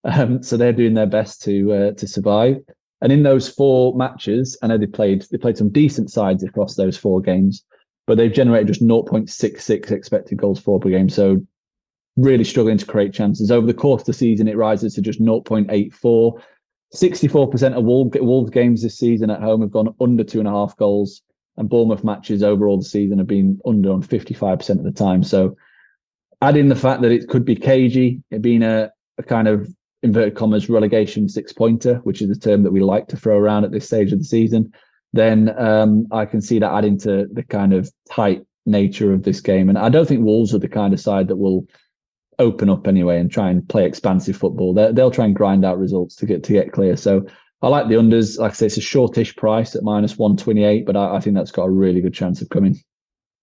Um, 0.03 0.41
so 0.41 0.57
they're 0.57 0.73
doing 0.73 0.95
their 0.95 1.05
best 1.05 1.43
to 1.43 1.73
uh, 1.73 1.91
to 1.91 2.07
survive. 2.07 2.57
And 3.01 3.11
in 3.11 3.21
those 3.21 3.49
four 3.49 3.95
matches, 3.95 4.57
I 4.63 4.67
know 4.67 4.79
they 4.79 4.87
played 4.87 5.25
they 5.29 5.37
played 5.37 5.57
some 5.57 5.69
decent 5.69 6.09
sides 6.09 6.41
across 6.41 6.73
those 6.73 6.97
four 6.97 7.21
games 7.21 7.63
but 8.09 8.17
they've 8.17 8.33
generated 8.33 8.65
just 8.65 8.81
0.66 8.81 9.91
expected 9.91 10.35
goals 10.35 10.59
for 10.59 10.79
per 10.79 10.89
game. 10.89 11.09
So 11.09 11.45
really 12.17 12.43
struggling 12.43 12.79
to 12.79 12.85
create 12.87 13.13
chances. 13.13 13.51
Over 13.51 13.67
the 13.67 13.73
course 13.73 14.01
of 14.01 14.07
the 14.07 14.13
season, 14.13 14.47
it 14.47 14.57
rises 14.57 14.95
to 14.95 15.01
just 15.03 15.21
0.84. 15.21 16.41
64% 16.95 17.77
of 17.77 17.83
Wolves, 17.83 18.49
games 18.49 18.81
this 18.81 18.97
season 18.97 19.29
at 19.29 19.43
home 19.43 19.61
have 19.61 19.69
gone 19.69 19.93
under 20.01 20.23
two 20.23 20.39
and 20.39 20.47
a 20.47 20.51
half 20.51 20.75
goals, 20.75 21.21
and 21.57 21.69
Bournemouth 21.69 22.03
matches 22.03 22.41
overall 22.41 22.79
the 22.79 22.83
season 22.83 23.19
have 23.19 23.27
been 23.27 23.59
under 23.63 23.91
on 23.91 24.01
55% 24.01 24.69
of 24.79 24.83
the 24.83 24.91
time. 24.91 25.21
So 25.23 25.55
adding 26.41 26.67
the 26.67 26.75
fact 26.75 27.03
that 27.03 27.11
it 27.11 27.29
could 27.29 27.45
be 27.45 27.55
cagey, 27.55 28.23
it 28.31 28.41
being 28.41 28.63
a, 28.63 28.89
a 29.19 29.23
kind 29.23 29.47
of 29.47 29.71
inverted 30.01 30.33
commas 30.33 30.67
relegation 30.67 31.29
six 31.29 31.53
pointer, 31.53 31.97
which 32.05 32.23
is 32.23 32.35
a 32.35 32.39
term 32.39 32.63
that 32.63 32.71
we 32.71 32.79
like 32.79 33.07
to 33.09 33.17
throw 33.17 33.37
around 33.37 33.65
at 33.65 33.71
this 33.71 33.85
stage 33.85 34.11
of 34.11 34.17
the 34.17 34.25
season 34.25 34.73
then 35.13 35.57
um, 35.59 36.07
I 36.11 36.25
can 36.25 36.41
see 36.41 36.59
that 36.59 36.71
adding 36.71 36.99
to 36.99 37.27
the 37.31 37.43
kind 37.43 37.73
of 37.73 37.91
tight 38.09 38.43
nature 38.65 39.13
of 39.13 39.23
this 39.23 39.41
game. 39.41 39.69
And 39.69 39.77
I 39.77 39.89
don't 39.89 40.07
think 40.07 40.23
Wolves 40.23 40.53
are 40.53 40.59
the 40.59 40.67
kind 40.67 40.93
of 40.93 40.99
side 40.99 41.27
that 41.27 41.37
will 41.37 41.65
open 42.37 42.69
up 42.69 42.87
anyway 42.87 43.19
and 43.19 43.29
try 43.29 43.49
and 43.49 43.67
play 43.67 43.85
expansive 43.85 44.37
football. 44.37 44.73
they 44.73 44.91
will 44.91 45.11
try 45.11 45.25
and 45.25 45.35
grind 45.35 45.65
out 45.65 45.77
results 45.77 46.15
to 46.15 46.25
get 46.25 46.43
to 46.43 46.53
get 46.53 46.71
clear. 46.71 46.95
So 46.95 47.25
I 47.61 47.67
like 47.67 47.89
the 47.89 47.95
unders. 47.95 48.39
Like 48.39 48.51
I 48.51 48.55
say, 48.55 48.65
it's 48.67 48.77
a 48.77 48.81
shortish 48.81 49.35
price 49.35 49.75
at 49.75 49.83
minus 49.83 50.17
one 50.17 50.37
twenty 50.37 50.63
eight, 50.63 50.85
but 50.85 50.95
I, 50.95 51.15
I 51.15 51.19
think 51.19 51.35
that's 51.35 51.51
got 51.51 51.65
a 51.65 51.71
really 51.71 52.01
good 52.01 52.13
chance 52.13 52.41
of 52.41 52.49
coming. 52.49 52.79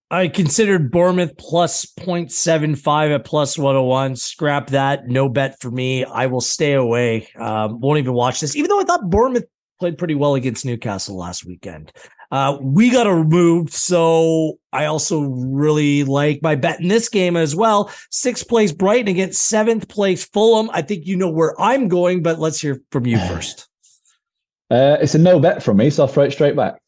I 0.09 0.29
considered 0.29 0.93
Bournemouth 0.93 1.37
plus 1.37 1.85
0.75 1.85 3.12
at 3.12 3.25
plus 3.25 3.59
101. 3.59 4.14
Scrap 4.14 4.69
that. 4.69 5.09
No 5.09 5.29
bet 5.29 5.61
for 5.61 5.69
me. 5.69 6.05
I 6.05 6.27
will 6.27 6.41
stay 6.41 6.75
away. 6.75 7.27
Um, 7.35 7.81
won't 7.81 7.99
even 7.99 8.12
watch 8.12 8.39
this, 8.39 8.55
even 8.55 8.69
though 8.69 8.81
I 8.81 8.85
thought 8.85 9.11
Bournemouth 9.11 9.47
played 9.79 9.99
pretty 9.99 10.14
well 10.14 10.35
against 10.35 10.64
Newcastle 10.64 11.16
last 11.16 11.45
weekend. 11.45 11.93
Uh, 12.31 12.59
we 12.61 12.91
got 12.91 13.07
a 13.07 13.14
removed, 13.14 13.72
so 13.72 14.59
I 14.72 14.87
also 14.87 15.20
really 15.20 16.05
like 16.05 16.43
my 16.43 16.57
bet 16.57 16.81
in 16.81 16.89
this 16.89 17.09
game 17.09 17.37
as 17.37 17.55
well. 17.55 17.91
Sixth 18.11 18.49
place 18.49 18.72
Brighton 18.72 19.09
against 19.09 19.43
seventh 19.43 19.89
place 19.89 20.24
Fulham. 20.24 20.70
I 20.72 20.83
think 20.83 21.07
you 21.07 21.16
know 21.16 21.31
where 21.31 21.55
I'm 21.61 21.89
going, 21.89 22.22
but 22.22 22.39
let's 22.39 22.61
hear 22.61 22.81
from 22.91 23.07
you 23.07 23.18
first. 23.29 23.68
Uh, 24.70 24.97
it's 25.01 25.14
a 25.14 25.18
no 25.18 25.39
bet 25.39 25.62
from 25.62 25.77
me, 25.77 25.91
so 25.91 26.03
I'll 26.03 26.09
throw 26.09 26.24
it 26.24 26.33
straight 26.33 26.57
back. 26.57 26.81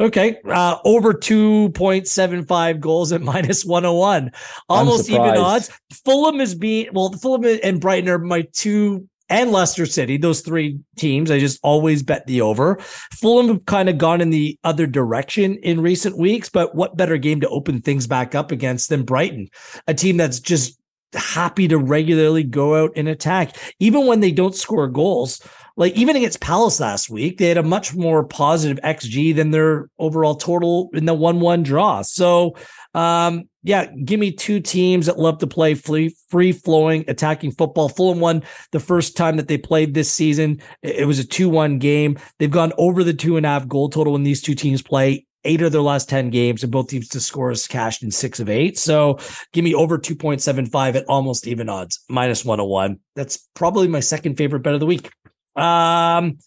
Okay. 0.00 0.38
Uh, 0.48 0.76
over 0.84 1.12
2.75 1.12 2.80
goals 2.80 3.12
at 3.12 3.20
minus 3.22 3.64
101. 3.64 4.30
Almost 4.68 5.10
even 5.10 5.36
odds. 5.36 5.70
Fulham 6.04 6.40
is 6.40 6.54
being, 6.54 6.88
well, 6.92 7.12
Fulham 7.12 7.58
and 7.62 7.80
Brighton 7.80 8.08
are 8.08 8.18
my 8.18 8.46
two 8.52 9.08
and 9.28 9.52
Leicester 9.52 9.86
City, 9.86 10.16
those 10.16 10.40
three 10.40 10.78
teams, 10.96 11.30
I 11.30 11.38
just 11.38 11.60
always 11.62 12.02
bet 12.02 12.26
the 12.26 12.40
over. 12.40 12.78
Fulham 13.12 13.48
have 13.48 13.66
kind 13.66 13.88
of 13.88 13.98
gone 13.98 14.20
in 14.20 14.30
the 14.30 14.58
other 14.64 14.86
direction 14.86 15.56
in 15.56 15.80
recent 15.80 16.16
weeks, 16.16 16.48
but 16.48 16.74
what 16.74 16.96
better 16.96 17.18
game 17.18 17.40
to 17.40 17.48
open 17.48 17.80
things 17.80 18.06
back 18.06 18.34
up 18.34 18.50
against 18.52 18.88
than 18.88 19.04
Brighton, 19.04 19.48
a 19.86 19.94
team 19.94 20.16
that's 20.16 20.40
just 20.40 20.78
happy 21.14 21.68
to 21.68 21.78
regularly 21.78 22.42
go 22.42 22.84
out 22.84 22.92
and 22.96 23.08
attack, 23.08 23.56
even 23.78 24.06
when 24.06 24.20
they 24.20 24.32
don't 24.32 24.54
score 24.54 24.88
goals. 24.88 25.40
Like 25.76 25.94
even 25.94 26.16
against 26.16 26.40
Palace 26.40 26.80
last 26.80 27.08
week, 27.08 27.38
they 27.38 27.48
had 27.48 27.56
a 27.56 27.62
much 27.62 27.94
more 27.94 28.24
positive 28.24 28.82
XG 28.82 29.34
than 29.34 29.52
their 29.52 29.88
overall 29.98 30.34
total 30.34 30.90
in 30.92 31.04
the 31.04 31.14
1 31.14 31.38
1 31.38 31.62
draw. 31.62 32.02
So, 32.02 32.56
um, 32.98 33.48
yeah, 33.62 33.86
give 33.86 34.18
me 34.18 34.32
two 34.32 34.58
teams 34.58 35.06
that 35.06 35.20
love 35.20 35.38
to 35.38 35.46
play 35.46 35.74
free, 35.74 36.16
free 36.30 36.50
flowing 36.50 37.04
attacking 37.06 37.52
football. 37.52 37.88
Fulham 37.88 38.18
won 38.18 38.42
the 38.72 38.80
first 38.80 39.16
time 39.16 39.36
that 39.36 39.46
they 39.46 39.56
played 39.56 39.94
this 39.94 40.10
season. 40.10 40.60
It 40.82 41.06
was 41.06 41.20
a 41.20 41.26
2 41.26 41.48
1 41.48 41.78
game. 41.78 42.18
They've 42.38 42.50
gone 42.50 42.72
over 42.76 43.04
the 43.04 43.14
two 43.14 43.36
and 43.36 43.46
a 43.46 43.50
half 43.50 43.68
goal 43.68 43.88
total 43.88 44.14
when 44.14 44.24
these 44.24 44.42
two 44.42 44.56
teams 44.56 44.82
play. 44.82 45.26
Eight 45.44 45.62
of 45.62 45.70
their 45.70 45.80
last 45.80 46.08
10 46.08 46.30
games, 46.30 46.64
and 46.64 46.72
both 46.72 46.88
teams 46.88 47.06
to 47.10 47.20
score 47.20 47.52
is 47.52 47.68
cashed 47.68 48.02
in 48.02 48.10
six 48.10 48.40
of 48.40 48.50
eight. 48.50 48.76
So 48.76 49.18
give 49.52 49.62
me 49.62 49.72
over 49.72 49.96
2.75 49.96 50.96
at 50.96 51.04
almost 51.06 51.46
even 51.46 51.68
odds, 51.68 52.00
minus 52.08 52.44
101. 52.44 52.98
That's 53.14 53.48
probably 53.54 53.86
my 53.86 54.00
second 54.00 54.36
favorite 54.36 54.64
bet 54.64 54.74
of 54.74 54.80
the 54.80 54.86
week. 54.86 55.10
Um, 55.54 56.38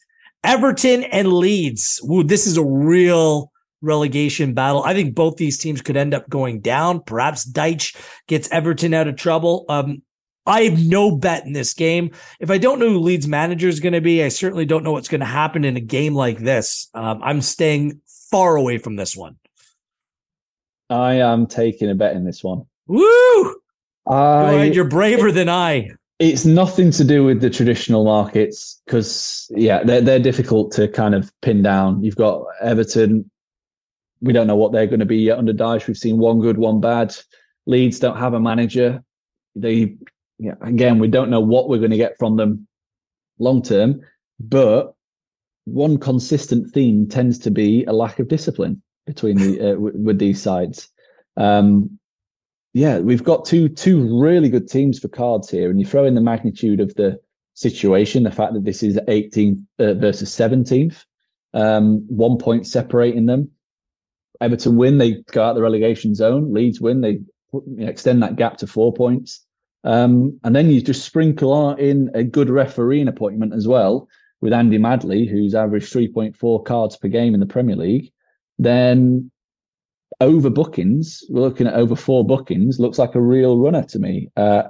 Everton 0.43 1.03
and 1.05 1.31
Leeds. 1.31 2.01
Ooh, 2.11 2.23
this 2.23 2.45
is 2.45 2.57
a 2.57 2.63
real 2.63 3.50
relegation 3.81 4.53
battle. 4.53 4.83
I 4.83 4.93
think 4.93 5.15
both 5.15 5.37
these 5.37 5.57
teams 5.57 5.81
could 5.81 5.97
end 5.97 6.13
up 6.13 6.29
going 6.29 6.61
down. 6.61 7.01
Perhaps 7.01 7.49
Dyche 7.51 7.95
gets 8.27 8.49
Everton 8.51 8.93
out 8.93 9.07
of 9.07 9.15
trouble. 9.15 9.65
Um, 9.69 10.01
I 10.45 10.61
have 10.61 10.83
no 10.83 11.15
bet 11.15 11.45
in 11.45 11.53
this 11.53 11.73
game. 11.73 12.11
If 12.39 12.49
I 12.49 12.57
don't 12.57 12.79
know 12.79 12.89
who 12.89 12.99
Leeds 12.99 13.27
manager 13.27 13.67
is 13.67 13.79
going 13.79 13.93
to 13.93 14.01
be, 14.01 14.23
I 14.23 14.29
certainly 14.29 14.65
don't 14.65 14.83
know 14.83 14.91
what's 14.91 15.07
going 15.07 15.19
to 15.19 15.25
happen 15.25 15.63
in 15.63 15.77
a 15.77 15.81
game 15.81 16.15
like 16.15 16.39
this. 16.39 16.89
Um, 16.93 17.21
I'm 17.23 17.41
staying 17.41 18.01
far 18.31 18.55
away 18.55 18.77
from 18.77 18.95
this 18.95 19.15
one. 19.15 19.35
I 20.89 21.15
am 21.15 21.45
taking 21.47 21.89
a 21.89 21.95
bet 21.95 22.15
in 22.15 22.25
this 22.25 22.43
one. 22.43 22.65
Woo! 22.87 23.55
I, 24.07 24.71
you're 24.73 24.85
braver 24.85 25.31
than 25.31 25.47
I. 25.47 25.89
It's 26.19 26.45
nothing 26.45 26.91
to 26.91 27.03
do 27.03 27.23
with 27.23 27.41
the 27.41 27.49
traditional 27.49 28.03
markets 28.03 28.81
because, 28.85 29.49
yeah, 29.55 29.83
they're, 29.83 30.01
they're 30.01 30.19
difficult 30.19 30.71
to 30.73 30.87
kind 30.87 31.15
of 31.15 31.31
pin 31.41 31.61
down. 31.61 32.03
You've 32.03 32.15
got 32.15 32.43
Everton 32.61 33.29
we 34.21 34.33
don't 34.33 34.47
know 34.47 34.55
what 34.55 34.71
they're 34.71 34.87
going 34.87 34.99
to 34.99 35.05
be 35.05 35.31
under 35.31 35.53
Dyche. 35.53 35.87
We've 35.87 35.97
seen 35.97 36.17
one 36.17 36.39
good, 36.39 36.57
one 36.57 36.79
bad. 36.79 37.15
Leeds 37.65 37.99
don't 37.99 38.17
have 38.17 38.33
a 38.33 38.39
manager. 38.39 39.03
They, 39.55 39.97
yeah, 40.39 40.55
again, 40.61 40.99
we 40.99 41.07
don't 41.07 41.29
know 41.29 41.39
what 41.39 41.69
we're 41.69 41.79
going 41.79 41.91
to 41.91 41.97
get 41.97 42.15
from 42.19 42.37
them 42.37 42.67
long 43.39 43.61
term. 43.61 44.01
But 44.39 44.93
one 45.65 45.97
consistent 45.97 46.71
theme 46.71 47.07
tends 47.07 47.37
to 47.39 47.51
be 47.51 47.83
a 47.85 47.93
lack 47.93 48.19
of 48.19 48.27
discipline 48.27 48.81
between 49.05 49.37
the 49.37 49.59
uh, 49.59 49.73
w- 49.73 49.97
with 49.97 50.19
these 50.19 50.41
sides. 50.41 50.89
Um, 51.37 51.99
yeah, 52.73 52.99
we've 52.99 53.23
got 53.23 53.45
two 53.45 53.69
two 53.69 54.19
really 54.19 54.49
good 54.49 54.69
teams 54.69 54.99
for 54.99 55.07
cards 55.09 55.49
here, 55.49 55.69
and 55.69 55.79
you 55.79 55.85
throw 55.85 56.05
in 56.05 56.15
the 56.15 56.21
magnitude 56.21 56.79
of 56.79 56.93
the 56.95 57.19
situation, 57.53 58.23
the 58.23 58.31
fact 58.31 58.53
that 58.53 58.63
this 58.63 58.81
is 58.81 58.97
18th 59.07 59.61
uh, 59.79 59.93
versus 59.95 60.29
17th, 60.29 61.03
um, 61.53 62.05
one 62.07 62.37
point 62.37 62.65
separating 62.65 63.25
them. 63.25 63.51
Everton 64.41 64.75
win, 64.75 64.97
they 64.97 65.23
go 65.31 65.43
out 65.43 65.53
the 65.53 65.61
relegation 65.61 66.15
zone. 66.15 66.53
Leeds 66.53 66.81
win, 66.81 67.01
they 67.01 67.19
you 67.53 67.63
know, 67.67 67.87
extend 67.87 68.21
that 68.23 68.35
gap 68.35 68.57
to 68.57 68.67
four 68.67 68.93
points. 68.93 69.45
Um, 69.83 70.39
and 70.43 70.55
then 70.55 70.69
you 70.69 70.81
just 70.81 71.05
sprinkle 71.05 71.73
in 71.75 72.11
a 72.13 72.23
good 72.23 72.49
refereeing 72.49 73.07
appointment 73.07 73.53
as 73.53 73.67
well 73.67 74.07
with 74.41 74.53
Andy 74.53 74.77
Madley, 74.77 75.25
who's 75.25 75.55
averaged 75.55 75.93
3.4 75.93 76.65
cards 76.65 76.97
per 76.97 77.07
game 77.07 77.33
in 77.33 77.39
the 77.39 77.45
Premier 77.45 77.75
League. 77.75 78.11
Then 78.59 79.31
over 80.19 80.49
bookings, 80.49 81.23
we're 81.29 81.41
looking 81.41 81.67
at 81.67 81.73
over 81.73 81.95
four 81.95 82.25
bookings, 82.25 82.79
looks 82.79 82.99
like 82.99 83.15
a 83.15 83.21
real 83.21 83.57
runner 83.57 83.83
to 83.83 83.99
me. 83.99 84.29
Uh, 84.35 84.63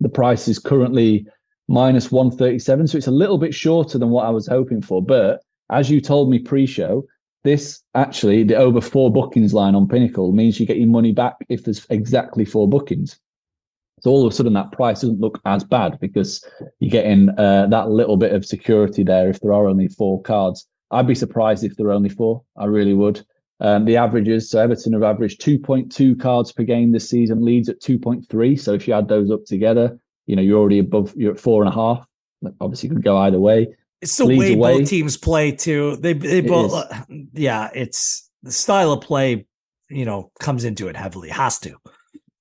the 0.00 0.08
price 0.08 0.48
is 0.48 0.58
currently 0.58 1.26
minus 1.68 2.10
137. 2.10 2.88
So 2.88 2.98
it's 2.98 3.06
a 3.06 3.12
little 3.12 3.38
bit 3.38 3.54
shorter 3.54 3.98
than 3.98 4.10
what 4.10 4.26
I 4.26 4.30
was 4.30 4.46
hoping 4.46 4.82
for. 4.82 5.02
But 5.02 5.40
as 5.70 5.90
you 5.90 6.00
told 6.00 6.30
me 6.30 6.38
pre 6.38 6.66
show, 6.66 7.04
this 7.44 7.82
actually, 7.94 8.42
the 8.42 8.56
over 8.56 8.80
four 8.80 9.12
bookings 9.12 9.54
line 9.54 9.74
on 9.74 9.86
Pinnacle 9.86 10.32
means 10.32 10.58
you 10.58 10.66
get 10.66 10.78
your 10.78 10.88
money 10.88 11.12
back 11.12 11.36
if 11.48 11.64
there's 11.64 11.86
exactly 11.90 12.44
four 12.44 12.68
bookings. 12.68 13.18
So 14.00 14.10
all 14.10 14.26
of 14.26 14.32
a 14.32 14.36
sudden, 14.36 14.54
that 14.54 14.72
price 14.72 15.02
doesn't 15.02 15.20
look 15.20 15.40
as 15.44 15.62
bad 15.62 15.98
because 16.00 16.44
you're 16.80 16.90
getting 16.90 17.30
uh, 17.38 17.66
that 17.68 17.90
little 17.90 18.16
bit 18.16 18.32
of 18.32 18.44
security 18.44 19.02
there 19.04 19.30
if 19.30 19.40
there 19.40 19.52
are 19.52 19.68
only 19.68 19.88
four 19.88 20.20
cards. 20.22 20.66
I'd 20.90 21.06
be 21.06 21.14
surprised 21.14 21.64
if 21.64 21.76
there 21.76 21.86
are 21.86 21.92
only 21.92 22.08
four. 22.08 22.42
I 22.56 22.66
really 22.66 22.94
would. 22.94 23.24
Um, 23.60 23.84
the 23.84 23.96
averages, 23.96 24.50
so 24.50 24.60
Everton 24.60 24.92
have 24.94 25.02
averaged 25.02 25.40
2.2 25.40 26.20
cards 26.20 26.52
per 26.52 26.64
game 26.64 26.92
this 26.92 27.08
season, 27.08 27.44
Leeds 27.44 27.68
at 27.68 27.80
2.3. 27.80 28.60
So 28.60 28.74
if 28.74 28.88
you 28.88 28.94
add 28.94 29.08
those 29.08 29.30
up 29.30 29.44
together, 29.44 29.98
you 30.26 30.36
know, 30.36 30.42
you're 30.42 30.58
already 30.58 30.80
above, 30.80 31.14
you're 31.16 31.32
at 31.32 31.40
four 31.40 31.62
and 31.62 31.72
a 31.72 31.74
half. 31.74 32.06
Obviously, 32.60 32.90
could 32.90 33.04
go 33.04 33.16
either 33.18 33.40
way. 33.40 33.68
It's 34.04 34.16
the 34.16 34.26
way 34.26 34.52
away. 34.52 34.78
both 34.78 34.88
teams 34.88 35.16
play 35.16 35.52
too. 35.52 35.96
They 35.96 36.12
they 36.12 36.40
both 36.40 36.72
uh, 36.72 37.04
yeah, 37.32 37.70
it's 37.74 38.30
the 38.42 38.52
style 38.52 38.92
of 38.92 39.00
play, 39.00 39.46
you 39.88 40.04
know, 40.04 40.30
comes 40.40 40.64
into 40.64 40.88
it 40.88 40.96
heavily. 40.96 41.30
Has 41.30 41.58
to. 41.60 41.76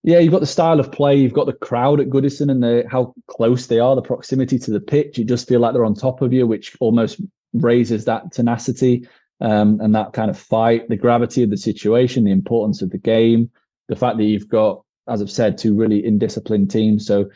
Yeah, 0.03 0.19
you've 0.19 0.33
got 0.33 0.41
the 0.41 0.45
style 0.45 0.81
of 0.81 0.91
play, 0.91 1.15
you've 1.15 1.33
got 1.33 1.45
the 1.45 1.53
crowd 1.53 2.01
at 2.01 2.09
Goodison 2.09 2.51
and 2.51 2.61
the 2.61 2.83
how 2.91 3.13
close 3.27 3.67
they 3.67 3.79
are, 3.79 3.95
the 3.95 4.01
proximity 4.01 4.59
to 4.59 4.71
the 4.71 4.81
pitch. 4.81 5.17
You 5.17 5.23
just 5.23 5.47
feel 5.47 5.61
like 5.61 5.73
they're 5.73 5.85
on 5.85 5.95
top 5.95 6.21
of 6.21 6.33
you, 6.33 6.45
which 6.45 6.75
almost 6.81 7.21
raises 7.53 8.03
that 8.05 8.33
tenacity 8.33 9.07
um, 9.39 9.79
and 9.79 9.95
that 9.95 10.11
kind 10.11 10.29
of 10.29 10.37
fight, 10.37 10.89
the 10.89 10.97
gravity 10.97 11.43
of 11.43 11.49
the 11.49 11.57
situation, 11.57 12.25
the 12.25 12.31
importance 12.31 12.81
of 12.81 12.89
the 12.89 12.97
game, 12.97 13.49
the 13.87 13.95
fact 13.95 14.17
that 14.17 14.25
you've 14.25 14.49
got, 14.49 14.83
as 15.07 15.21
I've 15.21 15.31
said, 15.31 15.57
two 15.57 15.73
really 15.73 16.01
indisciplined 16.01 16.69
teams. 16.69 17.07
So 17.07 17.29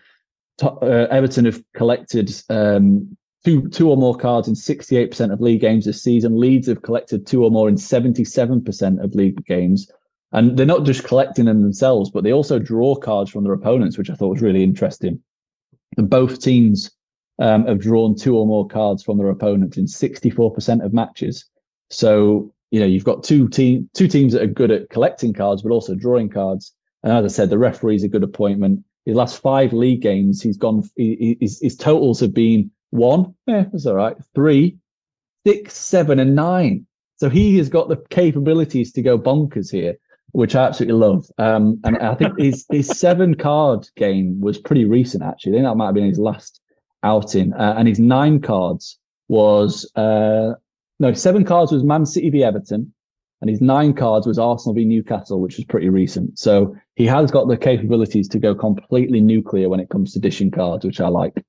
uh, 0.62 1.08
Everton 1.10 1.46
have 1.46 1.64
collected 1.74 2.34
um, 2.50 3.16
two 3.48 3.70
two 3.70 3.90
or 3.90 3.96
more 3.96 4.16
cards 4.16 4.50
in 4.50 4.56
68% 4.56 5.32
of 5.32 5.40
league 5.40 5.62
games 5.62 5.86
this 5.86 6.04
season. 6.04 6.38
Leeds 6.38 6.68
have 6.68 6.82
collected 6.82 7.26
two 7.26 7.46
or 7.46 7.50
more 7.50 7.70
in 7.70 7.76
77% 7.76 9.02
of 9.02 9.16
league 9.16 9.46
games. 9.46 9.90
And 10.34 10.58
they're 10.58 10.66
not 10.66 10.84
just 10.84 11.06
collecting 11.06 11.46
them 11.46 11.62
themselves, 11.62 12.10
but 12.10 12.26
they 12.26 12.34
also 12.34 12.60
draw 12.60 12.96
cards 12.96 13.32
from 13.32 13.46
their 13.46 13.54
opponents, 13.54 13.98
which 13.98 14.10
I 14.10 14.16
thought 14.16 14.34
was 14.34 14.42
really 14.42 14.64
interesting. 14.64 15.22
And 15.96 16.10
both 16.10 16.42
teams 16.42 16.92
um, 17.40 17.66
have 17.68 17.80
drawn 17.80 18.18
two 18.18 18.36
or 18.36 18.46
more 18.46 18.68
cards 18.68 19.02
from 19.02 19.18
their 19.18 19.30
opponents 19.30 19.78
in 19.78 19.86
64% 19.86 20.84
of 20.84 20.94
matches. 20.94 21.46
So, 21.90 22.54
you 22.72 22.82
know, 22.82 22.86
you've 22.86 23.06
got 23.06 23.24
two 23.24 23.48
team 23.48 23.90
two 23.94 24.10
teams 24.10 24.34
that 24.34 24.42
are 24.42 24.48
good 24.48 24.72
at 24.72 24.90
collecting 24.90 25.32
cards, 25.32 25.62
but 25.62 25.72
also 25.72 25.96
drawing 25.96 26.28
cards. 26.28 26.74
And 27.04 27.14
as 27.14 27.24
I 27.24 27.34
said, 27.34 27.50
the 27.50 27.58
referee's 27.58 28.04
a 28.04 28.10
good 28.10 28.24
appointment. 28.24 28.84
His 29.06 29.16
last 29.16 29.42
five 29.42 29.72
league 29.72 30.02
games, 30.02 30.42
he's 30.42 30.58
gone. 30.58 30.84
He, 30.98 31.38
his, 31.40 31.62
his 31.62 31.78
totals 31.78 32.20
have 32.20 32.34
been 32.34 32.70
one, 32.92 33.36
yeah, 33.46 33.66
that's 33.72 33.86
all 33.86 33.96
right. 33.96 34.16
Three, 34.34 34.78
six, 35.46 35.76
seven, 35.76 36.20
and 36.20 36.36
nine. 36.36 36.86
So 37.18 37.30
he 37.30 37.58
has 37.58 37.70
got 37.70 37.90
the 37.90 37.98
capabilities 38.10 38.92
to 38.94 39.02
go 39.02 39.18
bonkers 39.18 39.72
here, 39.72 39.96
which 40.32 40.56
I 40.56 40.66
absolutely 40.66 41.00
love. 41.00 41.26
Um, 41.38 41.80
and 41.84 41.98
I 41.98 42.16
think 42.16 42.38
his 42.38 42.66
his 42.72 42.88
seven 42.88 43.36
card 43.36 43.88
game 43.96 44.40
was 44.40 44.58
pretty 44.58 44.86
recent, 44.86 45.24
actually. 45.24 45.54
I 45.54 45.56
think 45.56 45.66
that 45.66 45.76
might 45.76 45.86
have 45.88 45.96
been 45.96 46.08
his 46.10 46.20
last 46.20 46.62
outing. 47.04 47.54
Uh, 47.54 47.76
and 47.78 47.88
his 47.88 48.00
nine 48.00 48.42
cards 48.42 49.00
was 49.30 49.90
uh, 49.96 50.54
no 51.00 51.14
seven 51.14 51.44
cards 51.44 51.72
was 51.72 51.84
Man 51.84 52.06
City 52.06 52.30
v 52.30 52.44
Everton, 52.44 52.94
and 53.42 53.50
his 53.50 53.62
nine 53.62 53.94
cards 53.94 54.28
was 54.28 54.40
Arsenal 54.40 54.76
v 54.76 54.86
Newcastle, 54.86 55.42
which 55.42 55.58
was 55.58 55.66
pretty 55.66 55.90
recent. 55.90 56.38
So 56.38 56.76
he 56.96 57.06
has 57.06 57.32
got 57.32 57.48
the 57.48 57.58
capabilities 57.58 58.28
to 58.30 58.40
go 58.40 58.56
completely 58.56 59.22
nuclear 59.22 59.70
when 59.70 59.80
it 59.80 59.90
comes 59.90 60.14
to 60.14 60.20
dishing 60.20 60.52
cards, 60.52 60.86
which 60.86 61.02
I 61.02 61.08
like. 61.08 61.44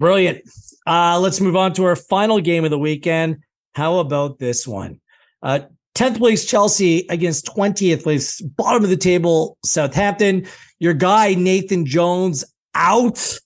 Brilliant. 0.00 0.42
Uh, 0.86 1.20
let's 1.20 1.42
move 1.42 1.56
on 1.56 1.74
to 1.74 1.84
our 1.84 1.94
final 1.94 2.40
game 2.40 2.64
of 2.64 2.70
the 2.70 2.78
weekend. 2.78 3.44
How 3.74 3.98
about 3.98 4.38
this 4.38 4.66
one? 4.66 4.98
Uh, 5.42 5.60
10th 5.94 6.16
place 6.16 6.46
Chelsea 6.46 7.06
against 7.10 7.46
20th 7.46 8.02
place, 8.02 8.40
bottom 8.40 8.82
of 8.82 8.88
the 8.88 8.96
table, 8.96 9.58
Southampton. 9.62 10.46
Your 10.78 10.94
guy, 10.94 11.34
Nathan 11.34 11.84
Jones, 11.84 12.44
out. 12.74 13.38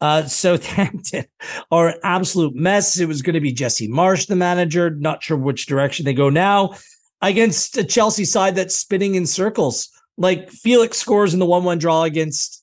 Uh, 0.00 0.24
Southampton 0.26 1.26
are 1.70 1.90
an 1.90 2.00
absolute 2.02 2.56
mess. 2.56 2.98
It 2.98 3.06
was 3.06 3.22
going 3.22 3.34
to 3.34 3.40
be 3.40 3.52
Jesse 3.52 3.88
Marsch, 3.88 4.26
the 4.26 4.34
manager. 4.34 4.90
Not 4.90 5.22
sure 5.22 5.36
which 5.36 5.66
direction 5.66 6.04
they 6.04 6.14
go 6.14 6.28
now 6.28 6.74
against 7.22 7.76
a 7.76 7.84
Chelsea 7.84 8.24
side 8.24 8.56
that's 8.56 8.74
spinning 8.74 9.14
in 9.14 9.26
circles. 9.26 9.88
Like 10.16 10.50
Felix 10.50 10.98
scores 10.98 11.34
in 11.34 11.38
the 11.38 11.46
1 11.46 11.62
1 11.62 11.78
draw 11.78 12.02
against 12.02 12.59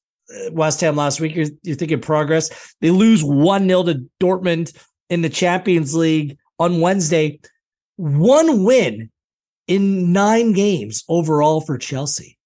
West 0.51 0.81
Ham 0.81 0.95
last 0.95 1.19
week. 1.19 1.35
You're, 1.35 1.47
you're 1.63 1.75
thinking 1.75 2.01
progress. 2.01 2.73
They 2.81 2.91
lose 2.91 3.23
1 3.23 3.67
0 3.67 3.83
to 3.83 4.05
Dortmund 4.19 4.77
in 5.09 5.21
the 5.21 5.29
Champions 5.29 5.95
League 5.95 6.37
on 6.59 6.81
Wednesday. 6.81 7.39
One 7.95 8.63
win 8.63 9.09
in 9.67 10.11
nine 10.13 10.53
games 10.53 11.03
overall 11.07 11.61
for 11.61 11.77
Chelsea. 11.77 12.37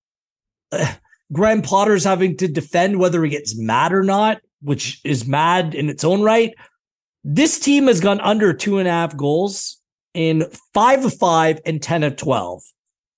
Uh, 0.72 0.94
Graham 1.32 1.62
Potter's 1.62 2.04
having 2.04 2.38
to 2.38 2.48
defend 2.48 3.00
whether 3.00 3.24
he 3.24 3.30
gets 3.30 3.58
mad 3.58 3.94
or 3.94 4.04
not, 4.04 4.42
which 4.62 5.00
is 5.04 5.28
mad 5.28 5.74
in 5.74 5.90
its 5.90 6.04
own 6.04 6.22
right. 6.22 6.54
This 7.24 7.60
team 7.60 7.88
has 7.88 8.02
gone 8.02 8.20
under 8.20 8.54
two 8.54 8.80
and 8.80 8.88
a 8.88 8.92
half 8.92 9.16
goals 9.16 9.78
in 10.14 10.48
five 10.74 11.06
of 11.06 11.14
five 11.14 11.60
and 11.66 11.82
10 11.82 12.04
of 12.04 12.16
12. 12.16 12.62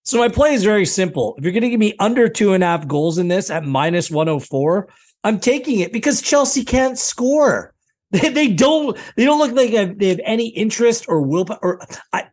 So 0.03 0.17
my 0.17 0.27
play 0.27 0.53
is 0.53 0.63
very 0.63 0.85
simple. 0.85 1.35
If 1.37 1.43
you're 1.43 1.53
going 1.53 1.63
to 1.63 1.69
give 1.69 1.79
me 1.79 1.95
under 1.99 2.27
two 2.27 2.53
and 2.53 2.63
a 2.63 2.67
half 2.67 2.87
goals 2.87 3.17
in 3.17 3.29
this 3.29 3.49
at 3.49 3.63
minus 3.63 4.11
104, 4.11 4.89
I'm 5.23 5.39
taking 5.39 5.79
it 5.79 5.93
because 5.93 6.21
Chelsea 6.21 6.63
can't 6.63 6.97
score. 6.97 7.71
They, 8.13 8.29
they 8.29 8.47
don't. 8.47 8.95
They 9.17 9.25
don't 9.25 9.39
look 9.39 9.53
like 9.53 9.97
they 9.97 10.09
have 10.09 10.19
any 10.23 10.49
interest 10.49 11.05
or 11.07 11.23
will. 11.23 11.47
Or 11.63 11.81
I, 12.13 12.27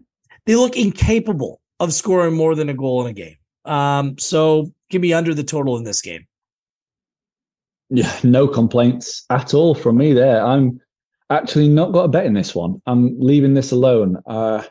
they 0.45 0.55
look 0.55 0.77
incapable 0.77 1.63
of 1.79 1.95
scoring 1.95 2.35
more 2.35 2.55
than 2.55 2.69
a 2.69 2.75
goal 2.75 3.01
in 3.01 3.07
a 3.07 3.15
game. 3.15 3.37
Um, 3.65 4.19
so 4.19 4.71
give 4.91 5.01
me 5.01 5.15
under 5.15 5.33
the 5.33 5.43
total 5.43 5.79
in 5.79 5.85
this 5.85 6.03
game. 6.03 6.27
Yeah, 7.89 8.15
no 8.23 8.47
complaints 8.47 9.25
at 9.31 9.55
all 9.55 9.75
from 9.75 9.97
me 9.97 10.13
there. 10.13 10.45
I'm 10.45 10.79
actually 11.31 11.69
not 11.69 11.93
got 11.93 12.05
a 12.05 12.09
bet 12.09 12.27
in 12.27 12.35
this 12.35 12.55
one. 12.55 12.83
I'm 12.87 13.19
leaving 13.19 13.55
this 13.55 13.73
alone. 13.73 14.19
Uh, 14.27 14.63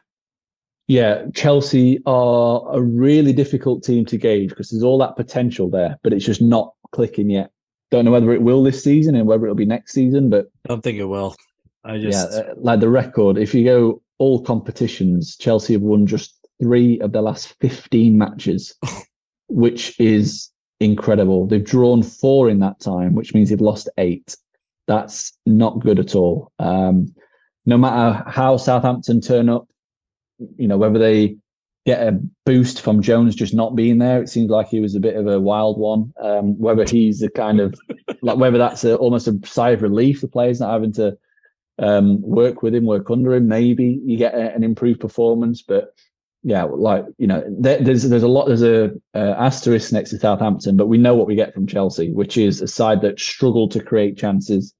yeah, 0.89 1.25
Chelsea 1.35 2.01
are 2.07 2.63
a 2.75 2.81
really 2.81 3.31
difficult 3.31 3.83
team 3.83 4.05
to 4.05 4.17
gauge 4.17 4.49
because 4.49 4.71
there's 4.71 4.83
all 4.83 4.97
that 4.97 5.15
potential 5.15 5.69
there, 5.69 5.99
but 6.01 6.13
it's 6.13 6.25
just 6.25 6.41
not 6.41 6.73
clicking 6.91 7.29
yet. 7.29 7.51
Don't 7.91 8.05
know 8.05 8.11
whether 8.11 8.33
it 8.33 8.41
will 8.41 8.63
this 8.63 8.83
season 8.83 9.15
and 9.15 9.27
whether 9.27 9.45
it'll 9.45 9.55
be 9.55 9.65
next 9.65 9.93
season, 9.93 10.31
but 10.31 10.47
I 10.65 10.69
don't 10.69 10.81
think 10.81 10.97
it 10.97 11.05
will. 11.05 11.35
I 11.83 11.99
just 11.99 12.31
yeah, 12.31 12.39
uh, 12.39 12.53
like 12.57 12.79
the 12.79 12.89
record. 12.89 13.37
If 13.37 13.53
you 13.53 13.63
go 13.65 14.01
all 14.17 14.41
competitions, 14.41 15.37
Chelsea 15.37 15.73
have 15.73 15.83
won 15.83 16.07
just 16.07 16.33
three 16.59 16.99
of 17.01 17.11
the 17.11 17.21
last 17.21 17.53
15 17.61 18.17
matches, 18.17 18.73
which 19.47 19.97
is 19.99 20.49
incredible. 20.79 21.45
They've 21.45 21.63
drawn 21.63 22.01
four 22.01 22.49
in 22.49 22.59
that 22.61 22.79
time, 22.79 23.13
which 23.13 23.35
means 23.35 23.49
they've 23.49 23.61
lost 23.61 23.89
eight. 23.99 24.35
That's 24.87 25.33
not 25.45 25.81
good 25.81 25.99
at 25.99 26.15
all. 26.15 26.51
Um, 26.57 27.13
no 27.67 27.77
matter 27.77 28.27
how 28.27 28.57
Southampton 28.57 29.21
turn 29.21 29.49
up, 29.49 29.67
you 30.57 30.67
know, 30.67 30.77
whether 30.77 30.99
they 30.99 31.37
get 31.85 32.07
a 32.07 32.19
boost 32.45 32.81
from 32.81 33.01
Jones 33.01 33.35
just 33.35 33.53
not 33.53 33.75
being 33.75 33.97
there. 33.97 34.21
It 34.21 34.29
seems 34.29 34.49
like 34.49 34.67
he 34.67 34.79
was 34.79 34.95
a 34.95 34.99
bit 34.99 35.15
of 35.15 35.27
a 35.27 35.39
wild 35.39 35.79
one. 35.79 36.13
Um, 36.21 36.57
whether 36.59 36.85
he's 36.85 37.19
the 37.19 37.29
kind 37.29 37.59
of 37.59 37.73
like 38.21 38.37
whether 38.37 38.57
that's 38.57 38.83
a, 38.83 38.95
almost 38.95 39.27
a 39.27 39.39
sigh 39.45 39.71
of 39.71 39.81
relief 39.81 40.19
for 40.19 40.27
players 40.27 40.59
not 40.59 40.71
having 40.71 40.93
to 40.93 41.17
um, 41.79 42.21
work 42.21 42.61
with 42.61 42.75
him, 42.75 42.85
work 42.85 43.09
under 43.09 43.33
him. 43.33 43.47
Maybe 43.47 43.99
you 44.05 44.17
get 44.17 44.35
a, 44.35 44.53
an 44.53 44.63
improved 44.63 44.99
performance, 44.99 45.61
but 45.61 45.93
yeah, 46.43 46.63
like 46.63 47.05
you 47.17 47.27
know, 47.27 47.43
there, 47.59 47.81
there's 47.81 48.03
there's 48.03 48.23
a 48.23 48.27
lot 48.27 48.47
there's 48.47 48.63
a 48.63 48.91
asterisk 49.15 49.91
next 49.91 50.11
to 50.11 50.19
Southampton, 50.19 50.77
but 50.77 50.87
we 50.87 50.97
know 50.97 51.15
what 51.15 51.27
we 51.27 51.35
get 51.35 51.53
from 51.53 51.67
Chelsea, 51.67 52.11
which 52.11 52.37
is 52.37 52.61
a 52.61 52.67
side 52.67 53.01
that 53.01 53.19
struggled 53.19 53.71
to 53.71 53.83
create 53.83 54.17
chances 54.17 54.73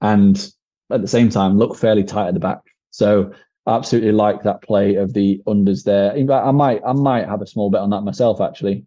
and 0.00 0.52
at 0.90 1.00
the 1.00 1.08
same 1.08 1.30
time 1.30 1.56
look 1.56 1.76
fairly 1.76 2.04
tight 2.04 2.28
at 2.28 2.34
the 2.34 2.40
back. 2.40 2.58
So 2.90 3.32
absolutely 3.66 4.12
like 4.12 4.42
that 4.42 4.62
play 4.62 4.96
of 4.96 5.12
the 5.12 5.40
unders 5.46 5.84
there. 5.84 6.14
In 6.14 6.26
fact, 6.26 6.46
I 6.46 6.50
might 6.50 6.80
I 6.86 6.92
might 6.92 7.28
have 7.28 7.42
a 7.42 7.46
small 7.46 7.70
bet 7.70 7.80
on 7.80 7.90
that 7.90 8.02
myself 8.02 8.40
actually. 8.40 8.84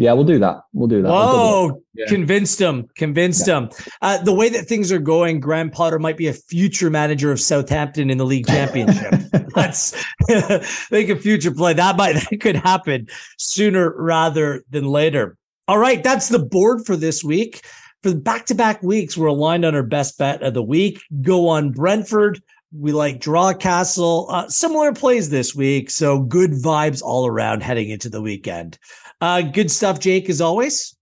Yeah, 0.00 0.14
we'll 0.14 0.24
do 0.24 0.38
that. 0.38 0.62
We'll 0.72 0.88
do 0.88 1.02
that. 1.02 1.10
Oh, 1.12 1.82
yeah. 1.92 2.06
convinced 2.06 2.58
him. 2.58 2.88
Convinced 2.96 3.46
yeah. 3.46 3.58
him. 3.58 3.70
Uh, 4.00 4.16
the 4.16 4.32
way 4.32 4.48
that 4.48 4.64
things 4.64 4.90
are 4.90 4.98
going, 4.98 5.40
Graham 5.40 5.70
Potter 5.70 5.98
might 5.98 6.16
be 6.16 6.26
a 6.28 6.32
future 6.32 6.88
manager 6.88 7.30
of 7.30 7.38
Southampton 7.38 8.08
in 8.08 8.16
the 8.16 8.24
league 8.24 8.46
championship. 8.46 9.12
Let's 9.56 9.94
make 10.90 11.10
a 11.10 11.16
future 11.16 11.50
play. 11.50 11.74
That 11.74 11.98
might 11.98 12.14
that 12.14 12.40
could 12.40 12.56
happen 12.56 13.08
sooner 13.36 13.94
rather 13.94 14.64
than 14.70 14.86
later. 14.86 15.36
All 15.68 15.76
right, 15.76 16.02
that's 16.02 16.30
the 16.30 16.38
board 16.38 16.86
for 16.86 16.96
this 16.96 17.22
week. 17.22 17.60
For 18.02 18.08
the 18.08 18.16
back-to-back 18.16 18.82
weeks, 18.82 19.18
we're 19.18 19.26
aligned 19.26 19.66
on 19.66 19.74
our 19.74 19.82
best 19.82 20.16
bet 20.16 20.42
of 20.42 20.54
the 20.54 20.62
week. 20.62 21.02
Go 21.20 21.48
on 21.48 21.72
Brentford 21.72 22.42
we 22.72 22.92
like 22.92 23.20
draw 23.20 23.52
castle. 23.52 24.26
Uh, 24.30 24.48
similar 24.48 24.92
plays 24.92 25.30
this 25.30 25.54
week, 25.54 25.90
so 25.90 26.20
good 26.20 26.52
vibes 26.52 27.02
all 27.02 27.26
around 27.26 27.62
heading 27.62 27.90
into 27.90 28.08
the 28.08 28.22
weekend. 28.22 28.78
Uh, 29.20 29.42
good 29.42 29.70
stuff, 29.70 29.98
Jake, 29.98 30.30
as 30.30 30.40
always. 30.40 30.96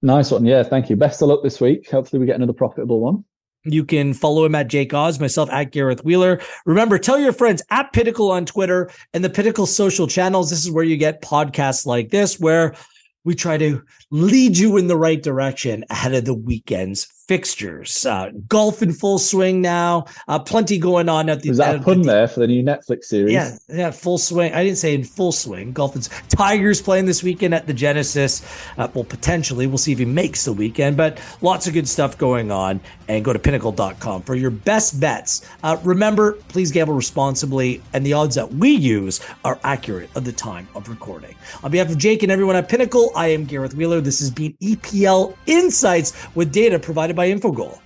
Nice 0.00 0.30
one. 0.30 0.46
Yeah, 0.46 0.62
thank 0.62 0.88
you. 0.90 0.96
Best 0.96 1.20
of 1.22 1.28
luck 1.28 1.42
this 1.42 1.60
week. 1.60 1.90
Hopefully, 1.90 2.20
we 2.20 2.26
get 2.26 2.36
another 2.36 2.52
profitable 2.52 3.00
one. 3.00 3.24
You 3.64 3.84
can 3.84 4.14
follow 4.14 4.44
him 4.44 4.54
at 4.54 4.68
Jake 4.68 4.94
Oz, 4.94 5.18
myself 5.18 5.50
at 5.50 5.72
Gareth 5.72 6.04
Wheeler. 6.04 6.40
Remember, 6.64 6.98
tell 6.98 7.18
your 7.18 7.32
friends 7.32 7.62
at 7.70 7.92
Pinnacle 7.92 8.30
on 8.30 8.46
Twitter 8.46 8.90
and 9.12 9.24
the 9.24 9.30
Pinnacle 9.30 9.66
social 9.66 10.06
channels. 10.06 10.50
This 10.50 10.64
is 10.64 10.70
where 10.70 10.84
you 10.84 10.96
get 10.96 11.20
podcasts 11.20 11.84
like 11.84 12.10
this, 12.10 12.38
where 12.38 12.74
we 13.24 13.34
try 13.34 13.58
to 13.58 13.82
lead 14.10 14.56
you 14.56 14.76
in 14.76 14.86
the 14.86 14.96
right 14.96 15.22
direction 15.22 15.84
ahead 15.90 16.14
of 16.14 16.24
the 16.24 16.34
weekend's 16.34 17.04
fixtures. 17.26 18.06
Uh, 18.06 18.30
golf 18.48 18.82
in 18.82 18.90
full 18.90 19.18
swing 19.18 19.60
now. 19.60 20.06
Uh, 20.28 20.38
plenty 20.38 20.78
going 20.78 21.08
on 21.10 21.28
at 21.28 21.42
the. 21.42 21.50
Is 21.50 21.58
that 21.58 21.76
a 21.76 21.80
pun 21.80 22.02
the, 22.02 22.12
there 22.12 22.28
for 22.28 22.40
the 22.40 22.46
new 22.46 22.62
Netflix 22.62 23.04
series? 23.04 23.34
Yeah, 23.34 23.56
yeah, 23.68 23.90
full 23.90 24.16
swing. 24.16 24.54
I 24.54 24.64
didn't 24.64 24.78
say 24.78 24.94
in 24.94 25.04
full 25.04 25.32
swing. 25.32 25.72
Golf 25.72 25.94
is 25.94 26.08
Tigers 26.30 26.80
playing 26.80 27.04
this 27.04 27.22
weekend 27.22 27.54
at 27.54 27.66
the 27.66 27.74
Genesis. 27.74 28.42
Uh, 28.78 28.88
well, 28.94 29.04
potentially, 29.04 29.66
we'll 29.66 29.78
see 29.78 29.92
if 29.92 29.98
he 29.98 30.06
makes 30.06 30.46
the 30.46 30.52
weekend. 30.54 30.96
But 30.96 31.20
lots 31.42 31.66
of 31.66 31.74
good 31.74 31.88
stuff 31.88 32.16
going 32.16 32.50
on. 32.50 32.80
And 33.08 33.24
go 33.24 33.32
to 33.32 33.38
pinnacle.com 33.38 34.22
for 34.22 34.34
your 34.34 34.50
best 34.50 35.00
bets. 35.00 35.48
Uh, 35.62 35.78
remember, 35.82 36.32
please 36.48 36.70
gamble 36.70 36.92
responsibly, 36.92 37.82
and 37.94 38.04
the 38.04 38.12
odds 38.12 38.34
that 38.34 38.52
we 38.52 38.70
use 38.70 39.20
are 39.44 39.58
accurate 39.64 40.10
at 40.14 40.26
the 40.26 40.32
time 40.32 40.68
of 40.74 40.90
recording. 40.90 41.34
On 41.62 41.70
behalf 41.70 41.88
of 41.88 41.96
Jake 41.96 42.22
and 42.22 42.30
everyone 42.30 42.54
at 42.54 42.68
Pinnacle, 42.68 43.10
I 43.16 43.28
am 43.28 43.44
Gareth 43.44 43.74
Wheeler. 43.74 43.97
This 44.00 44.20
has 44.20 44.30
been 44.30 44.52
EPL 44.62 45.36
Insights 45.46 46.12
with 46.34 46.52
data 46.52 46.78
provided 46.78 47.16
by 47.16 47.28
Infogol. 47.28 47.78